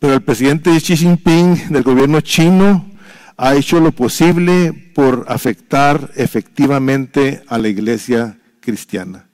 pero 0.00 0.14
el 0.14 0.22
presidente 0.22 0.70
Xi 0.70 0.96
Jinping 0.96 1.68
del 1.68 1.82
gobierno 1.82 2.22
chino 2.22 2.90
ha 3.36 3.54
hecho 3.54 3.80
lo 3.80 3.92
posible 3.92 4.72
por 4.94 5.26
afectar 5.28 6.10
efectivamente 6.16 7.42
a 7.46 7.58
la 7.58 7.68
iglesia 7.68 8.38
cristiana. 8.60 9.28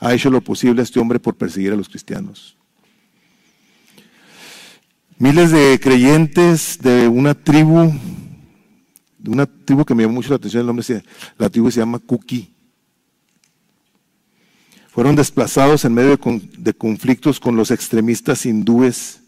Ha 0.00 0.14
hecho 0.14 0.30
lo 0.30 0.40
posible 0.40 0.82
este 0.82 0.98
hombre 0.98 1.20
por 1.20 1.36
perseguir 1.36 1.72
a 1.72 1.76
los 1.76 1.90
cristianos. 1.90 2.56
Miles 5.18 5.50
de 5.50 5.78
creyentes 5.80 6.78
de 6.80 7.06
una 7.06 7.34
tribu, 7.34 7.92
de 9.18 9.30
una 9.30 9.46
tribu 9.46 9.84
que 9.84 9.94
me 9.94 10.02
llamó 10.02 10.14
mucho 10.14 10.30
la 10.30 10.36
atención, 10.36 10.62
el 10.62 10.66
nombre 10.66 11.04
la 11.36 11.50
tribu 11.50 11.70
se 11.70 11.80
llama 11.80 11.98
Kuki. 11.98 12.50
Fueron 14.88 15.16
desplazados 15.16 15.84
en 15.84 15.94
medio 15.94 16.18
de, 16.58 16.74
conflictos 16.74 17.40
con 17.40 17.56
los 17.56 17.70
extremistas 17.70 18.46
hindúes 18.46 19.21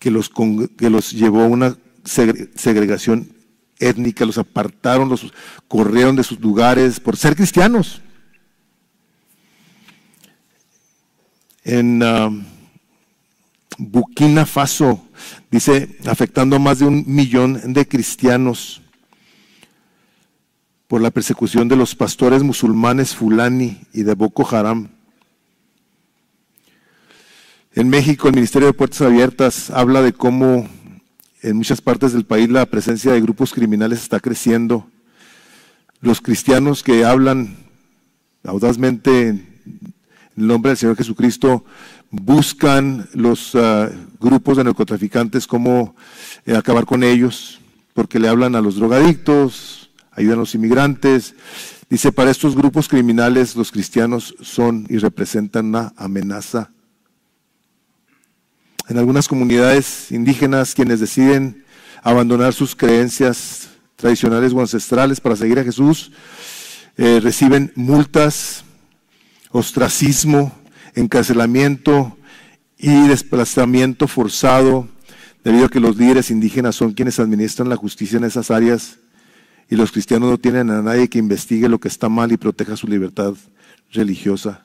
que 0.00 0.10
los, 0.10 0.32
que 0.76 0.90
los 0.90 1.12
llevó 1.12 1.42
a 1.42 1.46
una 1.46 1.76
segregación 2.04 3.28
étnica, 3.78 4.24
los 4.24 4.38
apartaron, 4.38 5.08
los 5.08 5.32
corrieron 5.68 6.16
de 6.16 6.24
sus 6.24 6.40
lugares 6.40 6.98
por 6.98 7.16
ser 7.16 7.36
cristianos. 7.36 8.00
En 11.62 12.02
ah, 12.02 12.30
Burkina 13.78 14.46
Faso, 14.46 15.06
dice, 15.50 15.98
afectando 16.06 16.56
a 16.56 16.58
más 16.58 16.78
de 16.78 16.86
un 16.86 17.04
millón 17.06 17.72
de 17.74 17.86
cristianos 17.86 18.80
por 20.88 21.02
la 21.02 21.10
persecución 21.10 21.68
de 21.68 21.76
los 21.76 21.94
pastores 21.94 22.42
musulmanes 22.42 23.14
Fulani 23.14 23.82
y 23.92 24.02
de 24.02 24.14
Boko 24.14 24.48
Haram. 24.50 24.88
En 27.72 27.88
México, 27.88 28.26
el 28.26 28.34
Ministerio 28.34 28.66
de 28.66 28.74
Puertas 28.74 29.00
Abiertas 29.00 29.70
habla 29.70 30.02
de 30.02 30.12
cómo 30.12 30.68
en 31.40 31.56
muchas 31.56 31.80
partes 31.80 32.12
del 32.12 32.24
país 32.24 32.50
la 32.50 32.66
presencia 32.66 33.12
de 33.12 33.20
grupos 33.20 33.52
criminales 33.52 34.02
está 34.02 34.18
creciendo. 34.18 34.88
Los 36.00 36.20
cristianos 36.20 36.82
que 36.82 37.04
hablan 37.04 37.58
audazmente 38.42 39.28
en 39.28 39.46
el 40.36 40.48
nombre 40.48 40.70
del 40.70 40.78
Señor 40.78 40.96
Jesucristo 40.96 41.64
buscan 42.10 43.08
los 43.14 43.54
ah, 43.54 43.88
grupos 44.18 44.56
de 44.56 44.64
narcotraficantes 44.64 45.46
cómo 45.46 45.94
eh, 46.46 46.56
acabar 46.56 46.86
con 46.86 47.04
ellos, 47.04 47.60
porque 47.94 48.18
le 48.18 48.26
hablan 48.26 48.56
a 48.56 48.60
los 48.60 48.74
drogadictos, 48.74 49.90
ayudan 50.10 50.38
a 50.38 50.40
los 50.40 50.56
inmigrantes. 50.56 51.36
Dice, 51.88 52.10
para 52.10 52.32
estos 52.32 52.56
grupos 52.56 52.88
criminales 52.88 53.54
los 53.54 53.70
cristianos 53.70 54.34
son 54.40 54.86
y 54.88 54.98
representan 54.98 55.66
una 55.66 55.92
amenaza. 55.96 56.72
En 58.90 58.98
algunas 58.98 59.28
comunidades 59.28 60.10
indígenas 60.10 60.74
quienes 60.74 60.98
deciden 60.98 61.64
abandonar 62.02 62.52
sus 62.52 62.74
creencias 62.74 63.68
tradicionales 63.94 64.52
o 64.52 64.60
ancestrales 64.60 65.20
para 65.20 65.36
seguir 65.36 65.60
a 65.60 65.62
Jesús, 65.62 66.10
eh, 66.96 67.20
reciben 67.22 67.70
multas, 67.76 68.64
ostracismo, 69.52 70.52
encarcelamiento 70.96 72.18
y 72.78 73.06
desplazamiento 73.06 74.08
forzado, 74.08 74.88
debido 75.44 75.66
a 75.66 75.68
que 75.68 75.78
los 75.78 75.96
líderes 75.96 76.32
indígenas 76.32 76.74
son 76.74 76.92
quienes 76.92 77.20
administran 77.20 77.68
la 77.68 77.76
justicia 77.76 78.16
en 78.16 78.24
esas 78.24 78.50
áreas 78.50 78.98
y 79.68 79.76
los 79.76 79.92
cristianos 79.92 80.30
no 80.30 80.38
tienen 80.38 80.68
a 80.68 80.82
nadie 80.82 81.08
que 81.08 81.20
investigue 81.20 81.68
lo 81.68 81.78
que 81.78 81.86
está 81.86 82.08
mal 82.08 82.32
y 82.32 82.36
proteja 82.36 82.76
su 82.76 82.88
libertad 82.88 83.34
religiosa. 83.92 84.64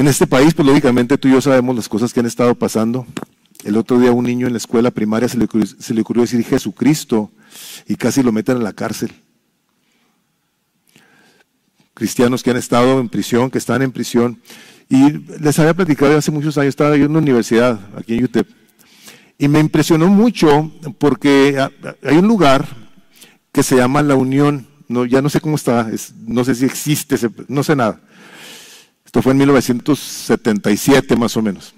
En 0.00 0.08
este 0.08 0.26
país, 0.26 0.54
pues 0.54 0.66
lógicamente 0.66 1.18
tú 1.18 1.28
y 1.28 1.32
yo 1.32 1.42
sabemos 1.42 1.76
las 1.76 1.86
cosas 1.86 2.14
que 2.14 2.20
han 2.20 2.26
estado 2.26 2.54
pasando. 2.54 3.06
El 3.64 3.76
otro 3.76 4.00
día 4.00 4.12
un 4.12 4.24
niño 4.24 4.46
en 4.46 4.54
la 4.54 4.56
escuela 4.56 4.90
primaria 4.90 5.28
se 5.28 5.36
le, 5.36 5.44
ocurrió 5.44 6.22
decir 6.22 6.42
Jesucristo 6.42 7.30
y 7.86 7.96
casi 7.96 8.22
lo 8.22 8.32
meten 8.32 8.56
en 8.56 8.64
la 8.64 8.72
cárcel. 8.72 9.12
Cristianos 11.92 12.42
que 12.42 12.50
han 12.50 12.56
estado 12.56 12.98
en 12.98 13.10
prisión, 13.10 13.50
que 13.50 13.58
están 13.58 13.82
en 13.82 13.92
prisión. 13.92 14.40
Y 14.88 15.18
les 15.38 15.58
había 15.58 15.74
platicado 15.74 16.16
hace 16.16 16.30
muchos 16.30 16.56
años, 16.56 16.70
estaba 16.70 16.96
yo 16.96 17.04
en 17.04 17.10
una 17.10 17.20
universidad 17.20 17.78
aquí 17.94 18.14
en 18.14 18.24
UTEP. 18.24 18.48
Y 19.36 19.48
me 19.48 19.60
impresionó 19.60 20.06
mucho 20.06 20.72
porque 20.96 21.62
hay 22.02 22.16
un 22.16 22.26
lugar 22.26 22.66
que 23.52 23.62
se 23.62 23.76
llama 23.76 24.02
La 24.02 24.14
Unión. 24.14 24.66
No, 24.88 25.04
ya 25.04 25.20
no 25.20 25.28
sé 25.28 25.42
cómo 25.42 25.56
está, 25.56 25.90
no 26.26 26.42
sé 26.42 26.54
si 26.54 26.64
existe, 26.64 27.16
no 27.48 27.62
sé 27.62 27.76
nada. 27.76 28.00
Esto 29.10 29.22
fue 29.22 29.32
en 29.32 29.38
1977 29.38 31.16
más 31.16 31.36
o 31.36 31.42
menos. 31.42 31.74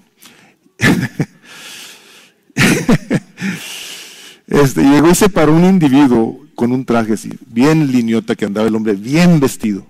Este, 4.45 4.83
llegó 4.83 5.09
y 5.09 5.15
se 5.15 5.29
paró 5.29 5.55
un 5.55 5.65
individuo 5.65 6.45
con 6.53 6.71
un 6.73 6.85
traje 6.85 7.13
así, 7.13 7.31
bien 7.47 7.91
liñota 7.91 8.35
que 8.35 8.45
andaba 8.45 8.67
el 8.67 8.75
hombre, 8.75 8.93
bien 8.93 9.39
vestido. 9.39 9.87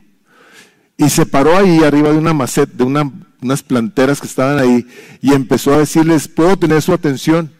Y 0.95 1.09
se 1.09 1.25
paró 1.25 1.57
ahí 1.57 1.83
arriba 1.83 2.11
de 2.11 2.17
una 2.17 2.31
maceta, 2.33 2.71
de 2.73 2.83
unas 2.85 3.63
planteras 3.63 4.21
que 4.21 4.27
estaban 4.27 4.59
ahí, 4.59 4.87
y 5.19 5.33
empezó 5.33 5.73
a 5.73 5.79
decirles, 5.79 6.29
¿puedo 6.29 6.55
tener 6.55 6.81
su 6.81 6.93
atención? 6.93 7.51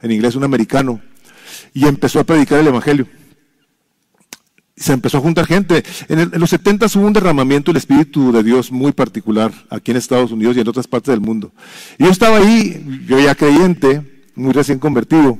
En 0.00 0.12
inglés, 0.12 0.34
un 0.34 0.44
americano. 0.44 1.02
Y 1.74 1.86
empezó 1.86 2.20
a 2.20 2.24
predicar 2.24 2.60
el 2.60 2.68
Evangelio. 2.68 3.06
Se 4.80 4.94
empezó 4.94 5.18
a 5.18 5.20
juntar 5.20 5.46
gente. 5.46 5.84
En, 6.08 6.32
los 6.40 6.50
70 6.50 6.86
hubo 6.94 7.06
un 7.06 7.12
derramamiento 7.12 7.70
del 7.70 7.76
Espíritu 7.76 8.32
de 8.32 8.42
Dios 8.42 8.72
muy 8.72 8.92
particular 8.92 9.52
aquí 9.68 9.90
en 9.90 9.98
Estados 9.98 10.32
Unidos 10.32 10.56
y 10.56 10.60
en 10.60 10.68
otras 10.68 10.88
partes 10.88 11.12
del 11.12 11.20
mundo. 11.20 11.52
Yo 11.98 12.08
estaba 12.08 12.38
ahí, 12.38 13.04
yo 13.06 13.20
ya 13.20 13.34
creyente, 13.34 14.24
muy 14.34 14.52
recién 14.52 14.78
convertido, 14.78 15.38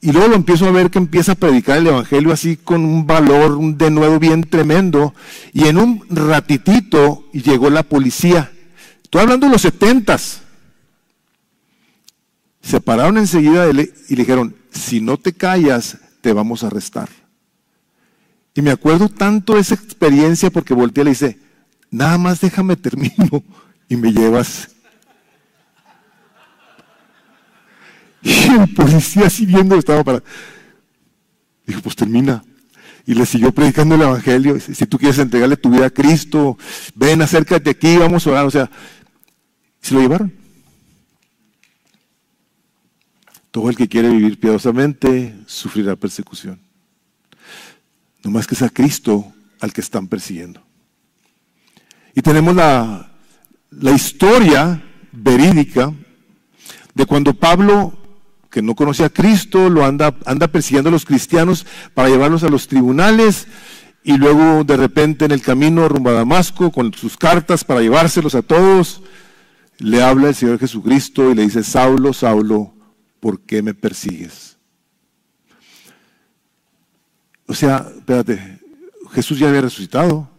y 0.00 0.12
luego 0.12 0.28
lo 0.28 0.36
empiezo 0.36 0.66
a 0.66 0.70
ver 0.70 0.90
que 0.90 0.98
empieza 0.98 1.32
a 1.32 1.34
predicar 1.34 1.78
el 1.78 1.88
Evangelio 1.88 2.32
así 2.32 2.56
con 2.56 2.84
un 2.84 3.06
valor, 3.06 3.56
un 3.56 3.76
denuedo 3.76 4.18
bien 4.18 4.44
tremendo. 4.44 5.14
Y 5.52 5.66
en 5.66 5.76
un 5.76 6.02
ratitito 6.08 7.26
llegó 7.32 7.68
la 7.68 7.82
policía. 7.82 8.50
Estoy 9.02 9.20
hablando 9.20 9.46
de 9.46 9.52
los 9.52 9.60
setentas. 9.60 10.40
Se 12.62 12.80
pararon 12.80 13.18
enseguida 13.18 13.68
y 13.68 13.74
le 13.74 13.92
dijeron, 14.08 14.56
si 14.70 15.02
no 15.02 15.18
te 15.18 15.34
callas, 15.34 15.98
te 16.22 16.32
vamos 16.32 16.64
a 16.64 16.68
arrestar. 16.68 17.19
Y 18.54 18.62
me 18.62 18.70
acuerdo 18.70 19.08
tanto 19.08 19.54
de 19.54 19.60
esa 19.60 19.74
experiencia 19.74 20.50
porque 20.50 20.74
volteé 20.74 21.02
y 21.02 21.04
le 21.04 21.10
dice, 21.10 21.38
nada 21.90 22.18
más 22.18 22.40
déjame 22.40 22.76
termino 22.76 23.44
y 23.88 23.96
me 23.96 24.12
llevas. 24.12 24.70
Y 28.22 28.32
el 28.32 28.74
policía 28.74 29.26
así 29.26 29.46
viendo 29.46 29.76
estaba 29.76 30.04
para... 30.04 30.22
Dijo, 31.66 31.80
pues 31.80 31.96
termina. 31.96 32.44
Y 33.06 33.14
le 33.14 33.24
siguió 33.24 33.52
predicando 33.52 33.94
el 33.94 34.02
Evangelio. 34.02 34.58
Si 34.60 34.86
tú 34.86 34.98
quieres 34.98 35.18
entregarle 35.18 35.56
tu 35.56 35.70
vida 35.70 35.86
a 35.86 35.90
Cristo, 35.90 36.58
ven, 36.94 37.22
acércate 37.22 37.70
aquí, 37.70 37.96
vamos 37.96 38.26
a 38.26 38.30
orar. 38.30 38.46
O 38.46 38.50
sea, 38.50 38.70
se 39.80 39.94
lo 39.94 40.00
llevaron. 40.00 40.32
Todo 43.50 43.70
el 43.70 43.76
que 43.76 43.88
quiere 43.88 44.10
vivir 44.10 44.38
piadosamente 44.38 45.34
sufrirá 45.46 45.96
persecución. 45.96 46.60
No 48.22 48.30
más 48.30 48.46
que 48.46 48.54
sea 48.54 48.68
Cristo 48.68 49.32
al 49.60 49.72
que 49.72 49.80
están 49.80 50.06
persiguiendo. 50.06 50.62
Y 52.14 52.22
tenemos 52.22 52.54
la, 52.54 53.10
la 53.70 53.90
historia 53.92 54.82
verídica 55.12 55.92
de 56.94 57.06
cuando 57.06 57.34
Pablo 57.34 58.00
que 58.50 58.62
no 58.62 58.74
conocía 58.74 59.06
a 59.06 59.10
Cristo, 59.10 59.70
lo 59.70 59.84
anda, 59.84 60.14
anda 60.26 60.48
persiguiendo 60.48 60.88
a 60.88 60.92
los 60.92 61.04
cristianos 61.04 61.64
para 61.94 62.08
llevarlos 62.08 62.42
a 62.42 62.48
los 62.48 62.66
tribunales 62.66 63.46
y 64.02 64.16
luego 64.16 64.64
de 64.64 64.76
repente 64.76 65.24
en 65.24 65.30
el 65.30 65.40
camino 65.40 65.88
rumbo 65.88 66.10
a 66.10 66.14
Damasco 66.14 66.72
con 66.72 66.92
sus 66.92 67.16
cartas 67.16 67.64
para 67.64 67.80
llevárselos 67.80 68.34
a 68.34 68.42
todos, 68.42 69.02
le 69.78 70.02
habla 70.02 70.28
el 70.28 70.34
Señor 70.34 70.58
Jesucristo 70.58 71.30
y 71.30 71.34
le 71.34 71.42
dice, 71.42 71.62
Saulo, 71.62 72.12
Saulo, 72.12 72.74
¿por 73.20 73.40
qué 73.40 73.62
me 73.62 73.72
persigues? 73.72 74.49
O 77.50 77.54
sea, 77.54 77.92
espérate, 77.96 78.60
Jesús 79.10 79.40
ya 79.40 79.48
había 79.48 79.62
resucitado. 79.62 80.30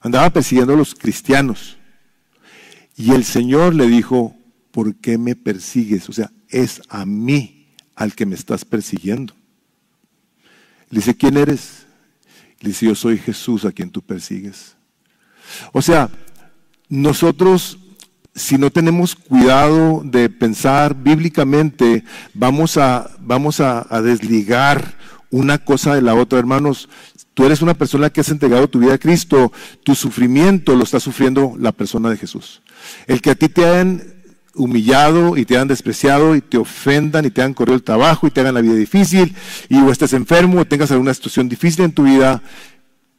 Andaba 0.00 0.30
persiguiendo 0.30 0.72
a 0.72 0.76
los 0.76 0.94
cristianos. 0.94 1.76
Y 2.96 3.12
el 3.12 3.22
Señor 3.22 3.74
le 3.74 3.88
dijo, 3.88 4.34
¿por 4.70 4.96
qué 4.96 5.18
me 5.18 5.36
persigues? 5.36 6.08
O 6.08 6.14
sea, 6.14 6.32
es 6.48 6.80
a 6.88 7.04
mí 7.04 7.74
al 7.94 8.14
que 8.14 8.24
me 8.24 8.36
estás 8.36 8.64
persiguiendo. 8.64 9.34
Le 10.88 11.00
dice, 11.00 11.14
¿quién 11.14 11.36
eres? 11.36 11.84
Le 12.60 12.70
dice, 12.70 12.86
yo 12.86 12.94
soy 12.94 13.18
Jesús 13.18 13.66
a 13.66 13.72
quien 13.72 13.90
tú 13.90 14.00
persigues. 14.00 14.76
O 15.74 15.82
sea, 15.82 16.08
nosotros, 16.88 17.78
si 18.36 18.58
no 18.58 18.70
tenemos 18.70 19.14
cuidado 19.14 20.02
de 20.04 20.28
pensar 20.28 20.94
bíblicamente, 20.94 22.04
vamos 22.34 22.76
a, 22.76 23.10
vamos 23.18 23.60
a, 23.60 23.86
desligar 24.02 24.94
una 25.30 25.58
cosa 25.58 25.94
de 25.94 26.02
la 26.02 26.14
otra. 26.14 26.38
Hermanos, 26.38 26.90
tú 27.32 27.46
eres 27.46 27.62
una 27.62 27.74
persona 27.74 28.10
que 28.10 28.20
has 28.20 28.28
entregado 28.28 28.68
tu 28.68 28.78
vida 28.78 28.94
a 28.94 28.98
Cristo, 28.98 29.52
tu 29.82 29.94
sufrimiento 29.94 30.76
lo 30.76 30.84
está 30.84 31.00
sufriendo 31.00 31.54
la 31.58 31.72
persona 31.72 32.10
de 32.10 32.18
Jesús. 32.18 32.62
El 33.06 33.22
que 33.22 33.30
a 33.30 33.34
ti 33.34 33.48
te 33.48 33.66
han 33.66 34.02
humillado 34.54 35.36
y 35.36 35.46
te 35.46 35.56
han 35.56 35.68
despreciado 35.68 36.36
y 36.36 36.42
te 36.42 36.58
ofendan 36.58 37.24
y 37.24 37.30
te 37.30 37.42
han 37.42 37.54
corrido 37.54 37.76
el 37.76 37.82
trabajo 37.82 38.26
y 38.26 38.30
te 38.30 38.40
hagan 38.40 38.54
la 38.54 38.62
vida 38.62 38.74
difícil 38.74 39.34
y 39.68 39.78
o 39.78 39.90
estés 39.90 40.12
enfermo 40.12 40.60
o 40.60 40.64
tengas 40.66 40.90
alguna 40.90 41.12
situación 41.12 41.48
difícil 41.48 41.84
en 41.84 41.92
tu 41.92 42.04
vida, 42.04 42.42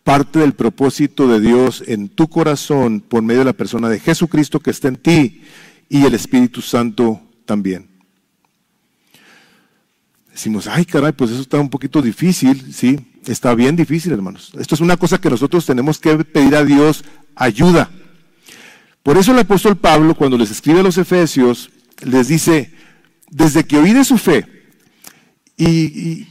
parte 0.07 0.39
del 0.39 0.53
propósito 0.53 1.27
de 1.27 1.41
Dios 1.41 1.83
en 1.85 2.07
tu 2.07 2.29
corazón 2.29 3.01
por 3.01 3.21
medio 3.23 3.39
de 3.39 3.45
la 3.47 3.51
persona 3.51 3.89
de 3.89 3.99
Jesucristo 3.99 4.61
que 4.61 4.71
está 4.71 4.87
en 4.87 4.95
ti 4.95 5.41
y 5.89 6.05
el 6.05 6.13
Espíritu 6.13 6.61
Santo 6.61 7.19
también. 7.43 7.89
Decimos, 10.31 10.65
ay 10.67 10.85
caray, 10.85 11.11
pues 11.11 11.31
eso 11.31 11.41
está 11.41 11.59
un 11.59 11.69
poquito 11.69 12.01
difícil, 12.01 12.73
sí, 12.73 12.97
está 13.25 13.53
bien 13.53 13.75
difícil 13.75 14.13
hermanos. 14.13 14.53
Esto 14.57 14.75
es 14.75 14.81
una 14.81 14.95
cosa 14.95 15.17
que 15.17 15.29
nosotros 15.29 15.65
tenemos 15.65 15.99
que 15.99 16.15
pedir 16.23 16.55
a 16.55 16.63
Dios 16.63 17.03
ayuda. 17.35 17.89
Por 19.03 19.17
eso 19.17 19.33
el 19.33 19.39
apóstol 19.39 19.75
Pablo, 19.75 20.15
cuando 20.15 20.37
les 20.37 20.51
escribe 20.51 20.79
a 20.79 20.83
los 20.83 20.97
Efesios, 20.97 21.69
les 22.01 22.29
dice, 22.29 22.73
desde 23.29 23.65
que 23.65 23.77
oí 23.77 23.91
de 23.91 24.05
su 24.05 24.17
fe, 24.17 24.45
y, 25.57 26.27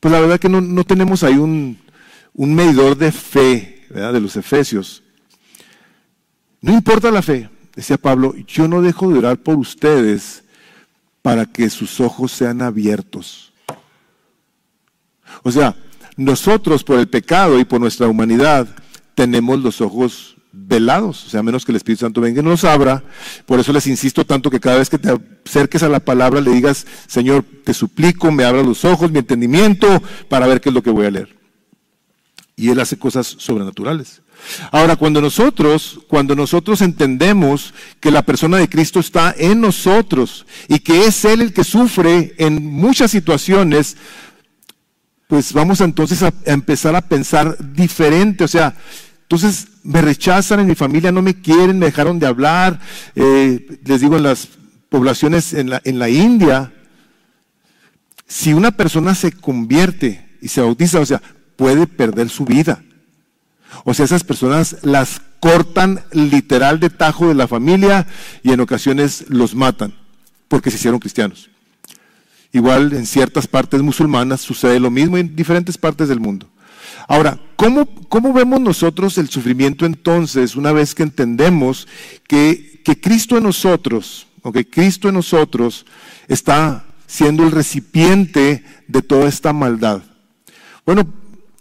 pues 0.00 0.12
la 0.12 0.20
verdad 0.20 0.40
que 0.40 0.48
no, 0.48 0.84
tenemos 0.84 1.22
ahí 1.24 1.34
un, 1.34 1.76
medidor 2.36 2.96
de 2.96 3.12
fe 3.12 3.86
de 3.88 4.20
los 4.20 4.36
Efesios. 4.36 5.02
No 6.60 6.72
importa 6.72 7.10
la 7.10 7.22
fe, 7.22 7.48
decía 7.74 7.96
Pablo, 7.96 8.34
yo 8.46 8.68
no 8.68 8.82
dejo 8.82 9.10
de 9.10 9.18
orar 9.18 9.38
por 9.38 9.56
ustedes 9.56 10.44
para 11.22 11.46
que 11.46 11.70
sus 11.70 12.00
ojos 12.00 12.32
sean 12.32 12.62
abiertos. 12.62 13.52
O 15.42 15.50
sea, 15.50 15.76
nosotros 16.16 16.84
por 16.84 16.98
el 16.98 17.08
pecado 17.08 17.58
y 17.58 17.64
por 17.64 17.80
nuestra 17.80 18.08
humanidad 18.08 18.68
tenemos 19.14 19.60
los 19.60 19.80
ojos 19.80 20.36
velados, 20.52 21.26
o 21.26 21.28
sea, 21.28 21.42
menos 21.42 21.64
que 21.64 21.72
el 21.72 21.76
Espíritu 21.76 22.00
Santo 22.00 22.20
venga 22.20 22.40
y 22.40 22.44
nos 22.44 22.64
abra. 22.64 23.04
Por 23.44 23.60
eso 23.60 23.72
les 23.72 23.86
insisto 23.86 24.24
tanto 24.24 24.50
que 24.50 24.60
cada 24.60 24.78
vez 24.78 24.88
que 24.88 24.98
te 24.98 25.10
acerques 25.44 25.82
a 25.82 25.88
la 25.88 26.00
palabra 26.00 26.40
le 26.40 26.50
digas, 26.50 26.86
Señor, 27.06 27.44
te 27.64 27.74
suplico, 27.74 28.32
me 28.32 28.44
abra 28.44 28.62
los 28.62 28.84
ojos, 28.84 29.10
mi 29.10 29.18
entendimiento, 29.18 30.02
para 30.28 30.46
ver 30.46 30.60
qué 30.60 30.70
es 30.70 30.74
lo 30.74 30.82
que 30.82 30.90
voy 30.90 31.06
a 31.06 31.10
leer. 31.10 31.35
Y 32.56 32.70
Él 32.70 32.80
hace 32.80 32.98
cosas 32.98 33.26
sobrenaturales. 33.26 34.22
Ahora, 34.70 34.96
cuando 34.96 35.20
nosotros, 35.20 36.00
cuando 36.08 36.34
nosotros 36.34 36.80
entendemos 36.80 37.74
que 38.00 38.10
la 38.10 38.22
persona 38.22 38.56
de 38.56 38.68
Cristo 38.68 39.00
está 39.00 39.34
en 39.36 39.60
nosotros 39.60 40.46
y 40.68 40.78
que 40.78 41.06
es 41.06 41.24
Él 41.24 41.42
el 41.42 41.52
que 41.52 41.64
sufre 41.64 42.34
en 42.38 42.64
muchas 42.64 43.10
situaciones, 43.10 43.96
pues 45.26 45.52
vamos 45.52 45.80
entonces 45.80 46.22
a, 46.22 46.32
empezar 46.44 46.96
a 46.96 47.02
pensar 47.02 47.56
diferente. 47.74 48.44
O 48.44 48.48
sea, 48.48 48.74
entonces 49.22 49.68
me 49.82 50.00
rechazan 50.00 50.60
en 50.60 50.66
mi 50.66 50.74
familia, 50.74 51.12
no 51.12 51.22
me 51.22 51.40
quieren, 51.40 51.78
me 51.78 51.86
dejaron 51.86 52.18
de 52.18 52.26
hablar. 52.26 52.80
Eh, 53.14 53.80
les 53.84 54.00
digo, 54.00 54.16
en 54.16 54.22
las 54.22 54.48
poblaciones 54.88 55.52
en 55.52 55.70
la, 55.70 55.82
en 55.84 55.98
la 55.98 56.08
India, 56.08 56.72
si 58.26 58.52
una 58.52 58.70
persona 58.70 59.14
se 59.14 59.32
convierte 59.32 60.26
y 60.40 60.48
se 60.48 60.60
bautiza, 60.60 61.00
o 61.00 61.06
sea, 61.06 61.20
puede 61.56 61.86
perder 61.86 62.28
su 62.28 62.44
vida. 62.44 62.82
O 63.84 63.94
sea, 63.94 64.04
esas 64.04 64.24
personas 64.24 64.78
las 64.82 65.20
cortan 65.40 66.02
literal 66.12 66.80
de 66.80 66.90
tajo 66.90 67.28
de 67.28 67.34
la 67.34 67.48
familia 67.48 68.06
y 68.42 68.52
en 68.52 68.60
ocasiones 68.60 69.24
los 69.28 69.54
matan 69.54 69.94
porque 70.48 70.70
se 70.70 70.76
hicieron 70.76 71.00
cristianos. 71.00 71.50
Igual 72.52 72.92
en 72.92 73.06
ciertas 73.06 73.46
partes 73.46 73.82
musulmanas 73.82 74.40
sucede 74.40 74.80
lo 74.80 74.90
mismo 74.90 75.18
en 75.18 75.34
diferentes 75.36 75.76
partes 75.76 76.08
del 76.08 76.20
mundo. 76.20 76.48
Ahora, 77.08 77.38
¿cómo, 77.56 77.86
cómo 78.08 78.32
vemos 78.32 78.60
nosotros 78.60 79.18
el 79.18 79.28
sufrimiento 79.28 79.86
entonces 79.86 80.56
una 80.56 80.72
vez 80.72 80.94
que 80.94 81.02
entendemos 81.02 81.86
que, 82.26 82.80
que 82.84 83.00
Cristo 83.00 83.36
en 83.36 83.44
nosotros, 83.44 84.26
o 84.42 84.52
que 84.52 84.68
Cristo 84.68 85.08
en 85.08 85.14
nosotros 85.14 85.86
está 86.28 86.84
siendo 87.06 87.44
el 87.44 87.52
recipiente 87.52 88.64
de 88.88 89.02
toda 89.02 89.28
esta 89.28 89.52
maldad? 89.52 90.02
Bueno, 90.84 91.12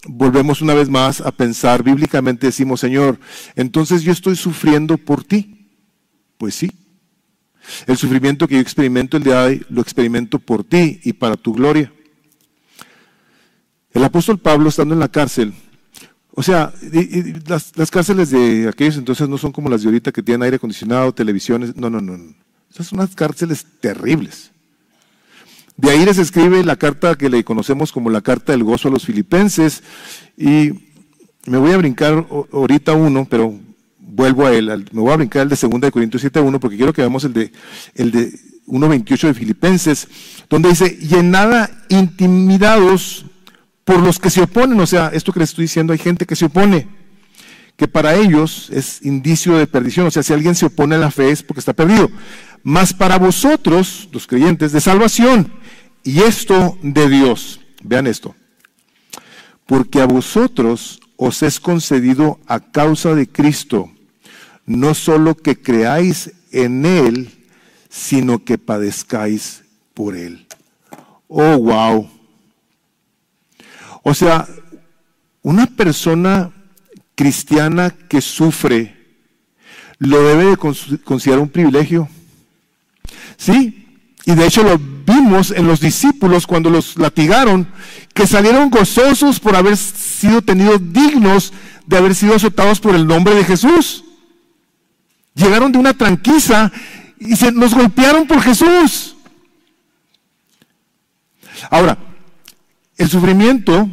volvemos 0.08 0.62
una 0.62 0.74
vez 0.74 0.89
más 0.89 1.22
a 1.22 1.32
pensar 1.32 1.84
bíblicamente, 1.84 2.47
decimos, 2.47 2.80
Señor, 2.80 3.20
entonces 3.56 4.03
yo 4.03 4.12
estoy 4.12 4.36
sufriendo 4.36 4.97
por 4.97 5.24
ti. 5.24 5.70
Pues 6.38 6.56
sí. 6.56 6.72
El 7.88 7.97
sufrimiento 7.97 8.47
que 8.47 8.56
yo 8.56 8.62
experimento 8.62 9.18
el 9.18 9.24
día 9.24 9.41
de 9.41 9.47
hoy 9.47 9.66
lo 9.70 9.82
experimento 9.82 10.39
por 10.39 10.64
ti 10.64 10.99
y 11.03 11.14
para 11.14 11.36
tu 11.36 11.53
gloria. 11.53 11.91
El 13.91 14.03
apóstol 14.03 14.38
Pablo 14.38 14.70
estando 14.70 14.93
en 14.93 14.99
la 14.99 15.08
cárcel, 15.08 15.53
o 16.32 16.43
sea, 16.43 16.74
las, 17.47 17.72
las, 17.78 17.89
cárceles 17.89 18.30
de 18.30 18.68
aquellos 18.68 18.97
entonces 18.97 19.30
no 19.30 19.38
son 19.38 19.53
como 19.53 19.70
las 19.70 19.82
de 19.82 19.88
ahorita 19.88 20.12
que 20.12 20.22
tienen 20.22 20.43
aire 20.43 20.58
acondicionado, 20.58 21.14
televisiones, 21.14 21.78
no, 21.78 21.89
no, 21.89 22.01
no. 22.01 22.36
Esas 22.70 22.88
son 22.88 22.99
unas 22.99 23.16
cárceles 23.16 23.66
terribles. 23.80 24.51
De 25.78 25.91
ahí 25.91 26.05
les 26.05 26.17
escribe 26.17 26.63
la 26.63 26.78
carta 26.78 27.15
que 27.15 27.30
le 27.30 27.43
conocemos 27.43 27.91
como 27.91 28.09
la 28.09 28.21
carta 28.21 28.53
del 28.53 28.63
gozo 28.63 28.88
a 28.88 28.91
los 28.91 29.05
filipenses. 29.05 29.84
Y 30.38 30.71
me 31.45 31.57
voy 31.57 31.73
a 31.73 31.78
brincar 31.78 32.26
ahorita 32.51 32.93
uno, 32.93 33.28
pero 33.30 33.53
vuelvo 33.99 34.45
a 34.45 34.53
él. 34.53 34.67
Me 34.91 35.01
voy 35.01 35.11
a 35.11 35.17
brincar 35.17 35.41
el 35.41 35.49
de 35.49 35.57
2 35.61 35.82
de 35.82 35.91
Corintios 35.91 36.23
7.1 36.23 36.59
porque 36.59 36.78
quiero 36.78 36.93
que 36.93 37.01
veamos 37.01 37.26
el 37.26 37.34
de, 37.34 37.51
el 37.95 38.11
de 38.11 38.32
1.28 38.67 39.28
de 39.28 39.34
Filipenses, 39.34 40.07
donde 40.49 40.69
dice, 40.69 40.97
y 40.99 41.15
en 41.15 41.32
nada 41.32 41.69
intimidados 41.89 43.26
por 43.84 43.99
los 43.99 44.17
que 44.17 44.30
se 44.30 44.43
oponen. 44.43 44.80
O 44.80 44.88
sea, 44.88 45.09
esto 45.13 45.34
que 45.34 45.41
les 45.41 45.49
estoy 45.49 45.65
diciendo, 45.65 45.91
hay 45.91 45.99
gente 45.99 46.26
que 46.26 46.38
se 46.38 46.45
opone, 46.45 46.88
que 47.76 47.89
para 47.89 48.15
ellos 48.15 48.69
es 48.71 49.05
indicio 49.05 49.57
de 49.57 49.67
perdición. 49.67 50.07
O 50.07 50.11
sea, 50.11 50.23
si 50.23 50.32
alguien 50.32 50.55
se 50.55 50.67
opone 50.67 50.95
a 50.95 50.99
la 50.99 51.11
fe 51.11 51.32
es 51.32 51.43
porque 51.43 51.59
está 51.59 51.73
perdido. 51.73 52.09
Más 52.63 52.93
para 52.93 53.19
vosotros, 53.19 54.07
los 54.13 54.26
creyentes, 54.26 54.71
de 54.71 54.80
salvación 54.80 55.64
y 56.06 56.22
esto 56.22 56.78
de 56.82 57.10
Dios. 57.10 57.60
Vean 57.84 58.08
esto. 58.08 58.34
Porque 59.66 59.99
a 59.99 60.06
vosotros 60.06 61.01
os 61.18 61.43
es 61.43 61.60
concedido 61.60 62.39
a 62.47 62.60
causa 62.60 63.16
de 63.16 63.28
Cristo, 63.28 63.91
no 64.66 64.93
solo 64.93 65.36
que 65.36 65.62
creáis 65.62 66.32
en 66.51 66.86
Él, 66.86 67.32
sino 67.89 68.43
que 68.43 68.58
padezcáis 68.58 69.64
por 69.93 70.16
Él. 70.16 70.45
Oh, 71.28 71.58
wow. 71.58 72.10
O 74.03 74.14
sea, 74.14 74.47
una 75.41 75.66
persona 75.66 76.51
cristiana 77.16 77.89
que 77.89 78.22
sufre, 78.22 78.95
¿lo 79.97 80.22
debe 80.22 80.45
de 80.51 80.58
considerar 80.58 81.41
un 81.41 81.49
privilegio? 81.49 82.08
Sí, 83.38 83.88
y 84.26 84.36
de 84.36 84.45
hecho 84.45 84.64
lo 84.64 84.95
vimos 85.06 85.51
en 85.51 85.68
los 85.68 85.80
discípulos 85.80 86.47
cuando 86.47 86.70
los 86.70 86.97
latigaron, 86.97 87.68
que 88.14 88.28
salieron 88.28 88.70
gozosos 88.70 89.39
por 89.39 89.56
haber 89.56 89.78
sido 89.78 90.41
tenidos 90.41 90.82
dignos 90.93 91.53
de 91.86 91.97
haber 91.97 92.16
sido 92.16 92.36
azotados 92.36 92.80
por 92.80 92.95
el 92.95 93.06
nombre 93.06 93.36
de 93.36 93.43
Jesús. 93.43 94.03
Llegaron 95.36 95.72
de 95.72 95.78
una 95.78 95.93
tranquiza 95.93 96.72
y 97.20 97.36
se 97.36 97.51
nos 97.51 97.74
golpearon 97.74 98.26
por 98.26 98.41
Jesús. 98.41 99.16
Ahora, 101.70 101.97
el 102.97 103.10
sufrimiento 103.10 103.89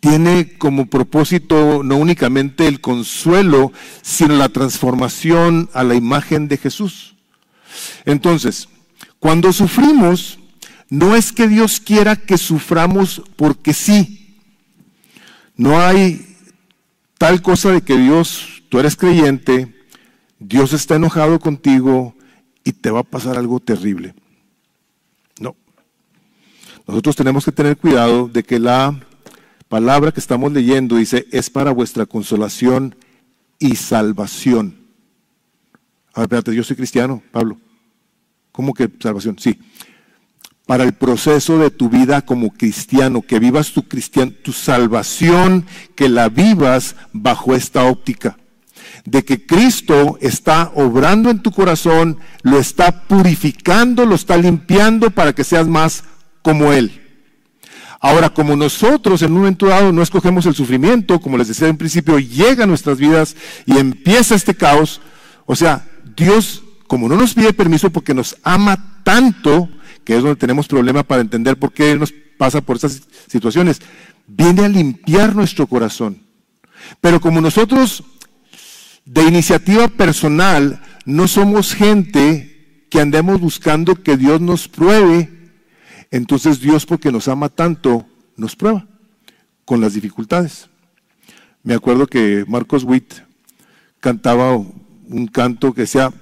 tiene 0.00 0.56
como 0.58 0.86
propósito 0.86 1.82
no 1.82 1.96
únicamente 1.96 2.66
el 2.66 2.80
consuelo, 2.80 3.72
sino 4.00 4.36
la 4.36 4.48
transformación 4.48 5.68
a 5.74 5.82
la 5.84 5.94
imagen 5.94 6.48
de 6.48 6.56
Jesús. 6.56 7.14
Entonces, 8.04 8.68
cuando 9.22 9.52
sufrimos, 9.52 10.40
no 10.90 11.14
es 11.14 11.30
que 11.30 11.46
Dios 11.46 11.78
quiera 11.78 12.16
que 12.16 12.36
suframos 12.36 13.22
porque 13.36 13.72
sí. 13.72 14.36
No 15.56 15.80
hay 15.80 16.36
tal 17.18 17.40
cosa 17.40 17.70
de 17.70 17.82
que 17.82 17.96
Dios, 17.96 18.64
tú 18.68 18.80
eres 18.80 18.96
creyente, 18.96 19.72
Dios 20.40 20.72
está 20.72 20.96
enojado 20.96 21.38
contigo 21.38 22.16
y 22.64 22.72
te 22.72 22.90
va 22.90 22.98
a 22.98 23.04
pasar 23.04 23.38
algo 23.38 23.60
terrible. 23.60 24.12
No. 25.38 25.54
Nosotros 26.88 27.14
tenemos 27.14 27.44
que 27.44 27.52
tener 27.52 27.76
cuidado 27.76 28.26
de 28.26 28.42
que 28.42 28.58
la 28.58 29.06
palabra 29.68 30.10
que 30.10 30.18
estamos 30.18 30.52
leyendo 30.52 30.96
dice 30.96 31.28
es 31.30 31.48
para 31.48 31.70
vuestra 31.70 32.06
consolación 32.06 32.96
y 33.60 33.76
salvación. 33.76 34.80
A 36.12 36.22
ver, 36.22 36.24
espérate, 36.24 36.56
yo 36.56 36.64
soy 36.64 36.74
cristiano, 36.74 37.22
Pablo. 37.30 37.56
¿Cómo 38.52 38.74
que 38.74 38.90
salvación? 39.00 39.36
Sí. 39.38 39.58
Para 40.66 40.84
el 40.84 40.92
proceso 40.92 41.58
de 41.58 41.70
tu 41.70 41.88
vida 41.88 42.22
como 42.22 42.50
cristiano, 42.50 43.22
que 43.22 43.38
vivas 43.38 43.72
tu, 43.72 43.88
cristian, 43.88 44.30
tu 44.30 44.52
salvación, 44.52 45.66
que 45.96 46.08
la 46.08 46.28
vivas 46.28 46.94
bajo 47.12 47.54
esta 47.54 47.84
óptica. 47.84 48.38
De 49.04 49.24
que 49.24 49.44
Cristo 49.44 50.18
está 50.20 50.70
obrando 50.74 51.30
en 51.30 51.42
tu 51.42 51.50
corazón, 51.50 52.18
lo 52.42 52.58
está 52.58 53.04
purificando, 53.08 54.06
lo 54.06 54.14
está 54.14 54.36
limpiando 54.36 55.10
para 55.10 55.32
que 55.32 55.42
seas 55.42 55.66
más 55.66 56.04
como 56.42 56.72
Él. 56.72 57.00
Ahora, 57.98 58.30
como 58.30 58.54
nosotros 58.54 59.22
en 59.22 59.32
un 59.32 59.38
momento 59.38 59.66
dado 59.66 59.92
no 59.92 60.02
escogemos 60.02 60.44
el 60.46 60.54
sufrimiento, 60.54 61.20
como 61.20 61.38
les 61.38 61.48
decía 61.48 61.68
en 61.68 61.76
principio, 61.76 62.18
llega 62.18 62.64
a 62.64 62.66
nuestras 62.66 62.98
vidas 62.98 63.36
y 63.64 63.78
empieza 63.78 64.34
este 64.34 64.54
caos, 64.54 65.00
o 65.46 65.56
sea, 65.56 65.88
Dios 66.16 66.62
como 66.92 67.08
no 67.08 67.16
nos 67.16 67.32
pide 67.32 67.54
permiso 67.54 67.88
porque 67.88 68.12
nos 68.12 68.36
ama 68.42 69.00
tanto, 69.02 69.66
que 70.04 70.14
es 70.14 70.22
donde 70.22 70.36
tenemos 70.36 70.68
problema 70.68 71.02
para 71.02 71.22
entender 71.22 71.56
por 71.58 71.72
qué 71.72 71.96
nos 71.96 72.12
pasa 72.36 72.60
por 72.60 72.76
estas 72.76 73.00
situaciones, 73.28 73.80
viene 74.26 74.66
a 74.66 74.68
limpiar 74.68 75.34
nuestro 75.34 75.66
corazón. 75.66 76.20
Pero 77.00 77.18
como 77.18 77.40
nosotros 77.40 78.04
de 79.06 79.22
iniciativa 79.22 79.88
personal 79.88 80.82
no 81.06 81.28
somos 81.28 81.72
gente 81.72 82.84
que 82.90 83.00
andemos 83.00 83.40
buscando 83.40 83.94
que 84.02 84.18
Dios 84.18 84.42
nos 84.42 84.68
pruebe, 84.68 85.30
entonces 86.10 86.60
Dios 86.60 86.84
porque 86.84 87.10
nos 87.10 87.26
ama 87.26 87.48
tanto 87.48 88.06
nos 88.36 88.54
prueba 88.54 88.86
con 89.64 89.80
las 89.80 89.94
dificultades. 89.94 90.68
Me 91.62 91.72
acuerdo 91.72 92.06
que 92.06 92.44
Marcos 92.46 92.84
Witt 92.84 93.14
cantaba 93.98 94.56
un 94.58 95.26
canto 95.32 95.72
que 95.72 95.82
decía, 95.82 96.12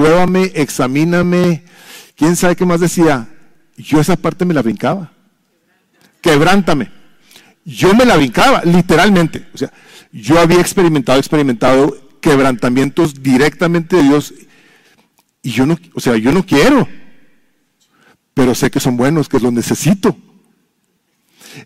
pruébame, 0.00 0.50
examíname. 0.54 1.62
¿Quién 2.16 2.34
sabe 2.34 2.56
qué 2.56 2.64
más 2.64 2.80
decía? 2.80 3.28
Yo 3.76 4.00
esa 4.00 4.16
parte 4.16 4.46
me 4.46 4.54
la 4.54 4.62
brincaba. 4.62 5.12
Quebrántame. 6.22 6.90
Yo 7.66 7.94
me 7.94 8.06
la 8.06 8.16
brincaba, 8.16 8.62
literalmente. 8.64 9.46
O 9.52 9.58
sea, 9.58 9.70
yo 10.10 10.40
había 10.40 10.58
experimentado, 10.60 11.18
experimentado 11.18 12.18
quebrantamientos 12.22 13.22
directamente 13.22 13.96
de 13.96 14.04
Dios. 14.04 14.32
Y 15.42 15.50
yo 15.50 15.66
no, 15.66 15.78
o 15.92 16.00
sea, 16.00 16.16
yo 16.16 16.32
no 16.32 16.46
quiero. 16.46 16.88
Pero 18.32 18.54
sé 18.54 18.70
que 18.70 18.80
son 18.80 18.96
buenos, 18.96 19.28
que 19.28 19.38
los 19.38 19.52
necesito. 19.52 20.16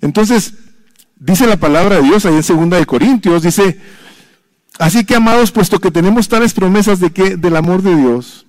Entonces, 0.00 0.54
dice 1.14 1.46
la 1.46 1.56
palabra 1.56 1.96
de 1.96 2.02
Dios 2.02 2.26
ahí 2.26 2.34
en 2.34 2.42
segunda 2.42 2.78
de 2.78 2.86
Corintios, 2.86 3.44
dice, 3.44 3.78
Así 4.78 5.04
que, 5.04 5.14
amados, 5.14 5.52
puesto 5.52 5.78
que 5.78 5.90
tenemos 5.90 6.28
tales 6.28 6.52
promesas 6.52 7.00
de 7.00 7.10
que 7.10 7.36
del 7.36 7.56
amor 7.56 7.82
de 7.82 7.96
Dios, 7.96 8.46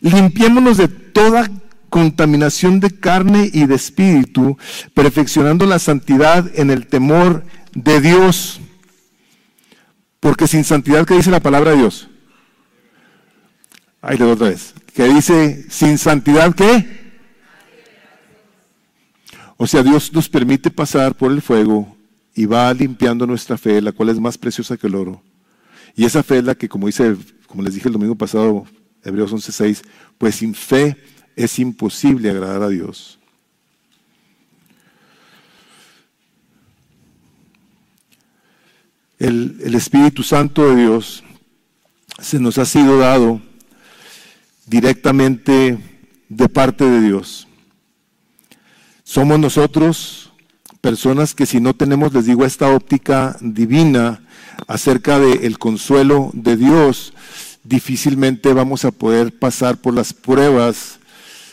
limpiémonos 0.00 0.76
de 0.76 0.88
toda 0.88 1.50
contaminación 1.90 2.80
de 2.80 2.90
carne 2.90 3.50
y 3.52 3.66
de 3.66 3.74
espíritu, 3.74 4.56
perfeccionando 4.94 5.66
la 5.66 5.78
santidad 5.78 6.50
en 6.54 6.70
el 6.70 6.86
temor 6.86 7.44
de 7.72 8.00
Dios. 8.00 8.60
Porque 10.20 10.48
sin 10.48 10.64
santidad, 10.64 11.06
¿qué 11.06 11.14
dice 11.14 11.30
la 11.30 11.40
palabra 11.40 11.72
de 11.72 11.78
Dios? 11.78 12.08
Ahí 14.00 14.16
le 14.16 14.24
doy 14.24 14.34
otra 14.34 14.48
vez. 14.48 14.74
Que 14.94 15.04
dice, 15.04 15.66
sin 15.70 15.98
santidad, 15.98 16.54
¿qué? 16.54 17.04
O 19.56 19.66
sea, 19.66 19.82
Dios 19.82 20.12
nos 20.12 20.28
permite 20.28 20.70
pasar 20.70 21.14
por 21.14 21.32
el 21.32 21.42
fuego 21.42 21.96
y 22.34 22.46
va 22.46 22.72
limpiando 22.74 23.26
nuestra 23.26 23.56
fe, 23.56 23.80
la 23.80 23.92
cual 23.92 24.08
es 24.08 24.18
más 24.18 24.36
preciosa 24.36 24.76
que 24.76 24.86
el 24.86 24.94
oro. 24.94 25.22
Y 25.96 26.04
esa 26.04 26.22
fe 26.22 26.38
es 26.38 26.44
la 26.44 26.54
que, 26.54 26.68
como 26.68 26.86
dice, 26.86 27.16
como 27.46 27.62
les 27.62 27.74
dije 27.74 27.88
el 27.88 27.92
domingo 27.92 28.16
pasado, 28.16 28.66
Hebreos 29.02 29.32
11:6, 29.32 29.82
pues 30.18 30.36
sin 30.36 30.54
fe 30.54 30.96
es 31.36 31.58
imposible 31.58 32.30
agradar 32.30 32.62
a 32.62 32.68
Dios. 32.68 33.18
El, 39.18 39.58
el, 39.62 39.74
Espíritu 39.74 40.22
Santo 40.22 40.68
de 40.68 40.82
Dios 40.82 41.22
se 42.20 42.40
nos 42.40 42.58
ha 42.58 42.64
sido 42.64 42.98
dado 42.98 43.40
directamente 44.66 45.78
de 46.28 46.48
parte 46.48 46.84
de 46.84 47.00
Dios. 47.00 47.46
Somos 49.04 49.38
nosotros 49.38 50.23
personas 50.84 51.34
que 51.34 51.46
si 51.46 51.62
no 51.62 51.72
tenemos, 51.72 52.12
les 52.12 52.26
digo, 52.26 52.44
esta 52.44 52.68
óptica 52.68 53.38
divina 53.40 54.20
acerca 54.66 55.18
del 55.18 55.58
consuelo 55.58 56.28
de 56.34 56.58
Dios, 56.58 57.14
difícilmente 57.62 58.52
vamos 58.52 58.84
a 58.84 58.90
poder 58.90 59.32
pasar 59.38 59.78
por 59.78 59.94
las 59.94 60.12
pruebas 60.12 60.98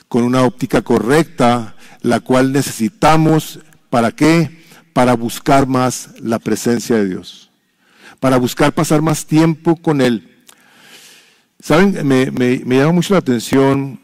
con 0.09 0.23
una 0.23 0.41
óptica 0.41 0.81
correcta, 0.81 1.77
la 2.01 2.19
cual 2.19 2.51
necesitamos, 2.51 3.59
¿para 3.89 4.11
qué? 4.11 4.65
Para 4.91 5.15
buscar 5.15 5.65
más 5.65 6.09
la 6.19 6.37
presencia 6.37 6.97
de 6.97 7.07
Dios, 7.07 7.49
para 8.19 8.35
buscar 8.35 8.73
pasar 8.73 9.01
más 9.01 9.25
tiempo 9.25 9.77
con 9.77 10.01
Él. 10.01 10.43
Saben, 11.61 12.05
me, 12.05 12.31
me 12.31 12.77
llama 12.77 12.91
mucho 12.91 13.13
la 13.13 13.19
atención 13.19 14.01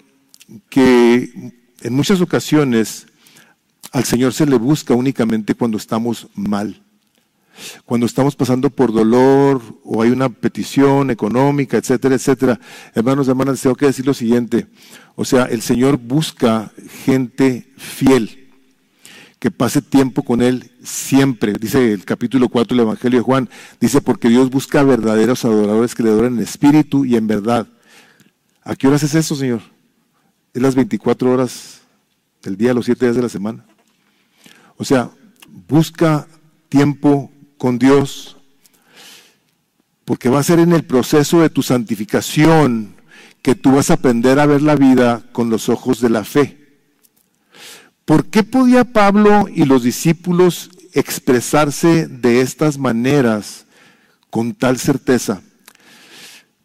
que 0.70 1.52
en 1.82 1.94
muchas 1.94 2.22
ocasiones 2.22 3.07
al 3.92 4.04
Señor 4.04 4.34
se 4.34 4.46
le 4.46 4.58
busca 4.58 4.94
únicamente 4.94 5.56
cuando 5.56 5.78
estamos 5.78 6.28
mal. 6.36 6.82
Cuando 7.86 8.06
estamos 8.06 8.36
pasando 8.36 8.70
por 8.70 8.94
dolor 8.94 9.62
o 9.84 10.02
hay 10.02 10.12
una 10.12 10.30
petición 10.30 11.10
económica, 11.10 11.78
etcétera, 11.78 12.16
etcétera. 12.16 12.60
Hermanos, 12.94 13.28
hermanas, 13.28 13.62
tengo 13.62 13.76
que 13.76 13.88
decir 13.88 14.06
lo 14.06 14.14
siguiente. 14.14 14.68
O 15.16 15.26
sea, 15.26 15.46
el 15.46 15.62
Señor 15.62 15.98
busca 15.98 16.72
gente 17.06 17.74
fiel, 17.78 18.52
que 19.40 19.50
pase 19.50 19.82
tiempo 19.82 20.24
con 20.24 20.42
Él 20.42 20.72
siempre. 20.84 21.54
Dice 21.54 21.94
el 21.94 22.06
capítulo 22.06 22.50
4 22.50 22.76
del 22.76 22.86
Evangelio 22.86 23.20
de 23.20 23.24
Juan, 23.24 23.50
dice, 23.80 24.02
porque 24.02 24.30
Dios 24.30 24.52
busca 24.52 24.84
verdaderos 24.84 25.44
adoradores 25.44 25.96
que 25.96 26.04
le 26.04 26.10
adoren 26.10 26.36
en 26.36 26.44
espíritu 26.44 27.06
y 27.06 27.16
en 27.16 27.26
verdad. 27.26 27.68
¿A 28.64 28.76
qué 28.76 28.88
horas 28.88 29.02
es 29.02 29.16
eso, 29.16 29.36
Señor? 29.36 29.62
Es 30.54 30.62
las 30.62 30.76
24 30.76 31.32
horas 31.32 31.82
del 32.44 32.58
día, 32.58 32.74
los 32.74 32.86
7 32.86 33.06
días 33.06 33.16
de 33.16 33.22
la 33.24 33.30
semana. 33.30 33.66
O 34.78 34.86
sea, 34.86 35.10
busca 35.68 36.28
tiempo 36.70 37.32
con 37.58 37.80
Dios, 37.80 38.38
porque 40.06 40.30
va 40.30 40.40
a 40.40 40.44
ser 40.44 40.60
en 40.60 40.72
el 40.72 40.86
proceso 40.86 41.42
de 41.42 41.50
tu 41.50 41.64
santificación 41.64 42.96
que 43.42 43.56
tú 43.56 43.72
vas 43.72 43.90
a 43.90 43.96
aprender 43.96 44.40
a 44.40 44.46
ver 44.46 44.62
la 44.62 44.76
vida 44.76 45.24
con 45.32 45.50
los 45.50 45.70
ojos 45.70 46.00
de 46.00 46.10
la 46.10 46.24
fe. 46.24 46.58
¿Por 48.06 48.28
qué 48.28 48.44
podía 48.44 48.86
Pablo 48.86 49.48
y 49.54 49.66
los 49.66 49.84
discípulos 49.84 50.70
expresarse 50.94 52.08
de 52.08 52.42
estas 52.42 52.78
maneras 52.78 53.66
con 54.30 54.54
tal 54.54 54.78
certeza? 54.78 55.42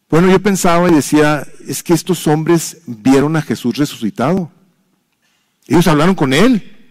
Bueno, 0.08 0.30
yo 0.30 0.40
pensaba 0.42 0.90
y 0.90 0.94
decía, 0.94 1.46
es 1.66 1.82
que 1.82 1.94
estos 1.94 2.26
hombres 2.26 2.82
vieron 2.86 3.34
a 3.34 3.42
Jesús 3.42 3.76
resucitado. 3.76 4.52
Ellos 5.66 5.88
hablaron 5.88 6.14
con 6.14 6.34
él. 6.34 6.81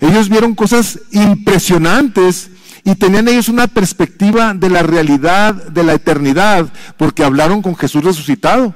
Ellos 0.00 0.28
vieron 0.28 0.54
cosas 0.54 1.00
impresionantes 1.12 2.50
y 2.84 2.94
tenían 2.94 3.28
ellos 3.28 3.48
una 3.48 3.66
perspectiva 3.66 4.54
de 4.54 4.70
la 4.70 4.82
realidad, 4.82 5.54
de 5.54 5.82
la 5.82 5.94
eternidad, 5.94 6.72
porque 6.96 7.24
hablaron 7.24 7.62
con 7.62 7.76
Jesús 7.76 8.04
resucitado. 8.04 8.74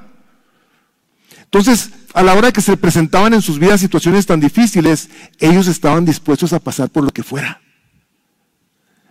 Entonces, 1.45 1.91
a 2.15 2.23
la 2.23 2.35
hora 2.35 2.53
que 2.53 2.61
se 2.61 2.77
presentaban 2.77 3.35
en 3.35 3.43
sus 3.43 3.59
vidas 3.59 3.81
situaciones 3.81 4.27
tan 4.27 4.41
difíciles, 4.41 5.11
ellos 5.39 5.67
estaban 5.69 6.05
dispuestos 6.05 6.53
a 6.53 6.59
pasar 6.59 6.91
por 6.91 7.05
lo 7.05 7.11
que 7.11 7.23
fuera. 7.23 7.61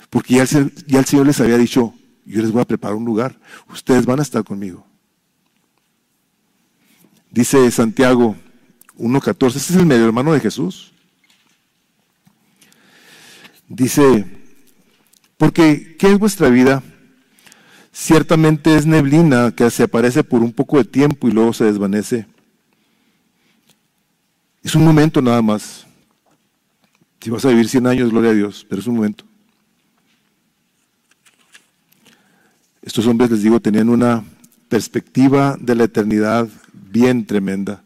Porque 0.10 0.36
ya 0.36 0.44
el, 0.44 0.74
ya 0.88 1.00
el 1.00 1.06
Señor 1.06 1.28
les 1.28 1.40
había 1.40 1.58
dicho, 1.58 1.94
yo 2.26 2.42
les 2.42 2.52
voy 2.52 2.62
a 2.62 2.68
preparar 2.68 2.96
un 2.96 3.06
lugar, 3.06 3.40
ustedes 3.72 4.06
van 4.06 4.20
a 4.20 4.24
estar 4.24 4.44
conmigo. 4.44 4.86
Dice 7.32 7.70
Santiago 7.72 8.36
1.14, 8.98 9.56
este 9.56 9.74
es 9.74 9.80
el 9.80 9.86
medio 9.86 10.06
hermano 10.06 10.34
de 10.34 10.40
Jesús. 10.40 10.94
Dice, 13.70 14.26
porque 15.38 15.96
¿qué 15.98 16.12
es 16.12 16.18
vuestra 16.18 16.50
vida? 16.50 16.84
Ciertamente 17.92 18.76
es 18.76 18.86
neblina 18.86 19.52
que 19.52 19.70
se 19.70 19.84
aparece 19.84 20.24
por 20.24 20.42
un 20.42 20.52
poco 20.52 20.80
de 20.80 20.86
tiempo 20.86 21.28
y 21.28 21.32
luego 21.32 21.54
se 21.54 21.66
desvanece. 21.66 22.26
Es 24.64 24.74
un 24.74 24.84
momento 24.84 25.22
nada 25.22 25.42
más. 25.42 25.86
Si 27.22 27.30
vas 27.30 27.46
a 27.46 27.50
vivir 27.50 27.70
100 27.70 27.88
años, 27.88 28.10
gloria 28.10 28.32
a 28.32 28.34
Dios, 28.34 28.66
pero 28.68 28.82
es 28.82 28.88
un 28.88 28.96
momento. 28.96 29.24
Estos 32.82 33.06
hombres, 33.06 33.30
les 33.30 33.44
digo, 33.44 33.60
tenían 33.60 33.90
una 33.90 34.24
perspectiva 34.68 35.58
de 35.60 35.76
la 35.76 35.84
eternidad 35.84 36.48
bien 36.74 37.26
tremenda. 37.26 37.84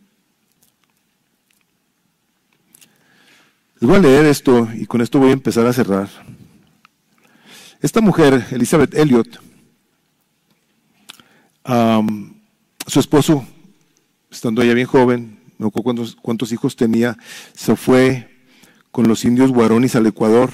Les 3.83 3.89
voy 3.89 3.97
a 3.97 4.01
leer 4.01 4.25
esto 4.27 4.69
y 4.73 4.85
con 4.85 5.01
esto 5.01 5.19
voy 5.19 5.31
a 5.31 5.33
empezar 5.33 5.65
a 5.65 5.73
cerrar. 5.73 6.07
Esta 7.81 7.99
mujer, 7.99 8.47
Elizabeth 8.51 8.93
Elliot, 8.93 9.27
su 12.87 12.99
esposo, 13.01 13.45
estando 14.31 14.61
ella 14.61 14.73
bien 14.73 14.87
joven, 14.87 15.37
no 15.57 15.69
cuántos, 15.69 16.15
cuántos 16.15 16.53
hijos 16.53 16.77
tenía, 16.77 17.17
se 17.53 17.75
fue 17.75 18.45
con 18.89 19.09
los 19.09 19.25
indios 19.25 19.51
guaronis 19.51 19.97
al 19.97 20.07
Ecuador 20.07 20.51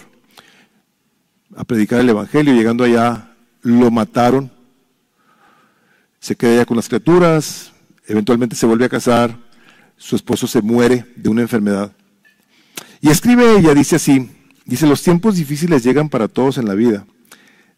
a 1.55 1.63
predicar 1.65 1.99
el 1.99 2.09
Evangelio. 2.09 2.55
Llegando 2.55 2.83
allá, 2.83 3.35
lo 3.61 3.91
mataron. 3.91 4.51
Se 6.19 6.35
queda 6.35 6.53
allá 6.53 6.65
con 6.65 6.77
las 6.77 6.87
criaturas, 6.87 7.73
eventualmente 8.07 8.55
se 8.55 8.65
vuelve 8.65 8.85
a 8.85 8.89
casar, 8.89 9.37
su 9.97 10.15
esposo 10.15 10.47
se 10.47 10.63
muere 10.63 11.05
de 11.15 11.29
una 11.29 11.43
enfermedad. 11.43 11.93
Y 13.01 13.09
escribe 13.09 13.57
ella, 13.57 13.73
dice 13.73 13.95
así, 13.95 14.29
dice, 14.65 14.85
los 14.85 15.01
tiempos 15.01 15.35
difíciles 15.35 15.83
llegan 15.83 16.09
para 16.09 16.27
todos 16.27 16.57
en 16.57 16.65
la 16.65 16.73
vida, 16.73 17.05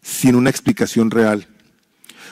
sin 0.00 0.34
una 0.34 0.50
explicación 0.50 1.10
real. 1.10 1.46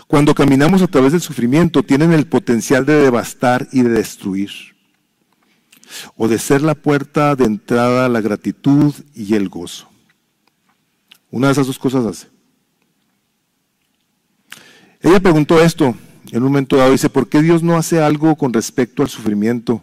Cuando 0.09 0.35
caminamos 0.35 0.83
a 0.83 0.89
través 0.89 1.13
del 1.13 1.21
sufrimiento, 1.21 1.85
tienen 1.85 2.13
el 2.13 2.27
potencial 2.27 2.85
de 2.85 2.95
devastar 2.95 3.69
y 3.71 3.83
de 3.83 3.91
destruir, 3.91 4.51
o 6.17 6.27
de 6.27 6.39
ser 6.39 6.63
la 6.63 6.75
puerta 6.75 7.37
de 7.37 7.45
entrada 7.45 8.07
a 8.07 8.09
la 8.09 8.21
gratitud 8.21 8.93
y 9.15 9.35
el 9.35 9.49
gozo. 9.49 9.89
Una 11.31 11.47
de 11.47 11.53
esas 11.53 11.69
dos 11.69 11.79
cosas 11.79 12.05
hace. 12.05 12.27
Ella 15.01 15.21
preguntó 15.21 15.63
esto 15.63 15.95
en 16.33 16.43
un 16.43 16.49
momento 16.49 16.77
dado, 16.77 16.91
dice, 16.91 17.09
¿por 17.09 17.29
qué 17.29 17.41
Dios 17.41 17.63
no 17.63 17.77
hace 17.77 18.03
algo 18.03 18.35
con 18.35 18.53
respecto 18.53 19.05
al 19.05 19.09
sufrimiento? 19.09 19.83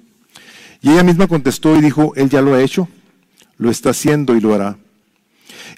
Y 0.81 0.91
ella 0.91 1.03
misma 1.03 1.27
contestó 1.27 1.75
y 1.77 1.81
dijo, 1.81 2.13
Él 2.15 2.29
ya 2.29 2.41
lo 2.41 2.53
ha 2.53 2.61
hecho 2.61 2.89
lo 3.57 3.69
está 3.71 3.91
haciendo 3.91 4.35
y 4.35 4.41
lo 4.41 4.53
hará. 4.53 4.77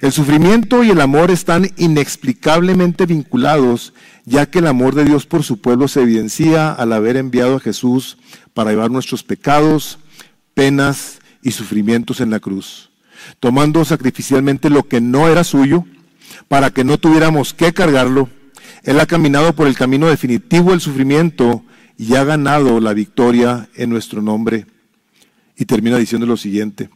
El 0.00 0.12
sufrimiento 0.12 0.82
y 0.82 0.90
el 0.90 1.00
amor 1.00 1.30
están 1.30 1.70
inexplicablemente 1.76 3.04
vinculados, 3.06 3.92
ya 4.24 4.46
que 4.46 4.60
el 4.60 4.66
amor 4.66 4.94
de 4.94 5.04
Dios 5.04 5.26
por 5.26 5.42
su 5.42 5.60
pueblo 5.60 5.88
se 5.88 6.00
evidencia 6.00 6.72
al 6.72 6.92
haber 6.92 7.16
enviado 7.16 7.56
a 7.56 7.60
Jesús 7.60 8.16
para 8.54 8.70
llevar 8.70 8.90
nuestros 8.90 9.22
pecados, 9.22 9.98
penas 10.54 11.18
y 11.42 11.50
sufrimientos 11.50 12.20
en 12.20 12.30
la 12.30 12.40
cruz, 12.40 12.90
tomando 13.40 13.84
sacrificialmente 13.84 14.70
lo 14.70 14.84
que 14.84 15.00
no 15.00 15.28
era 15.28 15.44
suyo, 15.44 15.84
para 16.48 16.70
que 16.70 16.84
no 16.84 16.98
tuviéramos 16.98 17.52
que 17.52 17.72
cargarlo. 17.72 18.28
Él 18.82 18.98
ha 19.00 19.06
caminado 19.06 19.54
por 19.54 19.66
el 19.66 19.76
camino 19.76 20.08
definitivo 20.08 20.70
del 20.70 20.80
sufrimiento 20.80 21.62
y 21.98 22.14
ha 22.14 22.24
ganado 22.24 22.80
la 22.80 22.94
victoria 22.94 23.68
en 23.74 23.90
nuestro 23.90 24.22
nombre. 24.22 24.66
Y 25.56 25.66
termina 25.66 25.98
diciendo 25.98 26.26
lo 26.26 26.38
siguiente. 26.38 26.88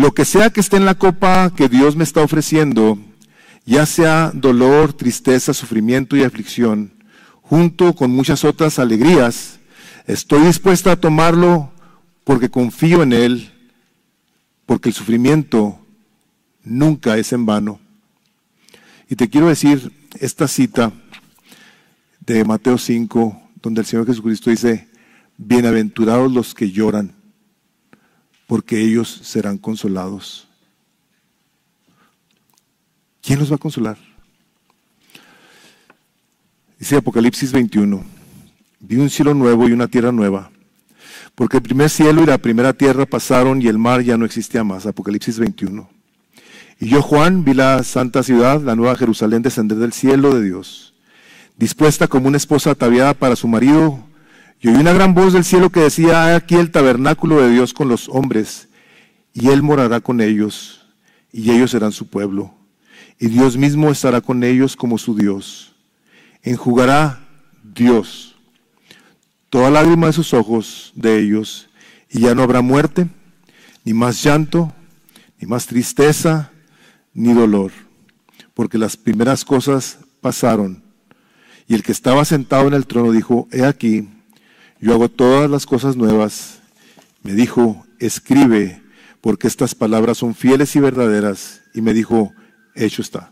Lo 0.00 0.14
que 0.14 0.24
sea 0.24 0.48
que 0.48 0.60
esté 0.60 0.78
en 0.78 0.86
la 0.86 0.94
copa 0.94 1.52
que 1.54 1.68
Dios 1.68 1.94
me 1.94 2.04
está 2.04 2.22
ofreciendo, 2.22 2.98
ya 3.66 3.84
sea 3.84 4.32
dolor, 4.32 4.94
tristeza, 4.94 5.52
sufrimiento 5.52 6.16
y 6.16 6.22
aflicción, 6.22 6.94
junto 7.42 7.94
con 7.94 8.10
muchas 8.10 8.46
otras 8.46 8.78
alegrías, 8.78 9.60
estoy 10.06 10.46
dispuesta 10.46 10.92
a 10.92 10.96
tomarlo 10.96 11.70
porque 12.24 12.48
confío 12.48 13.02
en 13.02 13.12
Él, 13.12 13.52
porque 14.64 14.88
el 14.88 14.94
sufrimiento 14.94 15.78
nunca 16.64 17.18
es 17.18 17.34
en 17.34 17.44
vano. 17.44 17.78
Y 19.10 19.16
te 19.16 19.28
quiero 19.28 19.48
decir 19.48 19.92
esta 20.18 20.48
cita 20.48 20.94
de 22.20 22.42
Mateo 22.46 22.78
5, 22.78 23.38
donde 23.60 23.82
el 23.82 23.86
Señor 23.86 24.06
Jesucristo 24.06 24.48
dice, 24.48 24.88
bienaventurados 25.36 26.32
los 26.32 26.54
que 26.54 26.70
lloran 26.70 27.19
porque 28.50 28.80
ellos 28.80 29.20
serán 29.22 29.58
consolados. 29.58 30.48
¿Quién 33.22 33.38
los 33.38 33.52
va 33.52 33.54
a 33.54 33.58
consolar? 33.58 33.96
Dice 36.76 36.96
Apocalipsis 36.96 37.52
21, 37.52 38.02
vi 38.80 38.96
un 38.96 39.08
cielo 39.08 39.34
nuevo 39.34 39.68
y 39.68 39.72
una 39.72 39.86
tierra 39.86 40.10
nueva, 40.10 40.50
porque 41.36 41.58
el 41.58 41.62
primer 41.62 41.90
cielo 41.90 42.24
y 42.24 42.26
la 42.26 42.38
primera 42.38 42.72
tierra 42.72 43.06
pasaron 43.06 43.62
y 43.62 43.68
el 43.68 43.78
mar 43.78 44.02
ya 44.02 44.16
no 44.16 44.24
existía 44.24 44.64
más. 44.64 44.84
Apocalipsis 44.84 45.38
21. 45.38 45.88
Y 46.80 46.88
yo, 46.88 47.02
Juan, 47.02 47.44
vi 47.44 47.54
la 47.54 47.84
santa 47.84 48.24
ciudad, 48.24 48.60
la 48.62 48.74
nueva 48.74 48.96
Jerusalén, 48.96 49.42
descender 49.42 49.78
del 49.78 49.92
cielo 49.92 50.34
de 50.34 50.42
Dios, 50.42 50.92
dispuesta 51.56 52.08
como 52.08 52.26
una 52.26 52.38
esposa 52.38 52.72
ataviada 52.72 53.14
para 53.14 53.36
su 53.36 53.46
marido. 53.46 54.09
Y 54.60 54.68
oí 54.68 54.74
una 54.74 54.92
gran 54.92 55.14
voz 55.14 55.32
del 55.32 55.44
cielo 55.44 55.70
que 55.70 55.80
decía, 55.80 56.36
aquí 56.36 56.54
el 56.54 56.70
tabernáculo 56.70 57.40
de 57.40 57.50
Dios 57.50 57.72
con 57.72 57.88
los 57.88 58.08
hombres, 58.10 58.68
y 59.32 59.48
Él 59.48 59.62
morará 59.62 60.00
con 60.00 60.20
ellos, 60.20 60.86
y 61.32 61.50
ellos 61.50 61.70
serán 61.70 61.92
su 61.92 62.08
pueblo, 62.08 62.54
y 63.18 63.28
Dios 63.28 63.56
mismo 63.56 63.90
estará 63.90 64.20
con 64.20 64.44
ellos 64.44 64.76
como 64.76 64.98
su 64.98 65.14
Dios. 65.14 65.74
Enjugará 66.42 67.20
Dios 67.62 68.30
toda 69.50 69.70
lágrima 69.70 70.06
de 70.06 70.12
sus 70.12 70.32
ojos 70.32 70.92
de 70.94 71.18
ellos, 71.18 71.68
y 72.08 72.20
ya 72.20 72.34
no 72.34 72.42
habrá 72.42 72.60
muerte, 72.60 73.08
ni 73.84 73.92
más 73.92 74.22
llanto, 74.22 74.72
ni 75.40 75.48
más 75.48 75.66
tristeza, 75.66 76.52
ni 77.12 77.32
dolor, 77.32 77.72
porque 78.54 78.78
las 78.78 78.96
primeras 78.96 79.44
cosas 79.44 79.98
pasaron. 80.20 80.82
Y 81.66 81.74
el 81.74 81.82
que 81.82 81.92
estaba 81.92 82.24
sentado 82.24 82.68
en 82.68 82.74
el 82.74 82.86
trono 82.86 83.10
dijo, 83.10 83.48
he 83.52 83.64
aquí, 83.64 84.08
yo 84.80 84.94
hago 84.94 85.08
todas 85.08 85.50
las 85.50 85.66
cosas 85.66 85.96
nuevas. 85.96 86.60
Me 87.22 87.32
dijo, 87.32 87.86
escribe, 87.98 88.82
porque 89.20 89.46
estas 89.46 89.74
palabras 89.74 90.18
son 90.18 90.34
fieles 90.34 90.74
y 90.74 90.80
verdaderas. 90.80 91.62
Y 91.74 91.82
me 91.82 91.92
dijo, 91.92 92.32
hecho 92.74 93.02
está. 93.02 93.30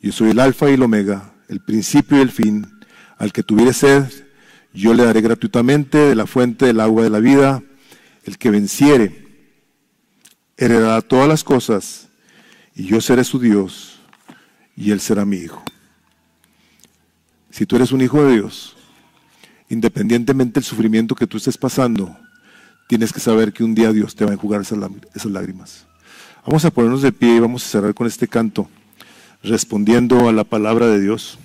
Yo 0.00 0.12
soy 0.12 0.30
el 0.30 0.40
alfa 0.40 0.70
y 0.70 0.74
el 0.74 0.82
omega, 0.82 1.32
el 1.48 1.60
principio 1.60 2.18
y 2.18 2.20
el 2.20 2.30
fin. 2.30 2.66
Al 3.16 3.32
que 3.32 3.42
tuviere 3.42 3.72
sed, 3.72 4.04
yo 4.74 4.94
le 4.94 5.04
daré 5.04 5.22
gratuitamente 5.22 5.98
de 5.98 6.14
la 6.14 6.26
fuente 6.26 6.66
del 6.66 6.80
agua 6.80 7.02
de 7.02 7.10
la 7.10 7.20
vida. 7.20 7.62
El 8.24 8.36
que 8.36 8.50
venciere, 8.50 9.26
heredará 10.58 11.00
todas 11.00 11.28
las 11.28 11.42
cosas 11.42 12.08
y 12.74 12.84
yo 12.84 13.00
seré 13.00 13.24
su 13.24 13.38
Dios 13.38 14.00
y 14.76 14.90
él 14.90 15.00
será 15.00 15.24
mi 15.24 15.38
hijo. 15.38 15.64
Si 17.50 17.64
tú 17.64 17.76
eres 17.76 17.90
un 17.90 18.02
hijo 18.02 18.22
de 18.22 18.34
Dios, 18.34 18.76
independientemente 19.68 20.60
del 20.60 20.64
sufrimiento 20.64 21.14
que 21.14 21.26
tú 21.26 21.36
estés 21.36 21.58
pasando, 21.58 22.16
tienes 22.86 23.12
que 23.12 23.20
saber 23.20 23.52
que 23.52 23.64
un 23.64 23.74
día 23.74 23.92
Dios 23.92 24.14
te 24.14 24.24
va 24.24 24.30
a 24.30 24.34
enjugar 24.34 24.62
esas, 24.62 24.78
lágrimas. 25.26 25.86
Vamos 26.46 26.64
a 26.64 26.70
ponernos 26.70 27.02
de 27.02 27.12
pie 27.12 27.36
y 27.36 27.40
vamos 27.40 27.64
a 27.64 27.68
cerrar 27.68 27.94
con 27.94 28.06
este 28.06 28.26
canto, 28.26 28.68
respondiendo 29.42 30.28
a 30.28 30.32
la 30.32 30.44
palabra 30.44 30.86
de 30.86 31.00
Dios. 31.00 31.38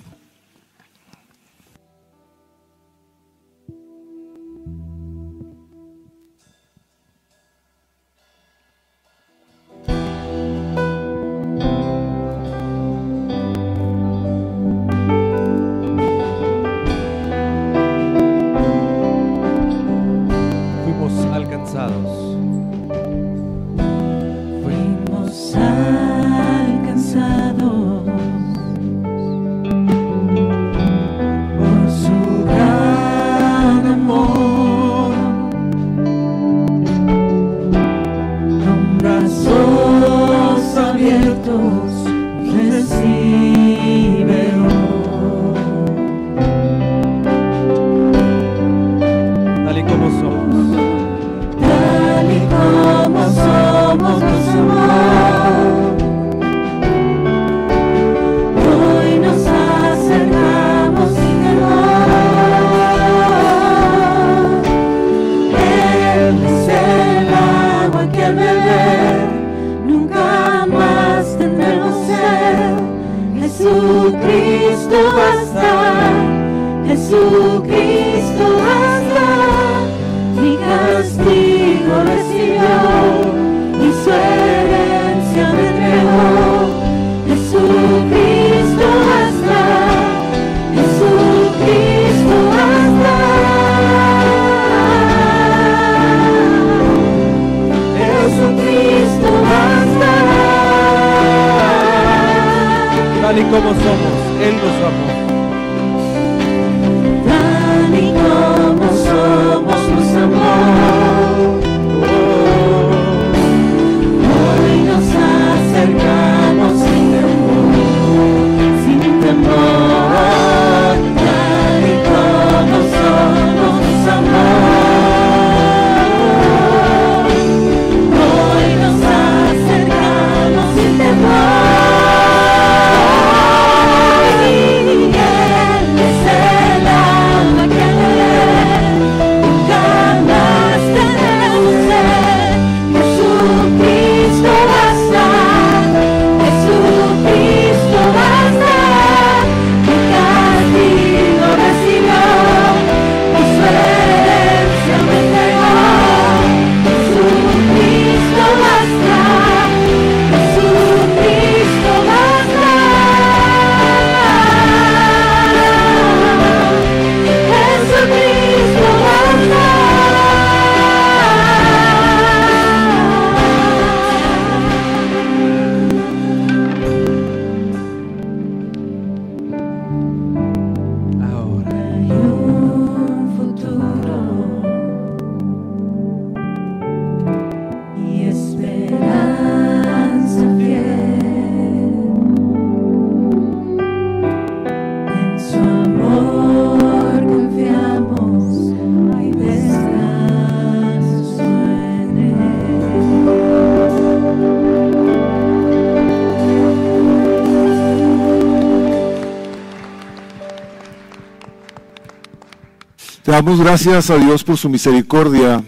Damos 213.44 213.60
gracias 213.60 214.08
a 214.08 214.16
Dios 214.16 214.42
por 214.42 214.56
su 214.56 214.70
misericordia 214.70 215.62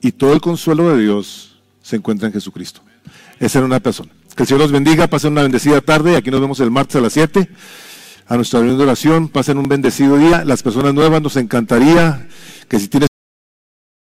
y 0.00 0.12
todo 0.12 0.32
el 0.32 0.40
consuelo 0.40 0.94
de 0.94 1.02
Dios 1.02 1.56
se 1.82 1.96
encuentra 1.96 2.28
en 2.28 2.32
Jesucristo. 2.32 2.82
Esa 3.40 3.58
era 3.58 3.66
una 3.66 3.80
persona. 3.80 4.12
Que 4.36 4.44
el 4.44 4.46
Señor 4.46 4.60
los 4.60 4.70
bendiga, 4.70 5.08
pasen 5.08 5.32
una 5.32 5.42
bendecida 5.42 5.80
tarde. 5.80 6.16
Aquí 6.16 6.30
nos 6.30 6.40
vemos 6.40 6.60
el 6.60 6.70
martes 6.70 6.94
a 6.94 7.00
las 7.00 7.14
7 7.14 7.50
a 8.28 8.36
nuestra 8.36 8.60
reunión 8.60 8.78
de 8.78 8.84
oración. 8.84 9.26
Pasen 9.26 9.58
un 9.58 9.64
bendecido 9.64 10.18
día. 10.18 10.44
Las 10.44 10.62
personas 10.62 10.94
nuevas 10.94 11.20
nos 11.20 11.36
encantaría 11.36 12.28
que 12.68 12.78
si 12.78 12.86
tienes 12.86 13.08